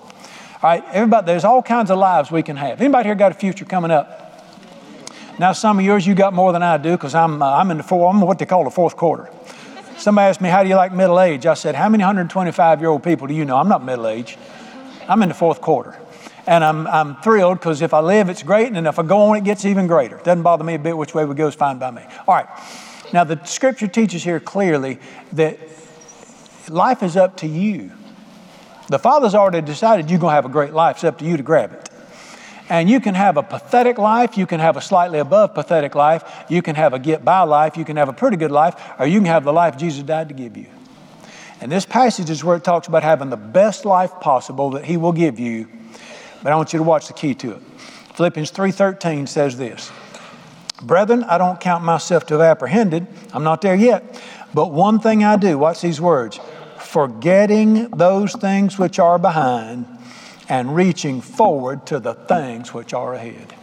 All 0.62 0.70
right, 0.70 0.84
everybody, 0.92 1.26
there's 1.26 1.44
all 1.44 1.62
kinds 1.62 1.90
of 1.90 1.98
lives 1.98 2.30
we 2.30 2.42
can 2.42 2.56
have. 2.56 2.80
Anybody 2.80 3.08
here 3.08 3.14
got 3.14 3.32
a 3.32 3.34
future 3.34 3.64
coming 3.64 3.90
up? 3.90 4.26
Now, 5.38 5.52
some 5.52 5.78
of 5.78 5.84
yours 5.84 6.06
you 6.06 6.14
got 6.14 6.34
more 6.34 6.52
than 6.52 6.62
I 6.62 6.76
do 6.76 6.92
because 6.92 7.14
I'm, 7.14 7.40
uh, 7.40 7.50
I'm 7.50 7.70
in 7.70 7.78
the 7.78 7.82
four, 7.82 8.10
I'm 8.10 8.20
what 8.20 8.38
they 8.38 8.44
call 8.44 8.64
the 8.64 8.70
fourth 8.70 8.96
quarter. 8.96 9.30
Somebody 9.96 10.28
asked 10.28 10.40
me, 10.40 10.48
How 10.50 10.62
do 10.62 10.68
you 10.68 10.76
like 10.76 10.92
middle 10.92 11.18
age? 11.18 11.46
I 11.46 11.54
said, 11.54 11.74
How 11.74 11.88
many 11.88 12.02
125 12.02 12.80
year 12.80 12.90
old 12.90 13.02
people 13.02 13.26
do 13.26 13.32
you 13.32 13.46
know? 13.46 13.56
I'm 13.56 13.68
not 13.68 13.84
middle 13.84 14.06
age. 14.06 14.36
I'm 15.08 15.22
in 15.22 15.28
the 15.28 15.34
fourth 15.34 15.60
quarter. 15.60 15.98
And 16.46 16.62
I'm, 16.62 16.86
I'm 16.86 17.16
thrilled 17.16 17.58
because 17.58 17.80
if 17.80 17.94
I 17.94 18.00
live, 18.00 18.28
it's 18.28 18.42
great. 18.42 18.72
And 18.72 18.86
if 18.86 18.98
I 18.98 19.02
go 19.02 19.18
on, 19.30 19.36
it 19.36 19.44
gets 19.44 19.64
even 19.64 19.86
greater. 19.86 20.18
It 20.18 20.24
doesn't 20.24 20.42
bother 20.42 20.64
me 20.64 20.74
a 20.74 20.78
bit 20.78 20.96
which 20.96 21.14
way 21.14 21.24
we 21.24 21.34
go 21.34 21.48
is 21.48 21.54
fine 21.54 21.78
by 21.78 21.90
me. 21.90 22.02
All 22.26 22.34
right. 22.34 22.46
Now, 23.12 23.24
the 23.24 23.44
scripture 23.44 23.88
teaches 23.88 24.22
here 24.22 24.40
clearly 24.40 24.98
that 25.32 25.58
life 26.68 27.02
is 27.02 27.16
up 27.16 27.36
to 27.38 27.46
you. 27.46 27.92
The 28.88 28.98
Father's 28.98 29.34
already 29.34 29.60
decided 29.60 30.10
you're 30.10 30.20
going 30.20 30.32
to 30.32 30.34
have 30.34 30.44
a 30.44 30.50
great 30.50 30.72
life. 30.72 30.96
It's 30.96 31.04
up 31.04 31.18
to 31.18 31.24
you 31.24 31.36
to 31.36 31.42
grab 31.42 31.72
it. 31.72 31.88
And 32.68 32.88
you 32.88 33.00
can 33.00 33.16
have 33.16 33.36
a 33.36 33.42
pathetic 33.42 33.98
life, 33.98 34.38
you 34.38 34.46
can 34.46 34.60
have 34.60 34.76
a 34.76 34.80
slightly 34.80 35.18
above 35.18 35.54
pathetic 35.54 35.96
life, 35.96 36.44
you 36.48 36.62
can 36.62 36.76
have 36.76 36.94
a 36.94 37.00
get 37.00 37.24
by 37.24 37.42
life, 37.42 37.76
you 37.76 37.84
can 37.84 37.96
have 37.96 38.08
a 38.08 38.12
pretty 38.12 38.36
good 38.36 38.52
life, 38.52 38.76
or 38.98 39.06
you 39.06 39.18
can 39.18 39.26
have 39.26 39.42
the 39.42 39.52
life 39.52 39.76
Jesus 39.76 40.04
died 40.04 40.28
to 40.28 40.34
give 40.34 40.56
you. 40.56 40.66
And 41.60 41.70
this 41.70 41.84
passage 41.84 42.30
is 42.30 42.44
where 42.44 42.56
it 42.56 42.62
talks 42.62 42.86
about 42.86 43.02
having 43.02 43.28
the 43.28 43.36
best 43.36 43.84
life 43.84 44.12
possible 44.20 44.70
that 44.70 44.84
He 44.84 44.96
will 44.96 45.12
give 45.12 45.40
you. 45.40 45.68
But 46.44 46.52
I 46.52 46.56
want 46.56 46.72
you 46.72 46.78
to 46.78 46.84
watch 46.84 47.08
the 47.08 47.12
key 47.12 47.34
to 47.34 47.52
it. 47.52 47.62
Philippians 48.14 48.52
3:13 48.52 49.28
says 49.28 49.56
this. 49.56 49.90
Brethren, 50.82 51.24
I 51.24 51.38
don't 51.38 51.60
count 51.60 51.84
myself 51.84 52.26
to 52.26 52.34
have 52.34 52.42
apprehended. 52.42 53.06
I'm 53.32 53.44
not 53.44 53.60
there 53.60 53.74
yet. 53.74 54.22
But 54.54 54.72
one 54.72 54.98
thing 55.00 55.24
I 55.24 55.36
do, 55.36 55.58
watch 55.58 55.80
these 55.80 56.00
words 56.00 56.40
forgetting 56.78 57.88
those 57.90 58.32
things 58.32 58.76
which 58.76 58.98
are 58.98 59.18
behind 59.18 59.86
and 60.48 60.74
reaching 60.74 61.20
forward 61.20 61.86
to 61.86 62.00
the 62.00 62.14
things 62.14 62.74
which 62.74 62.92
are 62.92 63.14
ahead. 63.14 63.54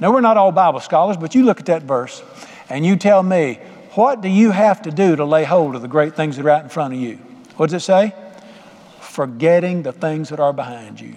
Now, 0.00 0.12
we're 0.12 0.20
not 0.20 0.36
all 0.36 0.52
Bible 0.52 0.78
scholars, 0.78 1.16
but 1.16 1.34
you 1.34 1.42
look 1.42 1.58
at 1.58 1.66
that 1.66 1.82
verse 1.82 2.22
and 2.68 2.86
you 2.86 2.94
tell 2.94 3.24
me, 3.24 3.54
what 3.94 4.20
do 4.20 4.28
you 4.28 4.52
have 4.52 4.82
to 4.82 4.92
do 4.92 5.16
to 5.16 5.24
lay 5.24 5.42
hold 5.42 5.74
of 5.74 5.82
the 5.82 5.88
great 5.88 6.14
things 6.14 6.36
that 6.36 6.46
are 6.46 6.50
out 6.50 6.62
in 6.62 6.68
front 6.68 6.94
of 6.94 7.00
you? 7.00 7.16
What 7.56 7.70
does 7.70 7.82
it 7.82 7.84
say? 7.84 8.14
Forgetting 9.00 9.82
the 9.82 9.92
things 9.92 10.28
that 10.28 10.38
are 10.38 10.52
behind 10.52 11.00
you. 11.00 11.16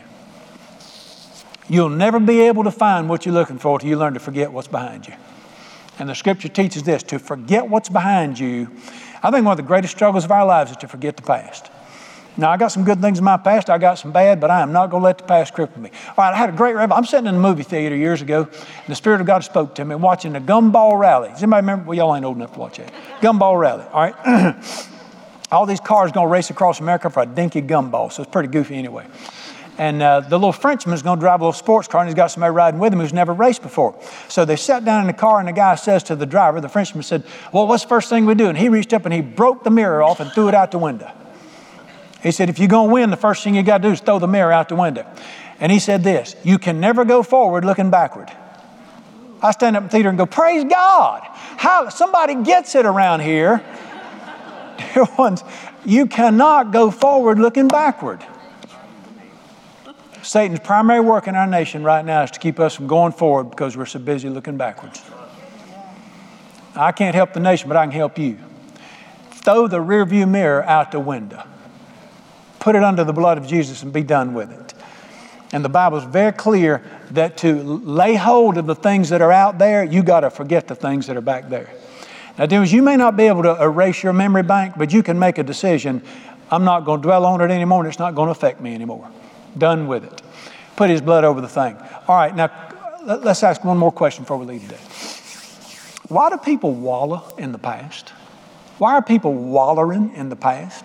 You'll 1.72 1.90
never 1.90 2.20
be 2.20 2.42
able 2.42 2.66
to 2.66 2.72
find 2.72 3.08
what 3.08 3.26
you're 3.26 3.34
looking 3.34 3.58
for 3.58 3.80
till 3.80 3.90
you 3.90 3.98
learn 3.98 4.14
to 4.14 4.20
forget 4.20 4.52
what's 4.52 4.68
behind 4.68 5.08
you. 5.08 5.14
And 6.00 6.10
the 6.10 6.16
scripture 6.16 6.50
teaches 6.50 6.84
this 6.84 7.02
to 7.04 7.20
forget 7.20 7.70
what's 7.70 7.90
behind 7.90 8.40
you 8.40 8.70
I 9.24 9.30
think 9.30 9.46
one 9.46 9.54
of 9.54 9.58
the 9.58 9.64
greatest 9.64 9.96
struggles 9.96 10.26
of 10.26 10.32
our 10.32 10.46
lives 10.46 10.72
is 10.72 10.78
to 10.78 10.88
forget 10.88 11.16
the 11.16 11.22
past. 11.22 11.70
Now, 12.38 12.50
I 12.50 12.58
got 12.58 12.70
some 12.70 12.86
good 12.86 13.02
things 13.02 13.20
in 13.20 13.26
my 13.26 13.38
past, 13.38 13.70
I 13.70 13.78
got 13.78 13.96
some 14.00 14.12
bad, 14.12 14.40
but 14.40 14.50
I 14.50 14.62
am 14.62 14.72
not 14.72 14.90
going 14.90 15.02
to 15.02 15.06
let 15.06 15.18
the 15.18 15.26
past 15.26 15.54
cripple 15.54 15.78
me. 15.78 15.92
All 16.08 16.14
right, 16.18 16.34
I 16.34 16.38
had 16.38 16.50
a 16.50 16.54
great 16.54 16.74
revelation. 16.74 16.98
I'm 16.98 17.06
sitting 17.06 17.28
in 17.28 17.36
the 17.36 17.42
movie 17.42 17.64
theater 17.64 17.96
years 17.96 18.22
ago, 18.22 18.44
and 18.44 18.88
the 18.88 18.96
Spirit 18.96 19.20
of 19.22 19.28
God 19.28 19.44
spoke 19.44 19.76
to 19.76 19.86
me 19.86 19.96
watching 19.96 20.34
the 20.34 20.40
Gumball 20.40 20.98
Rally. 20.98 21.30
Does 21.30 21.44
anybody 21.44 21.62
remember? 21.62 21.86
Well, 21.86 21.98
y'all 21.98 22.16
ain't 22.16 22.26
old 22.26 22.38
enough 22.38 22.54
to 22.54 22.60
watch 22.60 22.78
that. 22.78 22.92
Gumball 23.20 23.60
Rally, 23.60 23.84
all 23.92 24.02
right? 24.02 24.88
All 25.52 25.66
these 25.66 25.82
cars 25.82 26.14
going 26.14 26.28
to 26.28 26.32
race 26.32 26.50
across 26.50 26.80
America 26.80 27.10
for 27.10 27.24
a 27.24 27.26
dinky 27.26 27.62
gumball, 27.62 28.10
so 28.10 28.24
it's 28.24 28.32
pretty 28.32 28.48
goofy 28.48 28.76
anyway. 28.76 29.06
And 29.78 30.02
uh, 30.02 30.20
the 30.22 30.38
little 30.38 30.52
Frenchman's 30.52 31.02
going 31.02 31.18
to 31.18 31.22
drive 31.22 31.40
a 31.40 31.44
little 31.44 31.54
sports 31.54 31.88
car, 31.88 32.02
and 32.02 32.10
he's 32.10 32.16
got 32.16 32.28
somebody 32.28 32.54
riding 32.54 32.80
with 32.80 32.94
him 32.94 33.00
who's 33.00 33.14
never 33.14 33.34
raced 33.34 33.62
before. 33.62 33.98
So 34.28 34.46
they 34.46 34.56
sat 34.56 34.86
down 34.86 35.02
in 35.02 35.08
the 35.08 35.14
car, 35.14 35.40
and 35.40 35.48
the 35.48 35.54
guy 35.54 35.76
says 35.76 36.04
to 36.04 36.16
the 36.16 36.26
driver, 36.26 36.62
the 36.62 36.70
Frenchman 36.70 37.04
said, 37.04 37.24
Well, 37.54 37.68
what's 37.68 37.84
the 37.84 37.90
first 37.90 38.10
thing 38.10 38.26
we 38.26 38.36
do? 38.36 38.48
And 38.48 38.58
he 38.58 38.70
reached 38.70 38.94
up 38.94 39.06
and 39.06 39.14
he 39.14 39.22
broke 39.22 39.64
the 39.64 39.72
mirror 39.72 40.04
off 40.04 40.20
and 40.20 40.32
threw 40.32 40.50
it 40.50 40.56
out 40.56 40.72
the 40.72 40.78
window. 40.78 41.12
He 42.22 42.32
said, 42.32 42.50
If 42.50 42.60
you're 42.60 42.68
going 42.68 42.90
to 42.90 42.94
win, 42.94 43.10
the 43.10 43.18
first 43.18 43.44
thing 43.44 43.56
you 43.56 43.64
got 43.64 43.80
to 43.80 43.88
do 43.88 43.92
is 43.92 44.02
throw 44.02 44.20
the 44.20 44.28
mirror 44.28 44.52
out 44.52 44.70
the 44.70 44.76
window. 44.76 45.06
And 45.60 45.72
he 45.72 45.80
said 45.80 46.04
this 46.04 46.36
You 46.44 46.58
can 46.58 46.80
never 46.80 47.06
go 47.06 47.24
forward 47.24 47.66
looking 47.66 47.90
backward. 47.90 48.30
I 49.42 49.52
stand 49.52 49.76
up 49.76 49.84
in 49.84 49.88
the 49.88 49.92
theater 49.92 50.10
and 50.10 50.18
go, 50.18 50.26
Praise 50.26 50.64
God. 50.66 51.22
How 51.58 51.90
somebody 51.90 52.44
gets 52.44 52.76
it 52.76 52.86
around 52.86 53.22
here. 53.22 53.64
Dear 54.94 55.06
ones, 55.18 55.44
you 55.86 56.08
cannot 56.08 56.72
go 56.72 56.92
forward 56.92 57.40
looking 57.40 57.68
backward. 57.68 58.24
Satan's 60.24 60.60
primary 60.60 61.00
work 61.00 61.28
in 61.28 61.36
our 61.36 61.48
nation 61.48 61.84
right 61.84 62.06
now 62.06 62.24
is 62.24 62.32
to 62.32 62.40
keep 62.40 62.60
us 62.60 62.76
from 62.76 62.88
going 62.88 63.12
forward 63.12 63.46
because 63.46 63.76
we're 63.76 63.86
so 63.86 64.00
busy 64.00 64.30
looking 64.30 64.58
backwards. 64.58 65.02
I 66.76 66.92
can't 66.92 67.16
help 67.16 67.34
the 67.34 67.40
nation, 67.40 67.68
but 67.68 67.78
I 67.78 67.86
can 67.86 67.92
help 67.92 68.18
you. 68.18 68.38
Throw 69.32 69.68
the 69.68 69.80
rearview 69.80 70.30
mirror 70.30 70.64
out 70.64 70.92
the 70.92 71.00
window. 71.00 71.44
Put 72.60 72.76
it 72.76 72.84
under 72.84 73.04
the 73.04 73.14
blood 73.14 73.38
of 73.38 73.48
Jesus 73.48 73.82
and 73.82 73.92
be 73.92 74.04
done 74.04 74.34
with 74.34 74.52
it. 74.52 74.74
And 75.52 75.66
the 75.66 75.70
Bible 75.70 75.98
is 75.98 76.04
very 76.04 76.32
clear 76.32 76.84
that 77.12 77.38
to 77.38 77.62
lay 77.62 78.16
hold 78.16 78.58
of 78.58 78.68
the 78.68 78.76
things 78.76 79.10
that 79.10 79.22
are 79.22 79.32
out 79.32 79.58
there, 79.58 79.84
you 79.84 80.04
got 80.04 80.22
to 80.22 80.30
forget 80.30 80.68
the 80.68 80.76
things 80.76 81.08
that 81.08 81.18
are 81.18 81.22
back 81.22 81.50
there. 81.50 81.70
Now, 82.38 82.46
dears, 82.46 82.72
you 82.72 82.82
may 82.82 82.96
not 82.96 83.18
be 83.18 83.24
able 83.24 83.44
to 83.44 83.62
erase 83.62 84.04
your 84.04 84.14
memory 84.14 84.44
bank, 84.44 84.76
but 84.78 84.94
you 84.94 85.04
can 85.04 85.20
make 85.20 85.38
a 85.38 85.44
decision. 85.44 86.02
I'm 86.50 86.64
not 86.64 86.86
going 86.86 87.02
to 87.02 87.04
dwell 87.04 87.26
on 87.26 87.42
it 87.42 87.52
anymore, 87.52 87.80
and 87.80 87.90
it's 87.90 88.00
not 88.00 88.16
going 88.16 88.28
to 88.28 88.32
affect 88.32 88.62
me 88.62 88.74
anymore. 88.74 89.10
Done 89.58 89.88
with 89.88 90.04
it. 90.04 90.22
Put 90.76 90.90
his 90.90 91.02
blood 91.02 91.24
over 91.24 91.42
the 91.42 91.50
thing. 91.50 91.78
All 92.08 92.16
right, 92.16 92.36
now 92.36 92.50
let's 93.04 93.44
ask 93.44 93.64
one 93.64 93.78
more 93.78 93.92
question 93.92 94.24
before 94.24 94.38
we 94.38 94.46
leave 94.46 94.62
today. 94.62 94.78
Why 96.08 96.30
do 96.30 96.38
people 96.38 96.74
wallow 96.74 97.34
in 97.38 97.52
the 97.52 97.58
past? 97.58 98.10
Why 98.78 98.94
are 98.94 99.02
people 99.02 99.34
wallowing 99.34 100.14
in 100.16 100.30
the 100.30 100.36
past? 100.36 100.84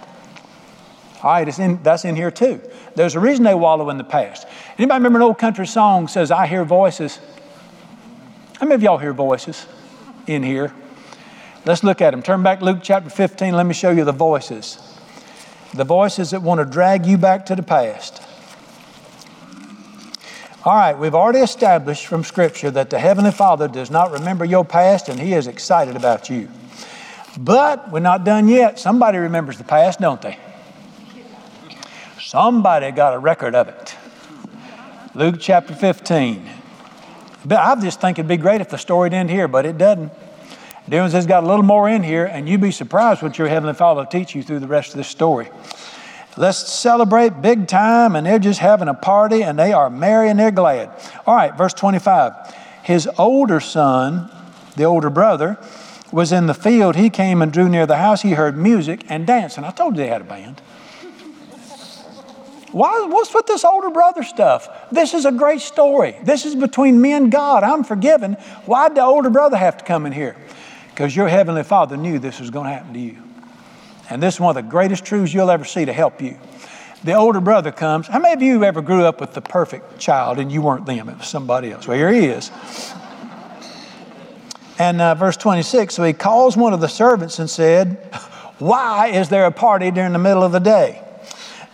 All 1.22 1.32
right, 1.32 1.58
in, 1.58 1.82
that's 1.82 2.04
in 2.04 2.14
here 2.14 2.30
too. 2.30 2.60
There's 2.94 3.14
a 3.14 3.20
reason 3.20 3.44
they 3.44 3.54
wallow 3.54 3.90
in 3.90 3.98
the 3.98 4.04
past. 4.04 4.46
Anybody 4.78 4.98
remember 4.98 5.18
an 5.18 5.22
old 5.22 5.38
country 5.38 5.66
song 5.66 6.08
says, 6.08 6.30
I 6.30 6.46
hear 6.46 6.64
voices? 6.64 7.18
How 8.58 8.66
many 8.66 8.74
of 8.74 8.82
y'all 8.82 8.98
hear 8.98 9.12
voices 9.12 9.66
in 10.26 10.42
here? 10.42 10.72
Let's 11.64 11.82
look 11.82 12.00
at 12.00 12.12
them. 12.12 12.22
Turn 12.22 12.42
back 12.42 12.62
Luke 12.62 12.78
chapter 12.82 13.10
15. 13.10 13.54
Let 13.54 13.66
me 13.66 13.74
show 13.74 13.90
you 13.90 14.04
the 14.04 14.12
voices. 14.12 14.78
The 15.74 15.84
voices 15.84 16.30
that 16.30 16.42
want 16.42 16.60
to 16.60 16.64
drag 16.64 17.06
you 17.06 17.18
back 17.18 17.46
to 17.46 17.56
the 17.56 17.62
past. 17.62 18.22
All 20.66 20.74
right, 20.74 20.98
we've 20.98 21.14
already 21.14 21.38
established 21.38 22.08
from 22.08 22.24
Scripture 22.24 22.72
that 22.72 22.90
the 22.90 22.98
Heavenly 22.98 23.30
Father 23.30 23.68
does 23.68 23.88
not 23.88 24.10
remember 24.10 24.44
your 24.44 24.64
past 24.64 25.08
and 25.08 25.20
He 25.20 25.32
is 25.32 25.46
excited 25.46 25.94
about 25.94 26.28
you. 26.28 26.48
But 27.38 27.92
we're 27.92 28.00
not 28.00 28.24
done 28.24 28.48
yet. 28.48 28.80
Somebody 28.80 29.18
remembers 29.18 29.58
the 29.58 29.64
past, 29.64 30.00
don't 30.00 30.20
they? 30.20 30.36
Somebody 32.20 32.90
got 32.90 33.14
a 33.14 33.18
record 33.20 33.54
of 33.54 33.68
it. 33.68 33.94
Luke 35.14 35.36
chapter 35.38 35.72
15. 35.72 36.50
I 37.48 37.80
just 37.80 38.00
think 38.00 38.18
it'd 38.18 38.26
be 38.26 38.36
great 38.36 38.60
if 38.60 38.68
the 38.68 38.76
story 38.76 39.08
didn't 39.08 39.30
here, 39.30 39.46
but 39.46 39.66
it 39.66 39.78
doesn't. 39.78 40.10
Dylan 40.90 41.12
has 41.12 41.28
got 41.28 41.44
a 41.44 41.46
little 41.46 41.62
more 41.62 41.88
in 41.88 42.02
here, 42.02 42.24
and 42.24 42.48
you'd 42.48 42.60
be 42.60 42.72
surprised 42.72 43.22
what 43.22 43.38
your 43.38 43.46
Heavenly 43.46 43.74
Father 43.74 44.00
will 44.00 44.06
teach 44.06 44.34
you 44.34 44.42
through 44.42 44.58
the 44.58 44.66
rest 44.66 44.90
of 44.90 44.96
this 44.96 45.06
story. 45.06 45.48
Let's 46.38 46.58
celebrate 46.58 47.40
big 47.40 47.66
time, 47.66 48.14
and 48.14 48.26
they're 48.26 48.38
just 48.38 48.60
having 48.60 48.88
a 48.88 48.94
party, 48.94 49.42
and 49.42 49.58
they 49.58 49.72
are 49.72 49.88
merry 49.88 50.28
and 50.28 50.38
they're 50.38 50.50
glad. 50.50 50.90
All 51.26 51.34
right, 51.34 51.56
verse 51.56 51.72
25. 51.72 52.54
His 52.82 53.08
older 53.18 53.58
son, 53.58 54.30
the 54.76 54.84
older 54.84 55.08
brother, 55.08 55.58
was 56.12 56.32
in 56.32 56.46
the 56.46 56.54
field. 56.54 56.94
He 56.94 57.10
came 57.10 57.40
and 57.40 57.52
drew 57.52 57.68
near 57.68 57.86
the 57.86 57.96
house. 57.96 58.22
He 58.22 58.32
heard 58.32 58.56
music 58.56 59.04
and 59.08 59.26
dancing. 59.26 59.64
I 59.64 59.70
told 59.70 59.96
you 59.96 60.02
they 60.02 60.08
had 60.08 60.20
a 60.20 60.24
band. 60.24 60.60
Why, 62.70 63.06
what's 63.08 63.32
with 63.32 63.46
this 63.46 63.64
older 63.64 63.88
brother 63.88 64.22
stuff? 64.22 64.68
This 64.92 65.14
is 65.14 65.24
a 65.24 65.32
great 65.32 65.62
story. 65.62 66.16
This 66.22 66.44
is 66.44 66.54
between 66.54 67.00
me 67.00 67.12
and 67.12 67.32
God. 67.32 67.64
I'm 67.64 67.84
forgiven. 67.84 68.34
Why'd 68.66 68.94
the 68.94 69.02
older 69.02 69.30
brother 69.30 69.56
have 69.56 69.78
to 69.78 69.84
come 69.84 70.04
in 70.04 70.12
here? 70.12 70.36
Because 70.90 71.16
your 71.16 71.28
heavenly 71.28 71.64
Father 71.64 71.96
knew 71.96 72.18
this 72.18 72.38
was 72.38 72.50
going 72.50 72.66
to 72.66 72.72
happen 72.72 72.92
to 72.92 73.00
you. 73.00 73.25
And 74.10 74.22
this 74.22 74.34
is 74.34 74.40
one 74.40 74.56
of 74.56 74.64
the 74.64 74.70
greatest 74.70 75.04
truths 75.04 75.34
you'll 75.34 75.50
ever 75.50 75.64
see 75.64 75.84
to 75.84 75.92
help 75.92 76.22
you. 76.22 76.36
the 77.04 77.14
older 77.14 77.40
brother 77.40 77.72
comes. 77.72 78.06
How 78.06 78.18
many 78.18 78.34
of 78.34 78.42
you 78.42 78.64
ever 78.64 78.82
grew 78.82 79.04
up 79.04 79.20
with 79.20 79.34
the 79.34 79.40
perfect 79.40 79.98
child 79.98 80.38
and 80.38 80.50
you 80.50 80.62
weren't 80.62 80.86
them? 80.86 81.08
It 81.08 81.18
was 81.18 81.28
somebody 81.28 81.72
else. 81.72 81.86
Well, 81.86 81.96
here 81.96 82.12
he 82.12 82.26
is. 82.26 82.50
And 84.78 85.00
uh, 85.00 85.14
verse 85.14 85.36
26 85.36 85.94
so 85.94 86.04
he 86.04 86.12
calls 86.12 86.56
one 86.56 86.72
of 86.72 86.80
the 86.80 86.88
servants 86.88 87.38
and 87.38 87.48
said, 87.48 87.96
Why 88.58 89.08
is 89.08 89.28
there 89.28 89.46
a 89.46 89.52
party 89.52 89.90
during 89.90 90.12
the 90.12 90.18
middle 90.18 90.42
of 90.42 90.52
the 90.52 90.60
day? 90.60 91.02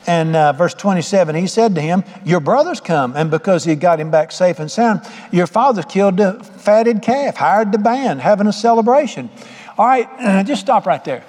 And 0.06 0.34
uh, 0.34 0.52
verse 0.52 0.74
27, 0.74 1.36
he 1.36 1.46
said 1.46 1.76
to 1.76 1.80
him, 1.80 2.02
Your 2.24 2.40
brother's 2.40 2.80
come, 2.80 3.14
and 3.16 3.30
because 3.30 3.64
he 3.64 3.76
got 3.76 4.00
him 4.00 4.10
back 4.10 4.32
safe 4.32 4.58
and 4.58 4.70
sound, 4.70 5.02
your 5.30 5.46
father's 5.46 5.84
killed 5.84 6.18
a 6.18 6.42
fatted 6.42 7.02
calf, 7.02 7.36
hired 7.36 7.70
the 7.70 7.78
band, 7.78 8.20
having 8.20 8.48
a 8.48 8.52
celebration. 8.52 9.30
All 9.78 9.86
right, 9.86 10.44
just 10.46 10.60
stop 10.60 10.86
right 10.86 11.04
there. 11.04 11.24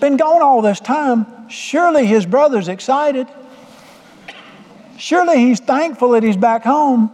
Been 0.00 0.16
gone 0.16 0.42
all 0.42 0.62
this 0.62 0.80
time. 0.80 1.48
Surely 1.48 2.06
his 2.06 2.26
brother's 2.26 2.68
excited. 2.68 3.26
Surely 4.98 5.38
he's 5.38 5.60
thankful 5.60 6.10
that 6.10 6.22
he's 6.22 6.36
back 6.36 6.64
home. 6.64 7.10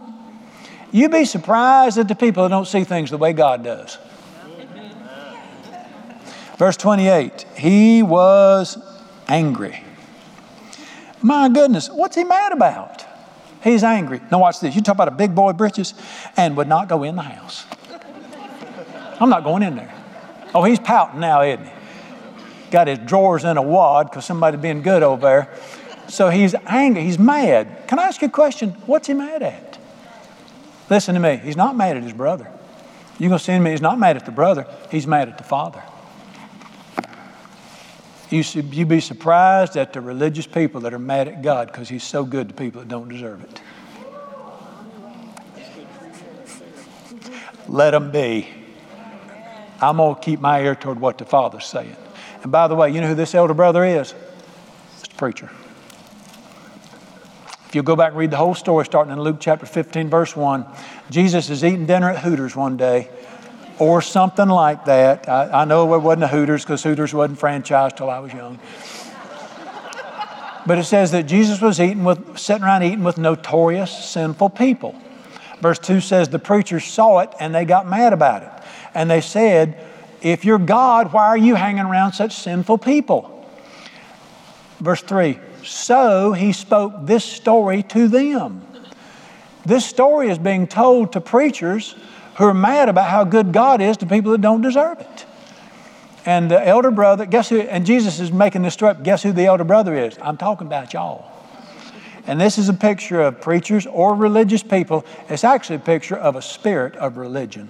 You'd 0.91 1.11
be 1.11 1.25
surprised 1.25 1.97
at 1.97 2.07
the 2.07 2.15
people 2.15 2.43
that 2.43 2.49
don't 2.49 2.67
see 2.67 2.83
things 2.83 3.09
the 3.09 3.17
way 3.17 3.33
God 3.33 3.63
does. 3.63 3.97
Verse 6.57 6.77
28 6.77 7.45
He 7.57 8.03
was 8.03 8.77
angry. 9.27 9.83
My 11.21 11.49
goodness, 11.49 11.89
what's 11.89 12.15
he 12.15 12.23
mad 12.23 12.51
about? 12.51 13.05
He's 13.63 13.83
angry. 13.83 14.19
Now, 14.29 14.39
watch 14.39 14.59
this. 14.59 14.75
You 14.75 14.81
talk 14.81 14.95
about 14.95 15.07
a 15.07 15.11
big 15.11 15.33
boy 15.33 15.53
britches 15.53 15.93
and 16.35 16.57
would 16.57 16.67
not 16.67 16.89
go 16.89 17.03
in 17.03 17.15
the 17.15 17.21
house. 17.21 17.65
I'm 19.21 19.29
not 19.29 19.45
going 19.45 19.63
in 19.63 19.77
there. 19.77 19.93
Oh, 20.53 20.63
he's 20.63 20.79
pouting 20.79 21.21
now, 21.21 21.41
isn't 21.41 21.65
he? 21.65 21.72
Got 22.73 22.87
his 22.87 22.97
drawers 22.97 23.43
in 23.43 23.55
a 23.55 23.61
wad 23.61 24.09
because 24.09 24.25
somebody 24.25 24.57
being 24.57 24.81
good 24.81 25.03
over 25.03 25.21
there. 25.21 25.53
So 26.07 26.29
he's 26.29 26.55
angry. 26.65 27.03
He's 27.03 27.19
mad. 27.19 27.87
Can 27.87 27.99
I 27.99 28.05
ask 28.05 28.19
you 28.19 28.29
a 28.29 28.31
question? 28.31 28.71
What's 28.87 29.05
he 29.05 29.13
mad 29.13 29.43
at? 29.43 29.77
Listen 30.89 31.13
to 31.13 31.21
me. 31.21 31.37
He's 31.37 31.55
not 31.55 31.75
mad 31.75 31.97
at 31.97 32.01
his 32.01 32.13
brother. 32.13 32.49
You're 33.19 33.29
going 33.29 33.37
to 33.37 33.45
see 33.45 33.59
me. 33.59 33.69
He's 33.69 33.81
not 33.81 33.99
mad 33.99 34.17
at 34.17 34.25
the 34.25 34.31
brother. 34.31 34.65
He's 34.89 35.05
mad 35.05 35.29
at 35.29 35.37
the 35.37 35.43
father. 35.43 35.83
You 38.31 38.41
should 38.41 38.73
you 38.73 38.87
be 38.87 39.01
surprised 39.01 39.77
at 39.77 39.93
the 39.93 40.01
religious 40.01 40.47
people 40.47 40.81
that 40.81 40.95
are 40.95 40.99
mad 40.99 41.27
at 41.27 41.43
God 41.43 41.67
because 41.67 41.89
He's 41.89 42.03
so 42.03 42.25
good 42.25 42.47
to 42.47 42.55
people 42.55 42.81
that 42.81 42.87
don't 42.87 43.07
deserve 43.07 43.43
it. 43.43 43.61
Let 47.67 47.91
them 47.91 48.09
be. 48.09 48.47
I'm 49.79 49.97
going 49.97 50.15
to 50.15 50.21
keep 50.21 50.39
my 50.39 50.63
ear 50.63 50.73
toward 50.73 50.99
what 50.99 51.19
the 51.19 51.25
Father's 51.25 51.65
saying. 51.65 51.97
And 52.43 52.51
by 52.51 52.67
the 52.67 52.75
way, 52.75 52.91
you 52.91 53.01
know 53.01 53.07
who 53.07 53.15
this 53.15 53.33
elder 53.33 53.53
brother 53.53 53.83
is? 53.83 54.13
It's 54.99 55.07
the 55.07 55.15
preacher. 55.15 55.49
If 57.67 57.75
you 57.75 57.81
go 57.81 57.95
back 57.95 58.09
and 58.09 58.17
read 58.17 58.29
the 58.29 58.37
whole 58.37 58.53
story, 58.53 58.85
starting 58.85 59.11
in 59.11 59.19
Luke 59.19 59.37
chapter 59.39 59.65
15, 59.65 60.09
verse 60.09 60.35
1, 60.35 60.65
Jesus 61.09 61.49
is 61.49 61.63
eating 61.63 61.87
dinner 61.87 62.11
at 62.11 62.19
Hooters 62.19 62.55
one 62.55 62.77
day 62.77 63.09
or 63.79 64.01
something 64.01 64.47
like 64.47 64.85
that. 64.85 65.27
I, 65.27 65.61
I 65.61 65.65
know 65.65 65.95
it 65.95 65.99
wasn't 65.99 66.25
a 66.25 66.27
Hooters 66.27 66.63
because 66.63 66.83
Hooters 66.83 67.13
wasn't 67.13 67.39
franchised 67.39 67.95
till 67.95 68.09
I 68.09 68.19
was 68.19 68.31
young. 68.31 68.59
But 70.65 70.77
it 70.77 70.83
says 70.83 71.11
that 71.11 71.23
Jesus 71.23 71.61
was 71.61 71.79
eating 71.79 72.03
with, 72.03 72.37
sitting 72.37 72.63
around 72.63 72.83
eating 72.83 73.03
with 73.03 73.17
notorious 73.17 73.91
sinful 73.91 74.51
people. 74.51 74.95
Verse 75.59 75.79
2 75.79 75.99
says 75.99 76.29
the 76.29 76.39
preachers 76.39 76.83
saw 76.83 77.19
it 77.19 77.29
and 77.39 77.55
they 77.55 77.65
got 77.65 77.87
mad 77.87 78.13
about 78.13 78.43
it. 78.43 78.51
And 78.93 79.09
they 79.09 79.21
said, 79.21 79.77
If 80.23 80.45
you're 80.45 80.57
God, 80.57 81.11
why 81.11 81.27
are 81.27 81.37
you 81.37 81.55
hanging 81.55 81.83
around 81.83 82.13
such 82.13 82.33
sinful 82.33 82.79
people? 82.79 83.29
Verse 84.79 85.01
3 85.01 85.37
So 85.63 86.31
he 86.31 86.53
spoke 86.53 86.93
this 87.05 87.25
story 87.25 87.83
to 87.83 88.07
them. 88.07 88.65
This 89.65 89.85
story 89.85 90.29
is 90.29 90.37
being 90.37 90.65
told 90.65 91.13
to 91.13 91.21
preachers 91.21 91.95
who 92.37 92.45
are 92.45 92.53
mad 92.53 92.89
about 92.89 93.09
how 93.09 93.25
good 93.25 93.51
God 93.51 93.81
is 93.81 93.97
to 93.97 94.05
people 94.05 94.31
that 94.31 94.41
don't 94.41 94.61
deserve 94.61 94.99
it. 94.99 95.25
And 96.25 96.49
the 96.49 96.65
elder 96.65 96.89
brother, 96.89 97.25
guess 97.25 97.49
who? 97.49 97.59
And 97.59 97.85
Jesus 97.85 98.19
is 98.19 98.31
making 98.31 98.61
this 98.61 98.73
story 98.73 98.91
up. 98.91 99.03
Guess 99.03 99.23
who 99.23 99.33
the 99.33 99.45
elder 99.45 99.65
brother 99.65 99.93
is? 99.93 100.17
I'm 100.21 100.37
talking 100.37 100.67
about 100.67 100.93
y'all. 100.93 101.29
And 102.25 102.39
this 102.39 102.57
is 102.57 102.69
a 102.69 102.73
picture 102.73 103.21
of 103.21 103.41
preachers 103.41 103.85
or 103.85 104.15
religious 104.15 104.63
people. 104.63 105.05
It's 105.27 105.43
actually 105.43 105.77
a 105.77 105.79
picture 105.79 106.15
of 106.15 106.37
a 106.37 106.41
spirit 106.41 106.95
of 106.95 107.17
religion. 107.17 107.67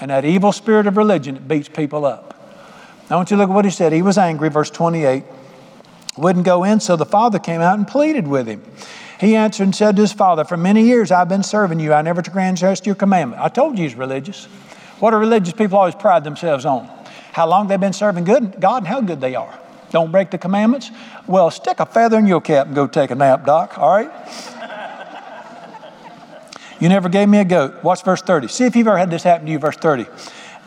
And 0.00 0.10
that 0.10 0.24
evil 0.24 0.52
spirit 0.52 0.86
of 0.86 0.96
religion 0.96 1.36
it 1.36 1.48
beats 1.48 1.68
people 1.68 2.04
up. 2.04 2.34
Now, 3.08 3.16
I 3.16 3.18
want 3.18 3.30
you 3.30 3.36
to 3.36 3.42
look 3.42 3.50
at 3.50 3.54
what 3.54 3.64
he 3.64 3.70
said. 3.70 3.92
He 3.92 4.02
was 4.02 4.18
angry, 4.18 4.50
verse 4.50 4.70
28. 4.70 5.24
Wouldn't 6.16 6.44
go 6.44 6.64
in, 6.64 6.80
so 6.80 6.96
the 6.96 7.06
father 7.06 7.38
came 7.38 7.60
out 7.60 7.78
and 7.78 7.86
pleaded 7.86 8.26
with 8.26 8.46
him. 8.46 8.62
He 9.18 9.34
answered 9.34 9.64
and 9.64 9.74
said 9.74 9.96
to 9.96 10.02
his 10.02 10.12
father, 10.12 10.44
For 10.44 10.56
many 10.56 10.82
years 10.82 11.10
I've 11.10 11.28
been 11.28 11.42
serving 11.42 11.80
you. 11.80 11.92
I 11.92 12.02
never 12.02 12.22
transgressed 12.22 12.86
your 12.86 12.94
commandment. 12.94 13.42
I 13.42 13.48
told 13.48 13.78
you 13.78 13.84
he's 13.84 13.94
religious. 13.94 14.44
What 15.00 15.14
are 15.14 15.18
religious 15.18 15.54
people 15.54 15.78
always 15.78 15.94
pride 15.94 16.24
themselves 16.24 16.64
on? 16.64 16.88
How 17.32 17.48
long 17.48 17.68
they've 17.68 17.80
been 17.80 17.92
serving 17.92 18.24
good, 18.24 18.60
God 18.60 18.78
and 18.78 18.86
how 18.86 19.00
good 19.00 19.20
they 19.20 19.34
are. 19.34 19.58
Don't 19.90 20.12
break 20.12 20.30
the 20.30 20.38
commandments? 20.38 20.90
Well, 21.26 21.50
stick 21.50 21.80
a 21.80 21.86
feather 21.86 22.18
in 22.18 22.26
your 22.26 22.40
cap 22.40 22.66
and 22.66 22.74
go 22.74 22.86
take 22.86 23.10
a 23.10 23.14
nap, 23.14 23.46
Doc, 23.46 23.78
all 23.78 23.96
right? 23.96 24.10
You 26.80 26.88
never 26.88 27.08
gave 27.08 27.28
me 27.28 27.38
a 27.38 27.44
goat. 27.44 27.82
Watch 27.82 28.04
verse 28.04 28.22
30. 28.22 28.48
See 28.48 28.64
if 28.64 28.76
you've 28.76 28.86
ever 28.86 28.98
had 28.98 29.10
this 29.10 29.22
happen 29.22 29.46
to 29.46 29.52
you, 29.52 29.58
verse 29.58 29.76
30. 29.76 30.06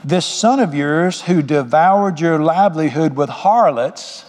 This 0.03 0.26
son 0.26 0.59
of 0.59 0.74
yours 0.74 1.22
who 1.22 1.41
devoured 1.41 2.20
your 2.20 2.39
livelihood 2.39 3.16
with 3.16 3.30
harlots, 3.30 4.26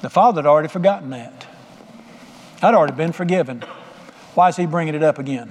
the 0.00 0.10
father 0.10 0.42
had 0.42 0.46
already 0.46 0.68
forgotten 0.68 1.10
that. 1.10 1.46
I'd 2.62 2.74
already 2.74 2.94
been 2.94 3.12
forgiven. 3.12 3.62
Why 4.34 4.48
is 4.48 4.56
he 4.56 4.66
bringing 4.66 4.94
it 4.94 5.02
up 5.02 5.18
again? 5.18 5.50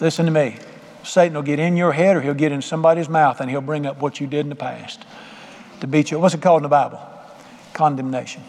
Listen 0.00 0.24
to 0.26 0.32
me. 0.32 0.56
Satan 1.02 1.34
will 1.34 1.42
get 1.42 1.58
in 1.58 1.76
your 1.76 1.92
head 1.92 2.16
or 2.16 2.20
he'll 2.20 2.34
get 2.34 2.52
in 2.52 2.62
somebody's 2.62 3.08
mouth 3.08 3.40
and 3.40 3.50
he'll 3.50 3.60
bring 3.60 3.86
up 3.86 4.00
what 4.00 4.20
you 4.20 4.26
did 4.26 4.40
in 4.40 4.48
the 4.48 4.54
past 4.54 5.04
to 5.80 5.86
beat 5.86 6.10
you. 6.10 6.18
What's 6.18 6.34
it 6.34 6.42
called 6.42 6.60
in 6.60 6.62
the 6.64 6.68
Bible? 6.68 7.00
Condemnation. 7.72 8.42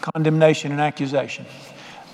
Condemnation 0.00 0.72
and 0.72 0.80
accusation. 0.80 1.46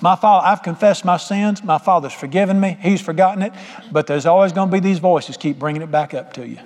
My 0.01 0.15
father, 0.15 0.45
I've 0.45 0.61
confessed 0.61 1.05
my 1.05 1.17
sins. 1.17 1.63
My 1.63 1.77
father's 1.77 2.13
forgiven 2.13 2.59
me. 2.59 2.77
He's 2.81 3.01
forgotten 3.01 3.41
it. 3.41 3.53
But 3.91 4.07
there's 4.07 4.25
always 4.25 4.51
going 4.51 4.69
to 4.69 4.73
be 4.73 4.79
these 4.79 4.99
voices 4.99 5.37
keep 5.37 5.57
bringing 5.57 5.81
it 5.81 5.91
back 5.91 6.13
up 6.13 6.33
to 6.33 6.47
you. 6.47 6.57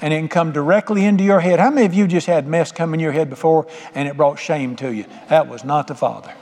And 0.00 0.12
it 0.12 0.18
can 0.18 0.28
come 0.28 0.52
directly 0.52 1.04
into 1.04 1.24
your 1.24 1.40
head. 1.40 1.60
How 1.60 1.70
many 1.70 1.86
of 1.86 1.94
you 1.94 2.06
just 2.06 2.26
had 2.26 2.46
mess 2.46 2.72
come 2.72 2.92
in 2.92 3.00
your 3.00 3.12
head 3.12 3.30
before 3.30 3.66
and 3.94 4.08
it 4.08 4.16
brought 4.16 4.38
shame 4.38 4.76
to 4.76 4.92
you? 4.92 5.04
That 5.28 5.48
was 5.48 5.64
not 5.64 5.86
the 5.86 5.94
Father 5.94 6.32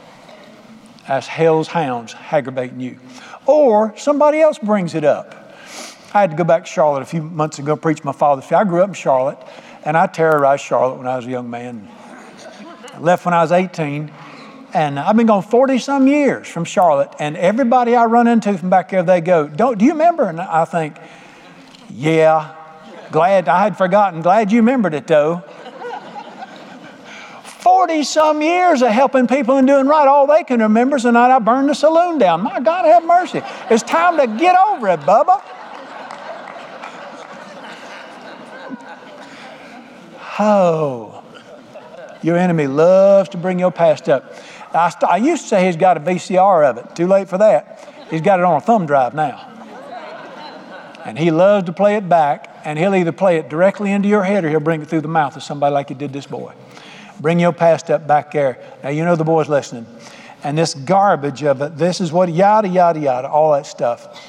That's 1.06 1.26
hell's 1.26 1.68
hounds 1.68 2.14
aggravating 2.30 2.80
you. 2.80 2.98
Or 3.46 3.94
somebody 3.96 4.40
else 4.40 4.58
brings 4.58 4.94
it 4.94 5.04
up. 5.04 5.54
I 6.12 6.22
had 6.22 6.30
to 6.30 6.36
go 6.36 6.44
back 6.44 6.64
to 6.64 6.70
Charlotte 6.70 7.02
a 7.02 7.06
few 7.06 7.22
months 7.22 7.58
ago, 7.58 7.76
preach 7.76 8.02
my 8.02 8.12
father's 8.12 8.44
faith. 8.44 8.58
I 8.58 8.64
grew 8.64 8.82
up 8.82 8.88
in 8.88 8.94
Charlotte, 8.94 9.38
and 9.84 9.96
I 9.96 10.06
terrorized 10.06 10.64
Charlotte 10.64 10.96
when 10.96 11.06
I 11.06 11.16
was 11.16 11.26
a 11.26 11.30
young 11.30 11.48
man. 11.48 11.88
I 12.92 12.98
left 12.98 13.24
when 13.24 13.34
I 13.34 13.42
was 13.42 13.52
18, 13.52 14.10
and 14.74 14.98
I've 14.98 15.16
been 15.16 15.26
gone 15.26 15.42
40 15.42 15.78
some 15.78 16.06
years 16.06 16.48
from 16.48 16.64
Charlotte, 16.64 17.14
and 17.18 17.36
everybody 17.36 17.94
I 17.94 18.04
run 18.04 18.26
into 18.26 18.56
from 18.56 18.70
back 18.70 18.90
there, 18.90 19.02
they 19.02 19.20
go, 19.20 19.48
Don't, 19.48 19.78
Do 19.78 19.84
you 19.84 19.92
remember? 19.92 20.24
And 20.24 20.40
I 20.40 20.64
think, 20.64 20.96
Yeah, 21.88 22.54
glad 23.10 23.48
I 23.48 23.62
had 23.62 23.76
forgotten. 23.76 24.22
Glad 24.22 24.52
you 24.52 24.60
remembered 24.60 24.94
it, 24.94 25.06
though. 25.06 25.42
40 27.42 28.04
some 28.04 28.40
years 28.40 28.80
of 28.80 28.90
helping 28.90 29.26
people 29.26 29.56
and 29.56 29.66
doing 29.66 29.86
right. 29.86 30.08
All 30.08 30.26
they 30.26 30.44
can 30.44 30.60
remember 30.60 30.96
is 30.96 31.02
the 31.02 31.12
night 31.12 31.30
I 31.30 31.38
burned 31.38 31.68
the 31.68 31.74
saloon 31.74 32.18
down. 32.18 32.42
My 32.42 32.58
God, 32.58 32.86
have 32.86 33.04
mercy. 33.04 33.42
It's 33.68 33.82
time 33.82 34.16
to 34.16 34.26
get 34.38 34.56
over 34.56 34.88
it, 34.88 35.00
Bubba. 35.00 35.42
Oh, 40.38 41.22
your 42.22 42.38
enemy 42.38 42.66
loves 42.66 43.28
to 43.30 43.36
bring 43.36 43.58
your 43.58 43.70
past 43.70 44.08
up. 44.08 44.34
I, 44.72 44.88
st- 44.90 45.10
I 45.10 45.16
used 45.16 45.42
to 45.42 45.48
say 45.48 45.66
he's 45.66 45.76
got 45.76 45.96
a 45.96 46.00
VCR 46.00 46.68
of 46.68 46.78
it. 46.78 46.94
Too 46.94 47.06
late 47.06 47.28
for 47.28 47.38
that. 47.38 48.06
He's 48.10 48.20
got 48.20 48.38
it 48.40 48.44
on 48.44 48.56
a 48.56 48.60
thumb 48.60 48.86
drive 48.86 49.14
now. 49.14 49.46
And 51.04 51.18
he 51.18 51.30
loves 51.30 51.66
to 51.66 51.72
play 51.72 51.96
it 51.96 52.08
back, 52.08 52.60
and 52.64 52.78
he'll 52.78 52.94
either 52.94 53.12
play 53.12 53.38
it 53.38 53.48
directly 53.48 53.90
into 53.90 54.08
your 54.08 54.22
head 54.22 54.44
or 54.44 54.50
he'll 54.50 54.60
bring 54.60 54.82
it 54.82 54.88
through 54.88 55.00
the 55.00 55.08
mouth 55.08 55.34
of 55.36 55.42
somebody 55.42 55.72
like 55.72 55.88
he 55.88 55.94
did 55.94 56.12
this 56.12 56.26
boy. 56.26 56.52
Bring 57.20 57.40
your 57.40 57.52
past 57.52 57.90
up 57.90 58.06
back 58.06 58.32
there. 58.32 58.62
Now, 58.82 58.90
you 58.90 59.04
know 59.04 59.16
the 59.16 59.24
boy's 59.24 59.48
listening. 59.48 59.86
And 60.42 60.56
this 60.56 60.74
garbage 60.74 61.42
of 61.42 61.60
it, 61.62 61.76
this 61.76 62.00
is 62.00 62.12
what, 62.12 62.28
yada, 62.28 62.68
yada, 62.68 62.98
yada, 62.98 63.28
all 63.28 63.52
that 63.52 63.66
stuff. 63.66 64.26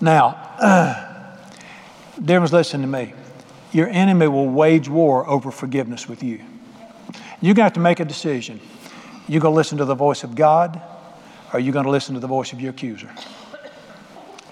Now, 0.00 0.38
uh, 0.60 1.36
dear 2.22 2.40
listen 2.40 2.82
to 2.82 2.86
me. 2.86 3.14
Your 3.72 3.88
enemy 3.88 4.28
will 4.28 4.48
wage 4.48 4.88
war 4.88 5.28
over 5.28 5.50
forgiveness 5.50 6.08
with 6.08 6.22
you. 6.22 6.42
You're 7.40 7.54
going 7.54 7.56
to 7.56 7.62
have 7.64 7.72
to 7.74 7.80
make 7.80 8.00
a 8.00 8.04
decision. 8.04 8.60
You 9.28 9.40
going 9.40 9.52
to 9.52 9.56
listen 9.56 9.78
to 9.78 9.84
the 9.84 9.94
voice 9.94 10.24
of 10.24 10.34
God, 10.34 10.80
or 11.52 11.60
you 11.60 11.72
going 11.72 11.84
to 11.84 11.90
listen 11.90 12.14
to 12.14 12.20
the 12.20 12.26
voice 12.26 12.52
of 12.52 12.60
your 12.60 12.70
accuser? 12.70 13.10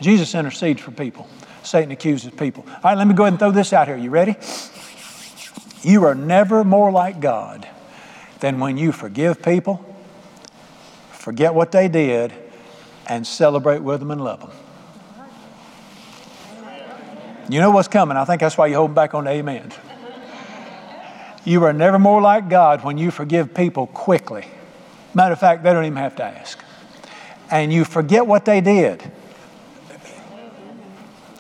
Jesus 0.01 0.35
intercedes 0.35 0.80
for 0.80 0.91
people. 0.91 1.28
Satan 1.62 1.91
accuses 1.91 2.30
people. 2.32 2.64
All 2.68 2.80
right, 2.85 2.99
let 2.99 3.07
me 3.07 3.14
go 3.14 3.22
ahead 3.24 3.35
and 3.35 3.39
throw 3.39 3.51
this 3.51 3.72
out 3.72 3.87
here. 3.87 3.97
You 3.97 4.11
ready? 4.11 4.37
You 5.82 6.05
are 6.05 6.14
never 6.14 6.64
more 6.64 6.91
like 6.91 7.20
God 7.20 7.68
than 8.41 8.59
when 8.59 8.76
you 8.76 8.93
forgive 8.93 9.43
people, 9.43 9.85
forget 11.12 11.55
what 11.55 11.72
they 11.72 11.89
did, 11.89 12.32
and 13.07 13.26
celebrate 13.26 13.80
with 13.80 14.01
them 14.01 14.11
and 14.11 14.22
love 14.22 14.41
them. 14.41 14.51
You 17.49 17.61
know 17.61 17.70
what's 17.70 17.89
coming. 17.89 18.16
I 18.16 18.24
think 18.24 18.41
that's 18.41 18.57
why 18.57 18.66
you 18.68 18.76
hold 18.76 18.95
back 18.95 19.14
on 19.14 19.24
the 19.24 19.30
amen. 19.30 19.72
You 21.45 21.62
are 21.64 21.72
never 21.72 21.99
more 21.99 22.22
like 22.22 22.49
God 22.49 22.84
when 22.84 22.97
you 22.97 23.11
forgive 23.11 23.55
people 23.55 23.86
quickly. 23.88 24.47
Matter 25.12 25.34
of 25.34 25.40
fact, 25.40 25.62
they 25.62 25.72
don't 25.72 25.84
even 25.84 25.97
have 25.97 26.16
to 26.16 26.24
ask. 26.24 26.59
And 27.51 27.72
you 27.72 27.84
forget 27.84 28.26
what 28.26 28.45
they 28.45 28.61
did. 28.61 29.03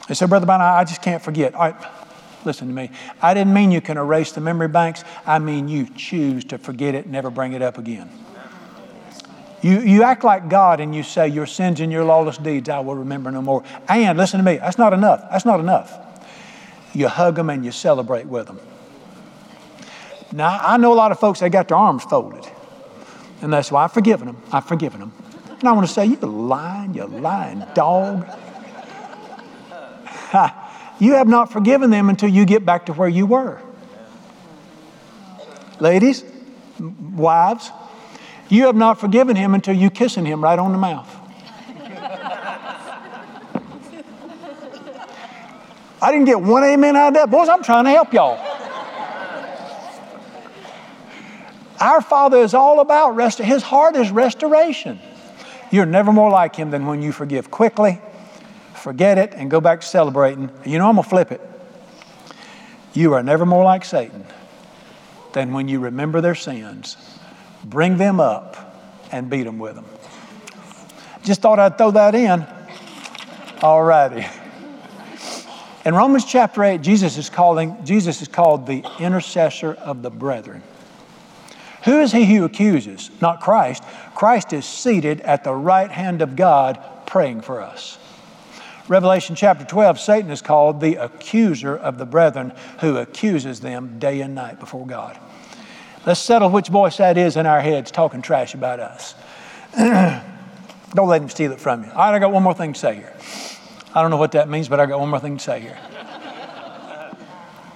They 0.06 0.14
said, 0.14 0.28
Brother 0.28 0.44
Brown, 0.44 0.60
I 0.60 0.84
just 0.84 1.00
can't 1.00 1.22
forget. 1.22 1.54
All 1.54 1.70
right, 1.70 1.90
listen 2.44 2.68
to 2.68 2.74
me. 2.74 2.90
I 3.22 3.32
didn't 3.32 3.54
mean 3.54 3.70
you 3.70 3.80
can 3.80 3.96
erase 3.96 4.32
the 4.32 4.42
memory 4.42 4.68
banks. 4.68 5.02
I 5.24 5.38
mean 5.38 5.68
you 5.68 5.86
choose 5.96 6.44
to 6.46 6.58
forget 6.58 6.94
it, 6.94 7.06
never 7.06 7.30
bring 7.30 7.54
it 7.54 7.62
up 7.62 7.78
again. 7.78 8.10
You, 9.62 9.80
you 9.80 10.02
act 10.02 10.24
like 10.24 10.50
God 10.50 10.80
and 10.80 10.94
you 10.94 11.02
say, 11.02 11.26
Your 11.26 11.46
sins 11.46 11.80
and 11.80 11.90
your 11.90 12.04
lawless 12.04 12.36
deeds 12.36 12.68
I 12.68 12.80
will 12.80 12.96
remember 12.96 13.30
no 13.30 13.40
more. 13.40 13.64
And 13.88 14.18
listen 14.18 14.36
to 14.36 14.44
me, 14.44 14.58
that's 14.58 14.76
not 14.76 14.92
enough. 14.92 15.26
That's 15.30 15.46
not 15.46 15.58
enough. 15.58 15.98
You 16.92 17.08
hug 17.08 17.36
them 17.36 17.48
and 17.48 17.64
you 17.64 17.72
celebrate 17.72 18.26
with 18.26 18.46
them. 18.46 18.60
Now, 20.34 20.58
I 20.60 20.76
know 20.78 20.92
a 20.92 20.96
lot 20.96 21.12
of 21.12 21.20
folks, 21.20 21.38
they 21.38 21.48
got 21.48 21.68
their 21.68 21.76
arms 21.76 22.02
folded. 22.02 22.44
And 23.40 23.52
that's 23.52 23.70
why 23.70 23.84
I've 23.84 23.92
forgiven 23.92 24.26
them. 24.26 24.42
I've 24.50 24.66
forgiven 24.66 24.98
them. 24.98 25.12
And 25.60 25.68
I 25.68 25.72
want 25.72 25.86
to 25.86 25.92
say, 25.92 26.06
You 26.06 26.16
lying, 26.16 26.92
you 26.92 27.06
lying 27.06 27.62
dog. 27.74 28.26
you 30.98 31.12
have 31.14 31.28
not 31.28 31.52
forgiven 31.52 31.90
them 31.90 32.08
until 32.08 32.28
you 32.28 32.44
get 32.46 32.66
back 32.66 32.86
to 32.86 32.92
where 32.92 33.08
you 33.08 33.26
were. 33.26 33.60
Ladies, 35.78 36.24
wives, 36.80 37.70
you 38.48 38.66
have 38.66 38.74
not 38.74 38.98
forgiven 38.98 39.36
him 39.36 39.54
until 39.54 39.76
you 39.76 39.88
kissing 39.88 40.26
him 40.26 40.42
right 40.42 40.58
on 40.58 40.72
the 40.72 40.78
mouth. 40.78 41.08
I 46.02 46.10
didn't 46.10 46.26
get 46.26 46.40
one 46.40 46.64
amen 46.64 46.96
out 46.96 47.08
of 47.08 47.14
that. 47.14 47.30
Boys, 47.30 47.48
I'm 47.48 47.62
trying 47.62 47.84
to 47.84 47.90
help 47.90 48.12
y'all. 48.12 48.53
Our 51.80 52.00
Father 52.00 52.38
is 52.38 52.54
all 52.54 52.80
about 52.80 53.16
rest. 53.16 53.38
His 53.38 53.62
heart 53.62 53.96
is 53.96 54.10
restoration. 54.10 55.00
You're 55.70 55.86
never 55.86 56.12
more 56.12 56.30
like 56.30 56.56
Him 56.56 56.70
than 56.70 56.86
when 56.86 57.02
you 57.02 57.12
forgive 57.12 57.50
quickly, 57.50 58.00
forget 58.74 59.18
it, 59.18 59.32
and 59.34 59.50
go 59.50 59.60
back 59.60 59.82
celebrating. 59.82 60.50
You 60.64 60.78
know, 60.78 60.88
I'm 60.88 60.94
going 60.94 61.04
to 61.04 61.10
flip 61.10 61.32
it. 61.32 61.40
You 62.92 63.14
are 63.14 63.22
never 63.22 63.44
more 63.44 63.64
like 63.64 63.84
Satan 63.84 64.24
than 65.32 65.52
when 65.52 65.66
you 65.66 65.80
remember 65.80 66.20
their 66.20 66.36
sins 66.36 66.96
bring 67.64 67.96
them 67.96 68.20
up, 68.20 68.56
and 69.10 69.30
beat 69.30 69.44
them 69.44 69.58
with 69.58 69.74
them. 69.74 69.86
Just 71.22 71.40
thought 71.40 71.58
I'd 71.58 71.78
throw 71.78 71.90
that 71.92 72.14
in. 72.14 72.46
All 73.62 73.82
righty. 73.82 74.26
In 75.84 75.94
Romans 75.94 76.24
chapter 76.24 76.64
8, 76.64 76.80
Jesus 76.80 77.16
is 77.18 77.30
calling, 77.30 77.76
Jesus 77.84 78.22
is 78.22 78.28
called 78.28 78.66
the 78.66 78.84
intercessor 78.98 79.74
of 79.74 80.02
the 80.02 80.10
brethren. 80.10 80.62
Who 81.84 82.00
is 82.00 82.12
he 82.12 82.24
who 82.24 82.44
accuses? 82.44 83.10
Not 83.20 83.40
Christ. 83.40 83.82
Christ 84.14 84.52
is 84.52 84.64
seated 84.64 85.20
at 85.20 85.44
the 85.44 85.54
right 85.54 85.90
hand 85.90 86.22
of 86.22 86.34
God 86.34 86.82
praying 87.06 87.42
for 87.42 87.60
us. 87.60 87.98
Revelation 88.88 89.34
chapter 89.34 89.64
12, 89.64 89.98
Satan 89.98 90.30
is 90.30 90.42
called 90.42 90.80
the 90.80 90.96
accuser 90.96 91.76
of 91.76 91.96
the 91.98 92.04
brethren 92.04 92.52
who 92.80 92.96
accuses 92.96 93.60
them 93.60 93.98
day 93.98 94.20
and 94.20 94.34
night 94.34 94.60
before 94.60 94.86
God. 94.86 95.18
Let's 96.06 96.20
settle 96.20 96.50
which 96.50 96.68
voice 96.68 96.98
that 96.98 97.16
is 97.16 97.36
in 97.36 97.46
our 97.46 97.60
heads 97.60 97.90
talking 97.90 98.20
trash 98.20 98.54
about 98.54 98.80
us. 98.80 99.14
don't 100.94 101.08
let 101.08 101.22
him 101.22 101.30
steal 101.30 101.52
it 101.52 101.60
from 101.60 101.84
you. 101.84 101.90
All 101.90 101.96
right, 101.96 102.14
I 102.14 102.18
got 102.18 102.32
one 102.32 102.42
more 102.42 102.54
thing 102.54 102.74
to 102.74 102.78
say 102.78 102.96
here. 102.96 103.14
I 103.94 104.02
don't 104.02 104.10
know 104.10 104.16
what 104.18 104.32
that 104.32 104.48
means, 104.48 104.68
but 104.68 104.80
I 104.80 104.86
got 104.86 105.00
one 105.00 105.08
more 105.08 105.20
thing 105.20 105.38
to 105.38 105.42
say 105.42 105.60
here. 105.60 105.78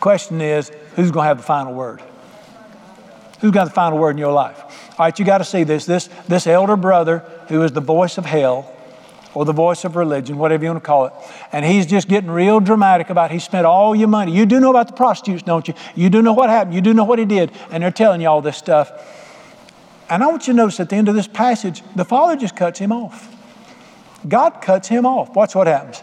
Question 0.00 0.40
is, 0.40 0.70
who's 0.94 1.10
going 1.10 1.24
to 1.24 1.28
have 1.28 1.38
the 1.38 1.42
final 1.42 1.72
word? 1.74 2.02
Who's 3.40 3.52
got 3.52 3.66
the 3.66 3.70
final 3.70 3.98
word 3.98 4.10
in 4.10 4.18
your 4.18 4.32
life? 4.32 4.58
All 4.98 5.06
right, 5.06 5.18
you 5.18 5.24
got 5.24 5.38
to 5.38 5.44
see 5.44 5.64
this. 5.64 5.86
This 5.86 6.08
this 6.26 6.46
elder 6.46 6.76
brother 6.76 7.18
who 7.48 7.62
is 7.62 7.72
the 7.72 7.80
voice 7.80 8.18
of 8.18 8.26
hell 8.26 8.74
or 9.34 9.44
the 9.44 9.52
voice 9.52 9.84
of 9.84 9.94
religion, 9.94 10.38
whatever 10.38 10.64
you 10.64 10.70
want 10.70 10.82
to 10.82 10.86
call 10.86 11.06
it. 11.06 11.12
And 11.52 11.64
he's 11.64 11.86
just 11.86 12.08
getting 12.08 12.30
real 12.30 12.60
dramatic 12.60 13.10
about 13.10 13.30
he 13.30 13.38
spent 13.38 13.66
all 13.66 13.94
your 13.94 14.08
money. 14.08 14.32
You 14.32 14.46
do 14.46 14.58
know 14.58 14.70
about 14.70 14.88
the 14.88 14.94
prostitutes, 14.94 15.42
don't 15.42 15.68
you? 15.68 15.74
You 15.94 16.10
do 16.10 16.22
know 16.22 16.32
what 16.32 16.50
happened. 16.50 16.74
You 16.74 16.80
do 16.80 16.92
know 16.94 17.04
what 17.04 17.18
he 17.18 17.24
did. 17.24 17.52
And 17.70 17.82
they're 17.82 17.90
telling 17.90 18.20
you 18.20 18.28
all 18.28 18.42
this 18.42 18.56
stuff. 18.56 18.90
And 20.10 20.22
I 20.22 20.26
want 20.26 20.46
you 20.46 20.54
to 20.54 20.56
notice 20.56 20.80
at 20.80 20.88
the 20.88 20.96
end 20.96 21.08
of 21.08 21.14
this 21.14 21.28
passage, 21.28 21.82
the 21.94 22.04
Father 22.04 22.36
just 22.36 22.56
cuts 22.56 22.78
him 22.78 22.90
off. 22.90 23.34
God 24.26 24.60
cuts 24.62 24.88
him 24.88 25.06
off. 25.06 25.34
Watch 25.36 25.54
what 25.54 25.66
happens. 25.66 26.02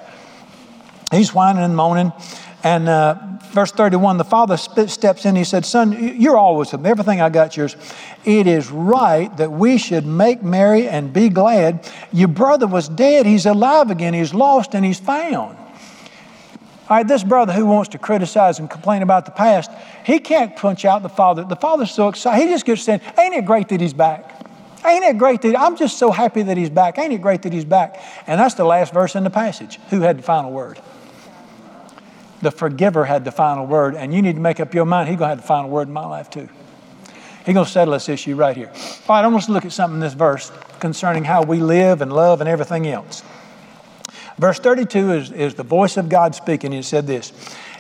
He's 1.12 1.34
whining 1.34 1.64
and 1.64 1.76
moaning. 1.76 2.14
And 2.66 2.90
uh, 2.90 3.16
verse 3.52 3.72
31, 3.72 4.18
the 4.18 4.24
father 4.24 4.58
steps 4.58 5.24
in. 5.24 5.36
He 5.36 5.44
said, 5.44 5.68
Son, 5.68 6.20
you're 6.20 6.36
always 6.36 6.72
with 6.72 6.82
me. 6.82 6.90
Everything 6.90 7.22
I 7.22 7.30
got 7.30 7.56
yours. 7.56 7.76
It 8.26 8.48
is 8.48 8.72
right 8.72 9.36
that 9.38 9.52
we 9.52 9.78
should 9.78 10.04
make 10.04 10.42
merry 10.42 10.90
and 10.90 11.14
be 11.14 11.30
glad. 11.30 11.88
Your 12.12 12.28
brother 12.28 12.66
was 12.66 12.90
dead. 12.90 13.28
He's 13.28 13.46
alive 13.46 13.92
again. 13.92 14.16
He's 14.16 14.34
lost 14.34 14.74
and 14.74 14.84
he's 14.84 15.00
found. 15.00 15.56
All 15.56 16.98
right, 16.98 17.08
this 17.08 17.24
brother 17.24 17.54
who 17.54 17.68
wants 17.68 17.90
to 17.90 18.00
criticize 18.00 18.58
and 18.58 18.68
complain 18.68 19.04
about 19.04 19.26
the 19.26 19.32
past, 19.32 19.70
he 20.04 20.18
can't 20.18 20.56
punch 20.56 20.86
out 20.86 21.04
the 21.04 21.10
father. 21.10 21.44
The 21.44 21.56
father's 21.56 21.92
so 21.92 22.08
excited. 22.08 22.48
He 22.48 22.52
just 22.52 22.66
gets 22.66 22.82
saying, 22.82 23.02
Ain't 23.20 23.36
it 23.36 23.46
great 23.46 23.70
that 23.70 23.80
he's 23.80 23.94
back? 23.94 24.44
Ain't 24.84 25.04
it 25.04 25.20
great 25.20 25.44
that 25.44 25.60
I'm 25.60 25.78
just 25.78 26.00
so 26.00 26.10
happy 26.10 26.42
that 26.42 26.58
he's 26.58 26.72
back? 26.72 26.98
Ain't 26.98 27.14
it 27.14 27.22
great 27.22 27.44
that 27.44 27.54
he's 27.54 27.66
back? 27.66 28.02
And 28.26 28.40
that's 28.40 28.56
the 28.56 28.66
last 28.66 28.92
verse 28.92 29.16
in 29.16 29.24
the 29.24 29.30
passage. 29.30 29.80
Who 29.92 30.02
had 30.02 30.18
the 30.18 30.24
final 30.24 30.52
word? 30.52 30.80
The 32.42 32.52
forgiver 32.52 33.06
had 33.06 33.26
the 33.26 33.32
final 33.32 33.66
word, 33.66 33.96
and 33.96 34.14
you 34.14 34.22
need 34.22 34.36
to 34.36 34.42
make 34.42 34.60
up 34.60 34.74
your 34.74 34.86
mind, 34.86 35.10
he's 35.10 35.18
going 35.18 35.30
to 35.30 35.36
have 35.36 35.42
the 35.42 35.48
final 35.48 35.70
word 35.70 35.88
in 35.88 35.94
my 35.94 36.06
life 36.06 36.30
too. 36.30 36.50
He's 37.46 37.54
going 37.54 37.66
to 37.66 37.72
settle 37.72 37.94
this 37.94 38.10
issue 38.10 38.36
right 38.36 38.58
here. 38.58 38.72
All 39.08 39.16
right, 39.16 39.24
I 39.24 39.28
want 39.28 39.44
to 39.44 39.52
look 39.52 39.66
at 39.66 39.72
something 39.72 39.96
in 39.96 40.00
this 40.00 40.14
verse 40.14 40.52
concerning 40.80 41.24
how 41.24 41.44
we 41.44 41.60
live 41.60 42.02
and 42.02 42.12
love 42.12 42.42
and 42.42 42.50
everything 42.50 42.88
else. 42.88 43.24
Verse 44.38 44.60
32 44.60 45.12
is, 45.12 45.32
is 45.32 45.56
the 45.56 45.64
voice 45.64 45.96
of 45.98 46.10
God 46.10 46.36
speaking. 46.36 46.72
He 46.72 46.82
said 46.82 47.08
this 47.08 47.32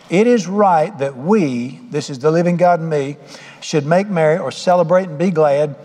It 0.09 0.27
is 0.27 0.47
right 0.47 0.95
that 0.99 1.17
we, 1.17 1.79
this 1.89 2.09
is 2.09 2.19
the 2.19 2.31
living 2.31 2.57
God 2.57 2.79
and 2.79 2.89
me, 2.89 3.17
should 3.59 3.85
make 3.85 4.07
merry 4.07 4.37
or 4.37 4.51
celebrate 4.51 5.09
and 5.09 5.17
be 5.17 5.31
glad. 5.31 5.75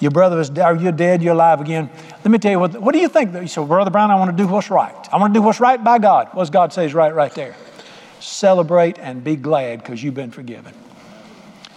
Your 0.00 0.10
brother 0.10 0.40
is, 0.40 0.50
are 0.58 0.76
you 0.76 0.92
dead? 0.92 1.22
You're 1.22 1.34
alive 1.34 1.60
again. 1.60 1.88
Let 2.24 2.30
me 2.30 2.38
tell 2.38 2.50
you 2.50 2.58
what, 2.58 2.80
what 2.80 2.92
do 2.92 3.00
you 3.00 3.08
think? 3.08 3.34
You 3.34 3.46
said, 3.46 3.66
Brother 3.66 3.90
Brown, 3.90 4.10
I 4.10 4.16
want 4.16 4.36
to 4.36 4.36
do 4.36 4.46
what's 4.46 4.70
right. 4.70 4.94
I 5.12 5.18
want 5.18 5.34
to 5.34 5.40
do 5.40 5.42
what's 5.42 5.60
right 5.60 5.82
by 5.82 5.98
God. 5.98 6.28
What 6.32 6.42
does 6.42 6.50
God 6.50 6.72
say 6.72 6.84
is 6.84 6.94
right 6.94 7.14
right 7.14 7.32
there? 7.34 7.54
Celebrate, 8.24 8.98
and 8.98 9.22
be 9.22 9.36
glad 9.36 9.80
because 9.80 10.02
you've 10.02 10.14
been 10.14 10.30
forgiven. 10.30 10.74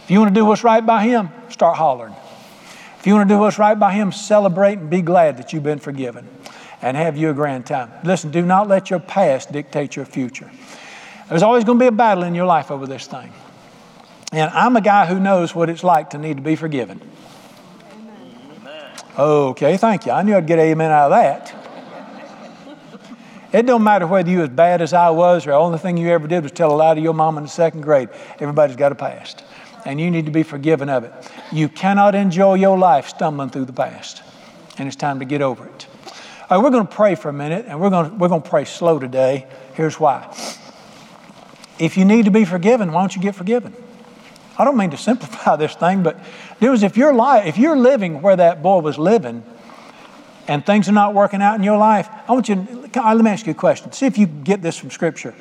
If 0.03 0.11
you 0.11 0.19
want 0.19 0.33
to 0.33 0.39
do 0.39 0.45
what's 0.45 0.63
right 0.63 0.85
by 0.85 1.03
Him, 1.03 1.29
start 1.49 1.77
hollering. 1.77 2.15
If 2.99 3.05
you 3.05 3.13
want 3.13 3.27
to 3.29 3.35
do 3.35 3.39
what's 3.39 3.59
right 3.59 3.77
by 3.77 3.93
Him, 3.93 4.11
celebrate 4.11 4.79
and 4.79 4.89
be 4.89 5.01
glad 5.01 5.37
that 5.37 5.53
you've 5.53 5.63
been 5.63 5.79
forgiven 5.79 6.27
and 6.81 6.95
have 6.95 7.17
you 7.17 7.29
a 7.29 7.33
grand 7.33 7.65
time. 7.65 7.91
Listen, 8.03 8.31
do 8.31 8.41
not 8.41 8.67
let 8.67 8.89
your 8.89 8.99
past 8.99 9.51
dictate 9.51 9.95
your 9.95 10.05
future. 10.05 10.49
There's 11.29 11.43
always 11.43 11.63
going 11.63 11.77
to 11.77 11.83
be 11.83 11.87
a 11.87 11.91
battle 11.91 12.23
in 12.23 12.35
your 12.35 12.45
life 12.45 12.71
over 12.71 12.87
this 12.87 13.05
thing. 13.07 13.33
And 14.31 14.49
I'm 14.51 14.75
a 14.75 14.81
guy 14.81 15.05
who 15.05 15.19
knows 15.19 15.53
what 15.53 15.69
it's 15.69 15.83
like 15.83 16.11
to 16.11 16.17
need 16.17 16.37
to 16.37 16.43
be 16.43 16.55
forgiven. 16.55 17.01
Okay, 19.17 19.77
thank 19.77 20.05
you. 20.05 20.11
I 20.11 20.21
knew 20.21 20.35
I'd 20.35 20.45
get 20.45 20.59
amen 20.59 20.91
out 20.91 21.11
of 21.11 21.11
that. 21.11 21.66
It 23.53 23.65
don't 23.65 23.83
matter 23.83 24.05
whether 24.05 24.29
you 24.29 24.43
as 24.43 24.49
bad 24.49 24.81
as 24.81 24.93
I 24.93 25.09
was 25.09 25.47
or 25.47 25.51
the 25.51 25.57
only 25.57 25.77
thing 25.77 25.97
you 25.97 26.09
ever 26.09 26.27
did 26.27 26.43
was 26.43 26.51
tell 26.51 26.73
a 26.73 26.75
lie 26.75 26.95
to 26.95 27.01
your 27.01 27.13
mom 27.13 27.37
in 27.37 27.43
the 27.43 27.49
second 27.49 27.81
grade. 27.81 28.09
Everybody's 28.39 28.75
got 28.75 28.91
a 28.91 28.95
past. 28.95 29.43
And 29.85 30.01
you 30.01 30.11
need 30.11 30.25
to 30.25 30.31
be 30.31 30.43
forgiven 30.43 30.89
of 30.89 31.05
it. 31.05 31.13
You 31.51 31.69
cannot 31.69 32.13
enjoy 32.13 32.55
your 32.55 32.77
life 32.77 33.07
stumbling 33.07 33.49
through 33.49 33.65
the 33.65 33.73
past. 33.73 34.21
And 34.77 34.87
it's 34.87 34.97
time 34.97 35.19
to 35.19 35.25
get 35.25 35.41
over 35.41 35.65
it. 35.65 35.87
All 36.49 36.57
right, 36.57 36.63
we're 36.63 36.71
going 36.71 36.87
to 36.87 36.93
pray 36.93 37.15
for 37.15 37.29
a 37.29 37.33
minute, 37.33 37.65
and 37.67 37.79
we're 37.79 37.89
going 37.89 38.17
we're 38.19 38.29
going 38.29 38.41
to 38.41 38.49
pray 38.49 38.63
slow 38.63 38.99
today. 38.99 39.47
Here's 39.73 39.99
why. 39.99 40.33
If 41.77 41.97
you 41.97 42.05
need 42.05 42.25
to 42.25 42.31
be 42.31 42.45
forgiven, 42.45 42.93
why 42.93 43.01
don't 43.01 43.15
you 43.15 43.21
get 43.21 43.35
forgiven? 43.35 43.73
I 44.57 44.63
don't 44.63 44.77
mean 44.77 44.91
to 44.91 44.97
simplify 44.97 45.55
this 45.57 45.75
thing, 45.75 46.03
but 46.03 46.19
news 46.61 46.83
if 46.83 46.95
you're 46.95 47.13
li- 47.13 47.47
if 47.47 47.57
you're 47.57 47.77
living 47.77 48.21
where 48.21 48.35
that 48.35 48.63
boy 48.63 48.79
was 48.79 48.97
living, 48.97 49.43
and 50.47 50.65
things 50.65 50.87
are 50.87 50.93
not 50.93 51.13
working 51.13 51.41
out 51.41 51.55
in 51.55 51.63
your 51.63 51.77
life, 51.77 52.09
I 52.27 52.31
want 52.31 52.49
you 52.49 52.55
to, 52.93 53.13
let 53.13 53.23
me 53.23 53.31
ask 53.31 53.45
you 53.45 53.51
a 53.51 53.55
question. 53.55 53.91
See 53.91 54.05
if 54.05 54.17
you 54.17 54.25
get 54.25 54.61
this 54.61 54.77
from 54.77 54.91
Scripture. 54.91 55.35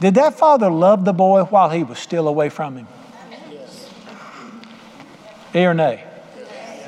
Did 0.00 0.14
that 0.14 0.38
father 0.38 0.70
love 0.70 1.04
the 1.04 1.12
boy 1.12 1.42
while 1.44 1.70
he 1.70 1.82
was 1.82 1.98
still 1.98 2.28
away 2.28 2.48
from 2.48 2.76
him? 2.76 2.88
Yes. 3.50 3.90
A 5.54 5.66
or 5.66 5.74
nay? 5.74 6.04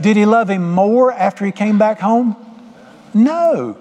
Did 0.01 0.17
he 0.17 0.27
love 0.27 0.49
him 0.49 0.73
more 0.73 1.13
after 1.13 1.45
he 1.45 1.53
came 1.53 1.79
back 1.79 1.99
home? 2.01 2.37
No. 3.15 3.77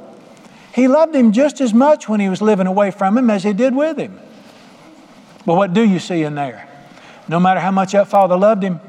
He 0.73 0.87
loved 0.87 1.13
him 1.15 1.31
just 1.31 1.61
as 1.61 1.73
much 1.73 2.07
when 2.07 2.19
he 2.19 2.29
was 2.29 2.41
living 2.41 2.67
away 2.67 2.91
from 2.91 3.17
him 3.17 3.29
as 3.29 3.43
he 3.43 3.53
did 3.53 3.75
with 3.75 3.97
him. 3.97 4.19
But 5.45 5.55
what 5.55 5.73
do 5.73 5.83
you 5.83 5.99
see 5.99 6.23
in 6.23 6.35
there? 6.35 6.67
No 7.27 7.39
matter 7.39 7.59
how 7.59 7.71
much 7.71 7.91
that 7.91 8.07
father 8.07 8.37
loved 8.37 8.63
him, 8.63 8.79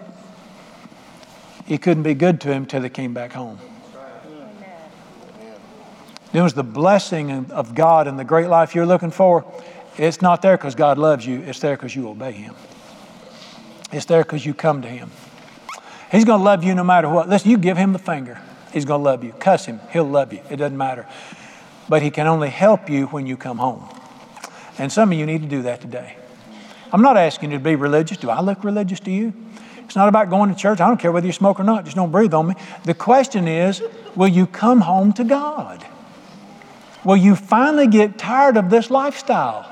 he 1.66 1.76
couldn't 1.76 2.02
be 2.02 2.14
good 2.14 2.40
to 2.42 2.52
him 2.52 2.64
till 2.66 2.82
he 2.82 2.88
came 2.88 3.12
back 3.12 3.32
home. 3.32 3.58
It 6.38 6.42
was 6.42 6.54
the 6.54 6.62
blessing 6.62 7.50
of 7.50 7.74
God 7.74 8.06
and 8.06 8.16
the 8.16 8.22
great 8.22 8.46
life 8.46 8.72
you're 8.72 8.86
looking 8.86 9.10
for. 9.10 9.44
It's 9.96 10.22
not 10.22 10.40
there 10.40 10.56
because 10.56 10.76
God 10.76 10.96
loves 10.96 11.26
you, 11.26 11.40
it's 11.40 11.58
there 11.58 11.74
because 11.74 11.96
you 11.96 12.08
obey 12.08 12.30
Him. 12.30 12.54
It's 13.90 14.04
there 14.04 14.22
because 14.22 14.46
you 14.46 14.54
come 14.54 14.80
to 14.82 14.88
Him. 14.88 15.10
He's 16.12 16.24
going 16.24 16.38
to 16.38 16.44
love 16.44 16.62
you 16.62 16.76
no 16.76 16.84
matter 16.84 17.08
what. 17.08 17.28
Listen, 17.28 17.50
you 17.50 17.58
give 17.58 17.76
Him 17.76 17.92
the 17.92 17.98
finger, 17.98 18.40
He's 18.72 18.84
going 18.84 19.00
to 19.00 19.04
love 19.04 19.24
you. 19.24 19.32
Cuss 19.32 19.66
Him, 19.66 19.80
He'll 19.90 20.04
love 20.04 20.32
you. 20.32 20.40
It 20.48 20.58
doesn't 20.58 20.76
matter. 20.76 21.08
But 21.88 22.02
He 22.02 22.10
can 22.12 22.28
only 22.28 22.50
help 22.50 22.88
you 22.88 23.06
when 23.06 23.26
you 23.26 23.36
come 23.36 23.58
home. 23.58 23.88
And 24.78 24.92
some 24.92 25.10
of 25.10 25.18
you 25.18 25.26
need 25.26 25.42
to 25.42 25.48
do 25.48 25.62
that 25.62 25.80
today. 25.80 26.18
I'm 26.92 27.02
not 27.02 27.16
asking 27.16 27.50
you 27.50 27.58
to 27.58 27.64
be 27.64 27.74
religious. 27.74 28.16
Do 28.16 28.30
I 28.30 28.42
look 28.42 28.62
religious 28.62 29.00
to 29.00 29.10
you? 29.10 29.32
It's 29.78 29.96
not 29.96 30.08
about 30.08 30.30
going 30.30 30.54
to 30.54 30.56
church. 30.56 30.80
I 30.80 30.86
don't 30.86 31.00
care 31.00 31.10
whether 31.10 31.26
you 31.26 31.32
smoke 31.32 31.58
or 31.58 31.64
not. 31.64 31.84
Just 31.84 31.96
don't 31.96 32.12
breathe 32.12 32.32
on 32.32 32.46
me. 32.46 32.54
The 32.84 32.94
question 32.94 33.48
is 33.48 33.82
will 34.14 34.28
you 34.28 34.46
come 34.46 34.82
home 34.82 35.12
to 35.14 35.24
God? 35.24 35.84
Will 37.04 37.16
you 37.16 37.34
finally 37.34 37.86
get 37.86 38.18
tired 38.18 38.56
of 38.56 38.70
this 38.70 38.90
lifestyle? 38.90 39.62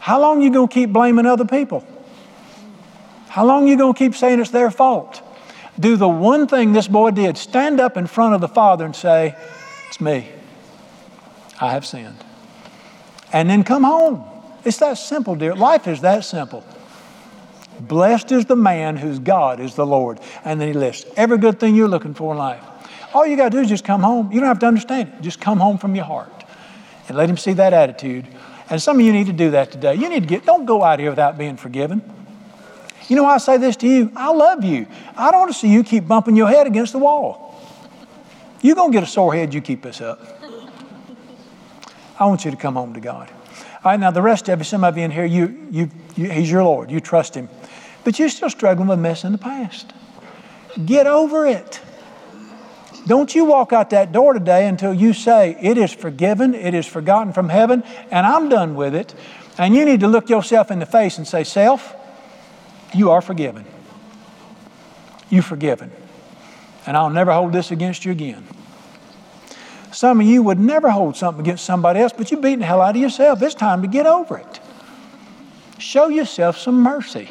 How 0.00 0.20
long 0.20 0.40
you 0.40 0.50
going 0.50 0.68
to 0.68 0.72
keep 0.72 0.92
blaming 0.92 1.26
other 1.26 1.44
people? 1.44 1.86
How 3.28 3.44
long 3.44 3.68
you 3.68 3.76
going 3.76 3.94
to 3.94 3.98
keep 3.98 4.14
saying 4.14 4.40
it's 4.40 4.50
their 4.50 4.70
fault? 4.70 5.22
Do 5.78 5.96
the 5.96 6.08
one 6.08 6.46
thing 6.46 6.72
this 6.72 6.88
boy 6.88 7.10
did 7.10 7.36
stand 7.36 7.80
up 7.80 7.96
in 7.96 8.06
front 8.06 8.34
of 8.34 8.40
the 8.40 8.48
Father 8.48 8.84
and 8.84 8.96
say, 8.96 9.36
It's 9.88 10.00
me. 10.00 10.28
I 11.60 11.72
have 11.72 11.84
sinned. 11.84 12.24
And 13.32 13.50
then 13.50 13.64
come 13.64 13.84
home. 13.84 14.24
It's 14.64 14.78
that 14.78 14.94
simple, 14.94 15.34
dear. 15.34 15.54
Life 15.54 15.86
is 15.86 16.00
that 16.00 16.24
simple. 16.24 16.64
Blessed 17.80 18.32
is 18.32 18.46
the 18.46 18.56
man 18.56 18.96
whose 18.96 19.18
God 19.18 19.60
is 19.60 19.74
the 19.74 19.86
Lord. 19.86 20.18
And 20.44 20.60
then 20.60 20.68
he 20.68 20.74
lists 20.74 21.08
every 21.16 21.38
good 21.38 21.60
thing 21.60 21.74
you're 21.74 21.88
looking 21.88 22.14
for 22.14 22.32
in 22.32 22.38
life. 22.38 22.64
All 23.14 23.26
you 23.26 23.36
got 23.36 23.50
to 23.50 23.50
do 23.50 23.62
is 23.62 23.68
just 23.68 23.84
come 23.84 24.02
home. 24.02 24.32
You 24.32 24.40
don't 24.40 24.48
have 24.48 24.58
to 24.60 24.66
understand 24.66 25.12
it. 25.14 25.22
Just 25.22 25.40
come 25.40 25.58
home 25.58 25.78
from 25.78 25.94
your 25.94 26.04
heart 26.04 26.44
and 27.08 27.16
let 27.16 27.28
him 27.28 27.36
see 27.36 27.54
that 27.54 27.72
attitude. 27.72 28.26
And 28.70 28.80
some 28.80 29.00
of 29.00 29.06
you 29.06 29.12
need 29.12 29.26
to 29.26 29.32
do 29.32 29.52
that 29.52 29.72
today. 29.72 29.94
You 29.94 30.08
need 30.08 30.20
to 30.20 30.26
get, 30.26 30.44
don't 30.44 30.66
go 30.66 30.84
out 30.84 30.98
here 30.98 31.10
without 31.10 31.38
being 31.38 31.56
forgiven. 31.56 32.02
You 33.08 33.16
know 33.16 33.22
why 33.22 33.34
I 33.34 33.38
say 33.38 33.56
this 33.56 33.76
to 33.76 33.88
you? 33.88 34.12
I 34.14 34.30
love 34.30 34.62
you. 34.62 34.86
I 35.16 35.30
don't 35.30 35.40
want 35.40 35.52
to 35.52 35.58
see 35.58 35.72
you 35.72 35.82
keep 35.82 36.06
bumping 36.06 36.36
your 36.36 36.48
head 36.48 36.66
against 36.66 36.92
the 36.92 36.98
wall. 36.98 37.58
You're 38.60 38.76
going 38.76 38.92
to 38.92 38.96
get 38.96 39.02
a 39.02 39.10
sore 39.10 39.32
head, 39.32 39.54
you 39.54 39.62
keep 39.62 39.82
this 39.82 40.00
up. 40.00 40.20
I 42.18 42.26
want 42.26 42.44
you 42.44 42.50
to 42.50 42.56
come 42.56 42.74
home 42.74 42.92
to 42.94 43.00
God. 43.00 43.30
All 43.84 43.92
right, 43.92 44.00
now 44.00 44.10
the 44.10 44.20
rest 44.20 44.48
of 44.48 44.58
you, 44.58 44.64
some 44.64 44.84
of 44.84 44.98
you 44.98 45.04
in 45.04 45.10
here, 45.10 45.24
you, 45.24 45.68
you, 45.70 45.90
you, 46.16 46.30
He's 46.30 46.50
your 46.50 46.64
Lord. 46.64 46.90
You 46.90 47.00
trust 47.00 47.34
Him. 47.34 47.48
But 48.04 48.18
you're 48.18 48.28
still 48.28 48.50
struggling 48.50 48.88
with 48.88 48.98
mess 48.98 49.24
in 49.24 49.32
the 49.32 49.38
past. 49.38 49.92
Get 50.84 51.06
over 51.06 51.46
it. 51.46 51.80
Don't 53.08 53.34
you 53.34 53.46
walk 53.46 53.72
out 53.72 53.88
that 53.90 54.12
door 54.12 54.34
today 54.34 54.68
until 54.68 54.92
you 54.92 55.14
say, 55.14 55.56
It 55.62 55.78
is 55.78 55.92
forgiven, 55.94 56.54
it 56.54 56.74
is 56.74 56.86
forgotten 56.86 57.32
from 57.32 57.48
heaven, 57.48 57.82
and 58.10 58.26
I'm 58.26 58.50
done 58.50 58.76
with 58.76 58.94
it. 58.94 59.14
And 59.56 59.74
you 59.74 59.86
need 59.86 60.00
to 60.00 60.08
look 60.08 60.28
yourself 60.28 60.70
in 60.70 60.78
the 60.78 60.86
face 60.86 61.16
and 61.16 61.26
say, 61.26 61.42
Self, 61.42 61.96
you 62.94 63.10
are 63.10 63.22
forgiven. 63.22 63.64
You're 65.30 65.42
forgiven. 65.42 65.90
And 66.86 66.98
I'll 66.98 67.08
never 67.08 67.32
hold 67.32 67.54
this 67.54 67.70
against 67.70 68.04
you 68.04 68.12
again. 68.12 68.46
Some 69.90 70.20
of 70.20 70.26
you 70.26 70.42
would 70.42 70.60
never 70.60 70.90
hold 70.90 71.16
something 71.16 71.40
against 71.40 71.64
somebody 71.64 72.00
else, 72.00 72.12
but 72.14 72.30
you're 72.30 72.40
beating 72.40 72.58
the 72.58 72.66
hell 72.66 72.82
out 72.82 72.94
of 72.94 73.00
yourself. 73.00 73.40
It's 73.40 73.54
time 73.54 73.80
to 73.80 73.88
get 73.88 74.06
over 74.06 74.36
it. 74.36 74.60
Show 75.78 76.08
yourself 76.08 76.58
some 76.58 76.82
mercy 76.82 77.30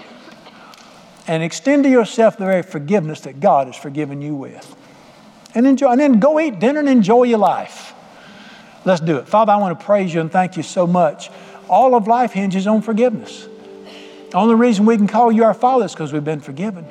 and 1.27 1.43
extend 1.43 1.83
to 1.83 1.89
yourself 1.89 2.37
the 2.37 2.45
very 2.45 2.63
forgiveness 2.63 3.21
that 3.21 3.39
God 3.39 3.67
has 3.67 3.75
forgiven 3.75 4.23
you 4.23 4.33
with. 4.33 4.76
And 5.57 5.65
enjoy, 5.65 5.89
and 5.89 5.99
then 5.99 6.19
go 6.19 6.39
eat 6.39 6.59
dinner 6.59 6.79
and 6.79 6.87
enjoy 6.87 7.23
your 7.23 7.39
life. 7.39 7.95
Let's 8.85 9.01
do 9.01 9.17
it. 9.17 9.27
Father, 9.27 9.53
I 9.53 9.55
want 9.55 9.79
to 9.79 9.83
praise 9.83 10.13
you 10.13 10.21
and 10.21 10.31
thank 10.31 10.55
you 10.55 10.61
so 10.61 10.85
much. 10.85 11.31
All 11.67 11.95
of 11.95 12.05
life 12.05 12.31
hinges 12.31 12.67
on 12.67 12.83
forgiveness. 12.83 13.47
The 14.29 14.37
only 14.37 14.53
reason 14.53 14.85
we 14.85 14.97
can 14.97 15.07
call 15.07 15.31
you 15.31 15.43
our 15.45 15.55
Father 15.55 15.85
is 15.85 15.93
because 15.93 16.13
we've 16.13 16.23
been 16.23 16.41
forgiven. 16.41 16.85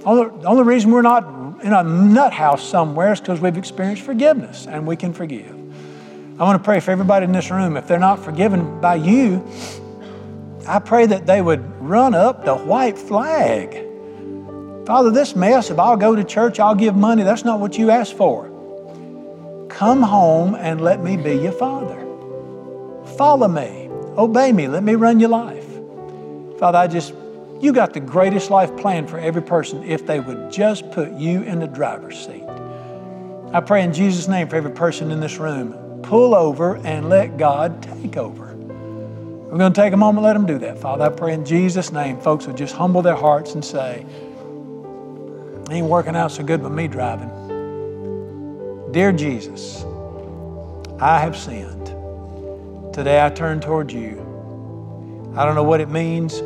The 0.00 0.04
only, 0.04 0.46
only 0.46 0.64
reason 0.64 0.90
we're 0.90 1.02
not 1.02 1.22
in 1.62 1.72
a 1.72 1.84
nut 1.84 2.32
house 2.32 2.68
somewhere 2.68 3.12
is 3.12 3.20
because 3.20 3.40
we've 3.40 3.56
experienced 3.56 4.02
forgiveness 4.02 4.66
and 4.66 4.84
we 4.84 4.96
can 4.96 5.12
forgive. 5.12 5.54
I 6.40 6.42
want 6.42 6.60
to 6.60 6.64
pray 6.64 6.80
for 6.80 6.90
everybody 6.90 7.24
in 7.24 7.30
this 7.30 7.52
room. 7.52 7.76
If 7.76 7.86
they're 7.86 8.00
not 8.00 8.24
forgiven 8.24 8.80
by 8.80 8.96
you, 8.96 9.46
I 10.66 10.80
pray 10.80 11.06
that 11.06 11.24
they 11.24 11.40
would 11.40 11.80
run 11.80 12.16
up 12.16 12.44
the 12.44 12.56
white 12.56 12.98
flag. 12.98 13.86
Father, 14.90 15.12
this 15.12 15.36
mess, 15.36 15.70
if 15.70 15.78
I'll 15.78 15.96
go 15.96 16.16
to 16.16 16.24
church, 16.24 16.58
I'll 16.58 16.74
give 16.74 16.96
money, 16.96 17.22
that's 17.22 17.44
not 17.44 17.60
what 17.60 17.78
you 17.78 17.90
asked 17.90 18.14
for. 18.14 18.48
Come 19.68 20.02
home 20.02 20.56
and 20.56 20.80
let 20.80 21.00
me 21.00 21.16
be 21.16 21.34
your 21.34 21.52
father. 21.52 22.00
Follow 23.16 23.46
me, 23.46 23.88
obey 24.18 24.50
me, 24.50 24.66
let 24.66 24.82
me 24.82 24.96
run 24.96 25.20
your 25.20 25.28
life. 25.28 25.64
Father, 26.58 26.78
I 26.78 26.88
just, 26.88 27.14
you 27.60 27.72
got 27.72 27.92
the 27.92 28.00
greatest 28.00 28.50
life 28.50 28.76
plan 28.76 29.06
for 29.06 29.16
every 29.20 29.42
person 29.42 29.84
if 29.84 30.04
they 30.08 30.18
would 30.18 30.50
just 30.50 30.90
put 30.90 31.12
you 31.12 31.44
in 31.44 31.60
the 31.60 31.68
driver's 31.68 32.18
seat. 32.26 32.42
I 33.52 33.60
pray 33.60 33.84
in 33.84 33.92
Jesus' 33.92 34.26
name 34.26 34.48
for 34.48 34.56
every 34.56 34.72
person 34.72 35.12
in 35.12 35.20
this 35.20 35.38
room, 35.38 36.00
pull 36.02 36.34
over 36.34 36.78
and 36.78 37.08
let 37.08 37.38
God 37.38 37.80
take 37.80 38.16
over. 38.16 38.56
We're 38.56 39.58
going 39.58 39.72
to 39.72 39.80
take 39.80 39.92
a 39.92 39.96
moment, 39.96 40.24
let 40.24 40.32
them 40.32 40.46
do 40.46 40.58
that. 40.58 40.80
Father, 40.80 41.04
I 41.04 41.10
pray 41.10 41.32
in 41.32 41.44
Jesus' 41.44 41.92
name, 41.92 42.20
folks 42.20 42.48
would 42.48 42.56
just 42.56 42.74
humble 42.74 43.02
their 43.02 43.14
hearts 43.14 43.54
and 43.54 43.64
say, 43.64 44.04
ain't 45.72 45.86
working 45.86 46.16
out 46.16 46.32
so 46.32 46.42
good 46.42 46.62
with 46.62 46.72
me 46.72 46.88
driving. 46.88 47.30
Dear 48.92 49.12
Jesus, 49.12 49.84
I 51.00 51.18
have 51.18 51.36
sinned. 51.36 51.86
Today 52.94 53.24
I 53.24 53.30
turn 53.30 53.60
toward 53.60 53.92
you. 53.92 54.18
I 55.36 55.44
don't 55.44 55.54
know 55.54 55.62
what 55.62 55.80
it 55.80 55.88
means, 55.88 56.40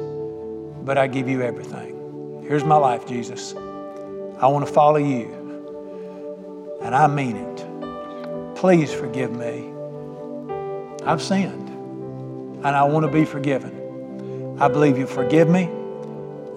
but 0.85 0.99
I 0.99 1.07
give 1.07 1.29
you 1.29 1.43
everything. 1.43 2.45
Here's 2.47 2.65
my 2.65 2.77
life, 2.77 3.07
Jesus. 3.07 3.55
I 3.55 4.47
want 4.47 4.67
to 4.67 4.73
follow 4.73 4.99
you, 4.99 6.79
and 6.83 6.95
I 6.95 7.07
mean 7.07 7.37
it. 7.37 8.57
Please 8.57 8.93
forgive 8.93 9.33
me. 9.35 9.73
I've 11.05 11.23
sinned 11.23 11.65
and 12.65 12.75
I 12.75 12.83
want 12.85 13.05
to 13.05 13.13
be 13.13 13.27
forgiven. 13.27 14.57
I 14.59 14.69
believe 14.69 14.97
you'll 14.97 15.07
forgive 15.07 15.51
me, 15.51 15.65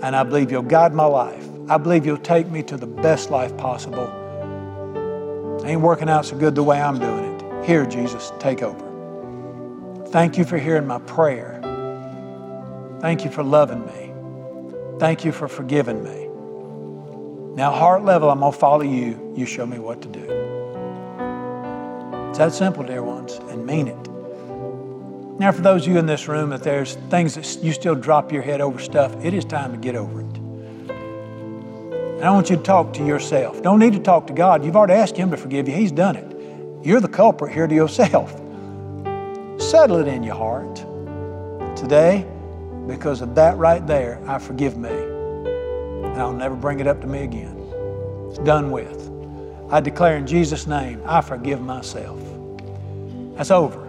and 0.01 0.15
I 0.15 0.23
believe 0.23 0.49
you'll 0.51 0.61
guide 0.61 0.93
my 0.93 1.03
life. 1.03 1.45
I 1.69 1.77
believe 1.77 2.05
you'll 2.05 2.17
take 2.17 2.47
me 2.47 2.63
to 2.63 2.77
the 2.77 2.87
best 2.87 3.29
life 3.29 3.55
possible. 3.57 4.07
ain't 5.65 5.81
working 5.81 6.07
out 6.07 6.25
so 6.25 6.37
good 6.37 6.55
the 6.55 6.63
way 6.63 6.81
I'm 6.81 6.97
doing 6.97 7.25
it. 7.25 7.65
Here, 7.65 7.85
Jesus, 7.85 8.31
take 8.39 8.63
over. 8.63 10.05
Thank 10.07 10.37
you 10.37 10.45
for 10.45 10.57
hearing 10.57 10.87
my 10.87 10.99
prayer. 10.99 11.59
Thank 13.01 13.25
you 13.25 13.31
for 13.31 13.43
loving 13.43 13.85
me. 13.85 14.13
Thank 14.97 15.25
you 15.25 15.33
for 15.33 15.49
forgiving 15.49 16.01
me. 16.01 16.29
Now, 17.55 17.71
heart 17.71 18.05
level, 18.05 18.29
I'm 18.29 18.39
going 18.39 18.53
to 18.53 18.57
follow 18.57 18.83
you. 18.83 19.33
You 19.35 19.45
show 19.45 19.65
me 19.65 19.77
what 19.77 20.01
to 20.03 20.07
do. 20.07 20.23
It's 22.29 22.37
that 22.37 22.53
simple, 22.53 22.83
dear 22.83 23.03
ones, 23.03 23.33
and 23.49 23.65
mean 23.65 23.89
it. 23.89 24.09
Now, 25.37 25.51
for 25.51 25.61
those 25.61 25.85
of 25.85 25.91
you 25.91 25.99
in 25.99 26.05
this 26.05 26.29
room, 26.29 26.53
if 26.53 26.63
there's 26.63 26.95
things 27.09 27.35
that 27.35 27.61
you 27.61 27.73
still 27.73 27.95
drop 27.95 28.31
your 28.31 28.41
head 28.41 28.61
over 28.61 28.79
stuff, 28.79 29.13
it 29.23 29.33
is 29.33 29.43
time 29.43 29.73
to 29.73 29.77
get 29.77 29.95
over 29.95 30.21
it. 30.21 30.46
And 32.17 32.25
I 32.25 32.31
want 32.31 32.49
you 32.49 32.55
to 32.55 32.63
talk 32.63 32.93
to 32.93 33.05
yourself. 33.05 33.61
Don't 33.61 33.77
need 33.77 33.93
to 33.93 33.99
talk 33.99 34.25
to 34.25 34.33
God. 34.33 34.65
You've 34.65 34.75
already 34.75 34.93
asked 34.93 35.15
Him 35.15 35.29
to 35.29 35.37
forgive 35.37 35.67
you, 35.67 35.75
He's 35.75 35.91
done 35.91 36.15
it. 36.15 36.35
You're 36.83 36.99
the 36.99 37.07
culprit 37.07 37.53
here 37.53 37.67
to 37.67 37.75
yourself. 37.75 38.31
Settle 39.61 39.97
it 39.97 40.07
in 40.07 40.23
your 40.23 40.33
heart. 40.33 40.77
Today, 41.77 42.25
because 42.87 43.21
of 43.21 43.35
that 43.35 43.55
right 43.57 43.85
there, 43.85 44.19
I 44.25 44.39
forgive 44.39 44.77
me. 44.77 44.89
And 44.89 46.19
I'll 46.19 46.33
never 46.33 46.55
bring 46.55 46.79
it 46.79 46.87
up 46.87 47.01
to 47.01 47.07
me 47.07 47.21
again. 47.21 47.55
It's 48.29 48.39
done 48.39 48.71
with. 48.71 49.11
I 49.69 49.79
declare 49.79 50.17
in 50.17 50.25
Jesus' 50.25 50.65
name, 50.65 51.03
I 51.05 51.21
forgive 51.21 51.61
myself. 51.61 52.19
That's 53.35 53.51
over. 53.51 53.87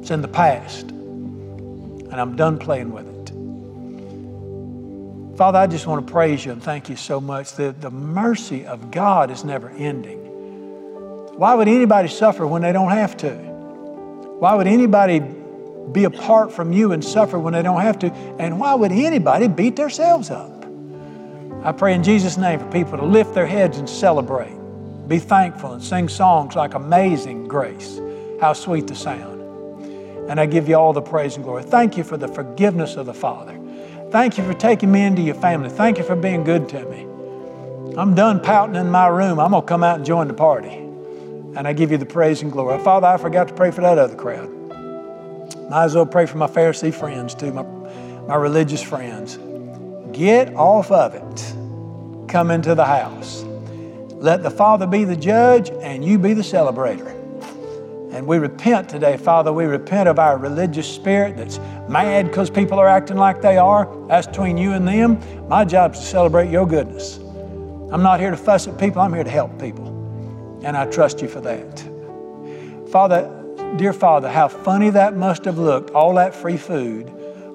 It's 0.00 0.10
in 0.10 0.20
the 0.20 0.28
past. 0.28 0.90
And 0.90 2.14
I'm 2.20 2.36
done 2.36 2.58
playing 2.58 2.92
with 2.92 3.06
it. 3.06 3.11
Father, 5.36 5.58
I 5.58 5.66
just 5.66 5.86
want 5.86 6.06
to 6.06 6.12
praise 6.12 6.44
you 6.44 6.52
and 6.52 6.62
thank 6.62 6.90
you 6.90 6.96
so 6.96 7.18
much 7.18 7.54
that 7.54 7.80
the 7.80 7.90
mercy 7.90 8.66
of 8.66 8.90
God 8.90 9.30
is 9.30 9.44
never 9.44 9.70
ending. 9.70 10.18
Why 11.38 11.54
would 11.54 11.68
anybody 11.68 12.08
suffer 12.08 12.46
when 12.46 12.60
they 12.60 12.72
don't 12.72 12.90
have 12.90 13.16
to? 13.18 13.32
Why 13.32 14.54
would 14.54 14.66
anybody 14.66 15.20
be 15.90 16.04
apart 16.04 16.52
from 16.52 16.72
you 16.74 16.92
and 16.92 17.02
suffer 17.02 17.38
when 17.38 17.54
they 17.54 17.62
don't 17.62 17.80
have 17.80 17.98
to? 18.00 18.12
And 18.38 18.60
why 18.60 18.74
would 18.74 18.92
anybody 18.92 19.48
beat 19.48 19.74
themselves 19.76 20.30
up? 20.30 20.66
I 21.64 21.72
pray 21.72 21.94
in 21.94 22.02
Jesus' 22.02 22.36
name 22.36 22.58
for 22.58 22.70
people 22.70 22.98
to 22.98 23.04
lift 23.04 23.34
their 23.34 23.46
heads 23.46 23.78
and 23.78 23.88
celebrate, 23.88 24.54
be 25.08 25.18
thankful, 25.18 25.72
and 25.72 25.82
sing 25.82 26.10
songs 26.10 26.56
like 26.56 26.74
Amazing 26.74 27.48
Grace. 27.48 27.98
How 28.38 28.52
sweet 28.52 28.86
the 28.86 28.94
sound. 28.94 29.40
And 30.28 30.38
I 30.38 30.44
give 30.44 30.68
you 30.68 30.74
all 30.74 30.92
the 30.92 31.00
praise 31.00 31.36
and 31.36 31.44
glory. 31.44 31.62
Thank 31.62 31.96
you 31.96 32.04
for 32.04 32.18
the 32.18 32.28
forgiveness 32.28 32.96
of 32.96 33.06
the 33.06 33.14
Father. 33.14 33.61
Thank 34.12 34.36
you 34.36 34.44
for 34.44 34.52
taking 34.52 34.92
me 34.92 35.04
into 35.04 35.22
your 35.22 35.34
family. 35.34 35.70
Thank 35.70 35.96
you 35.96 36.04
for 36.04 36.14
being 36.14 36.44
good 36.44 36.68
to 36.68 36.84
me. 36.84 37.06
I'm 37.96 38.14
done 38.14 38.40
pouting 38.40 38.76
in 38.76 38.90
my 38.90 39.06
room. 39.06 39.40
I'm 39.40 39.52
going 39.52 39.62
to 39.62 39.66
come 39.66 39.82
out 39.82 39.96
and 39.96 40.04
join 40.04 40.28
the 40.28 40.34
party. 40.34 40.68
And 40.68 41.66
I 41.66 41.72
give 41.72 41.90
you 41.90 41.96
the 41.96 42.04
praise 42.04 42.42
and 42.42 42.52
glory. 42.52 42.78
Father, 42.84 43.06
I 43.06 43.16
forgot 43.16 43.48
to 43.48 43.54
pray 43.54 43.70
for 43.70 43.80
that 43.80 43.96
other 43.96 44.14
crowd. 44.14 44.50
Might 45.70 45.84
as 45.84 45.94
well 45.94 46.04
pray 46.04 46.26
for 46.26 46.36
my 46.36 46.46
Pharisee 46.46 46.92
friends 46.92 47.34
too, 47.34 47.54
my, 47.54 47.62
my 47.62 48.34
religious 48.34 48.82
friends. 48.82 49.38
Get 50.14 50.54
off 50.56 50.90
of 50.90 51.14
it. 51.14 52.28
Come 52.30 52.50
into 52.50 52.74
the 52.74 52.84
house. 52.84 53.44
Let 54.10 54.42
the 54.42 54.50
Father 54.50 54.86
be 54.86 55.04
the 55.04 55.16
judge 55.16 55.70
and 55.70 56.04
you 56.04 56.18
be 56.18 56.34
the 56.34 56.42
celebrator. 56.42 57.21
And 58.12 58.26
we 58.26 58.36
repent 58.36 58.90
today, 58.90 59.16
Father. 59.16 59.52
We 59.54 59.64
repent 59.64 60.06
of 60.06 60.18
our 60.18 60.36
religious 60.36 60.86
spirit 60.86 61.38
that's 61.38 61.58
mad 61.88 62.26
because 62.26 62.50
people 62.50 62.78
are 62.78 62.86
acting 62.86 63.16
like 63.16 63.40
they 63.40 63.56
are. 63.56 63.88
That's 64.06 64.26
between 64.26 64.58
you 64.58 64.72
and 64.72 64.86
them. 64.86 65.18
My 65.48 65.64
job 65.64 65.94
is 65.94 66.00
to 66.00 66.06
celebrate 66.06 66.50
your 66.50 66.66
goodness. 66.66 67.16
I'm 67.90 68.02
not 68.02 68.20
here 68.20 68.30
to 68.30 68.36
fuss 68.36 68.68
at 68.68 68.78
people, 68.78 69.00
I'm 69.00 69.14
here 69.14 69.24
to 69.24 69.30
help 69.30 69.58
people. 69.58 69.88
And 70.62 70.76
I 70.76 70.86
trust 70.86 71.22
you 71.22 71.28
for 71.28 71.40
that. 71.40 71.82
Father, 72.90 73.30
dear 73.76 73.94
Father, 73.94 74.30
how 74.30 74.48
funny 74.48 74.90
that 74.90 75.16
must 75.16 75.46
have 75.46 75.58
looked, 75.58 75.90
all 75.90 76.14
that 76.16 76.34
free 76.34 76.58
food, 76.58 77.10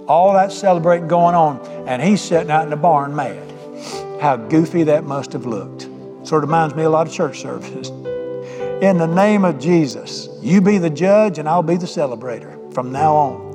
all 0.08 0.34
that 0.34 0.51
celebrating 0.51 1.08
going 1.08 1.36
on, 1.36 1.60
and 1.88 2.01
he's 2.01 2.22
sitting 2.22 2.49
out 2.49 2.64
in 2.64 2.72
the 2.72 2.76
barn 2.76 3.16
mad. 3.16 3.43
How 4.20 4.38
goofy 4.38 4.84
that 4.84 5.03
must 5.03 5.34
have 5.34 5.45
looked. 5.45 5.84
Sort 6.28 6.43
of 6.43 6.49
reminds 6.49 6.74
me 6.76 6.84
a 6.84 6.89
lot 6.89 7.08
of 7.08 7.14
church 7.14 7.39
services. 7.39 7.89
In 8.82 8.97
the 8.97 9.08
name 9.08 9.43
of 9.43 9.60
Jesus, 9.60 10.30
you 10.48 10.62
be 10.62 10.78
the 10.78 10.89
judge 10.89 11.38
and 11.38 11.48
I'll 11.48 11.64
be 11.64 11.78
the 11.78 11.86
celebrator 11.86 12.74
from 12.74 12.91
now 12.91 13.14
on. 13.16 13.48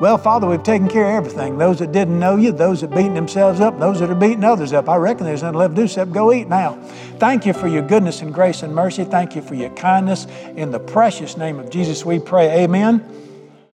Well, 0.00 0.16
Father, 0.16 0.46
we've 0.46 0.62
taken 0.62 0.88
care 0.88 1.10
of 1.10 1.26
everything. 1.26 1.58
Those 1.58 1.80
that 1.80 1.90
didn't 1.90 2.20
know 2.20 2.36
you, 2.36 2.52
those 2.52 2.82
that 2.82 2.90
beating 2.90 3.14
themselves 3.14 3.60
up, 3.60 3.80
those 3.80 3.98
that 3.98 4.08
are 4.08 4.14
beating 4.14 4.44
others 4.44 4.72
up. 4.72 4.88
I 4.88 4.94
reckon 4.96 5.24
there's 5.24 5.42
nothing 5.42 5.58
left 5.58 5.74
to 5.74 5.80
do 5.80 5.84
except 5.86 6.12
go 6.12 6.32
eat 6.32 6.46
now. 6.46 6.80
Thank 7.18 7.44
you 7.44 7.52
for 7.52 7.66
your 7.66 7.82
goodness 7.82 8.22
and 8.22 8.32
grace 8.32 8.62
and 8.62 8.72
mercy. 8.72 9.02
Thank 9.02 9.34
you 9.34 9.42
for 9.42 9.56
your 9.56 9.70
kindness. 9.70 10.28
In 10.54 10.70
the 10.70 10.78
precious 10.78 11.36
name 11.36 11.58
of 11.58 11.68
Jesus, 11.68 12.04
we 12.04 12.20
pray. 12.20 12.62
Amen. 12.62 13.27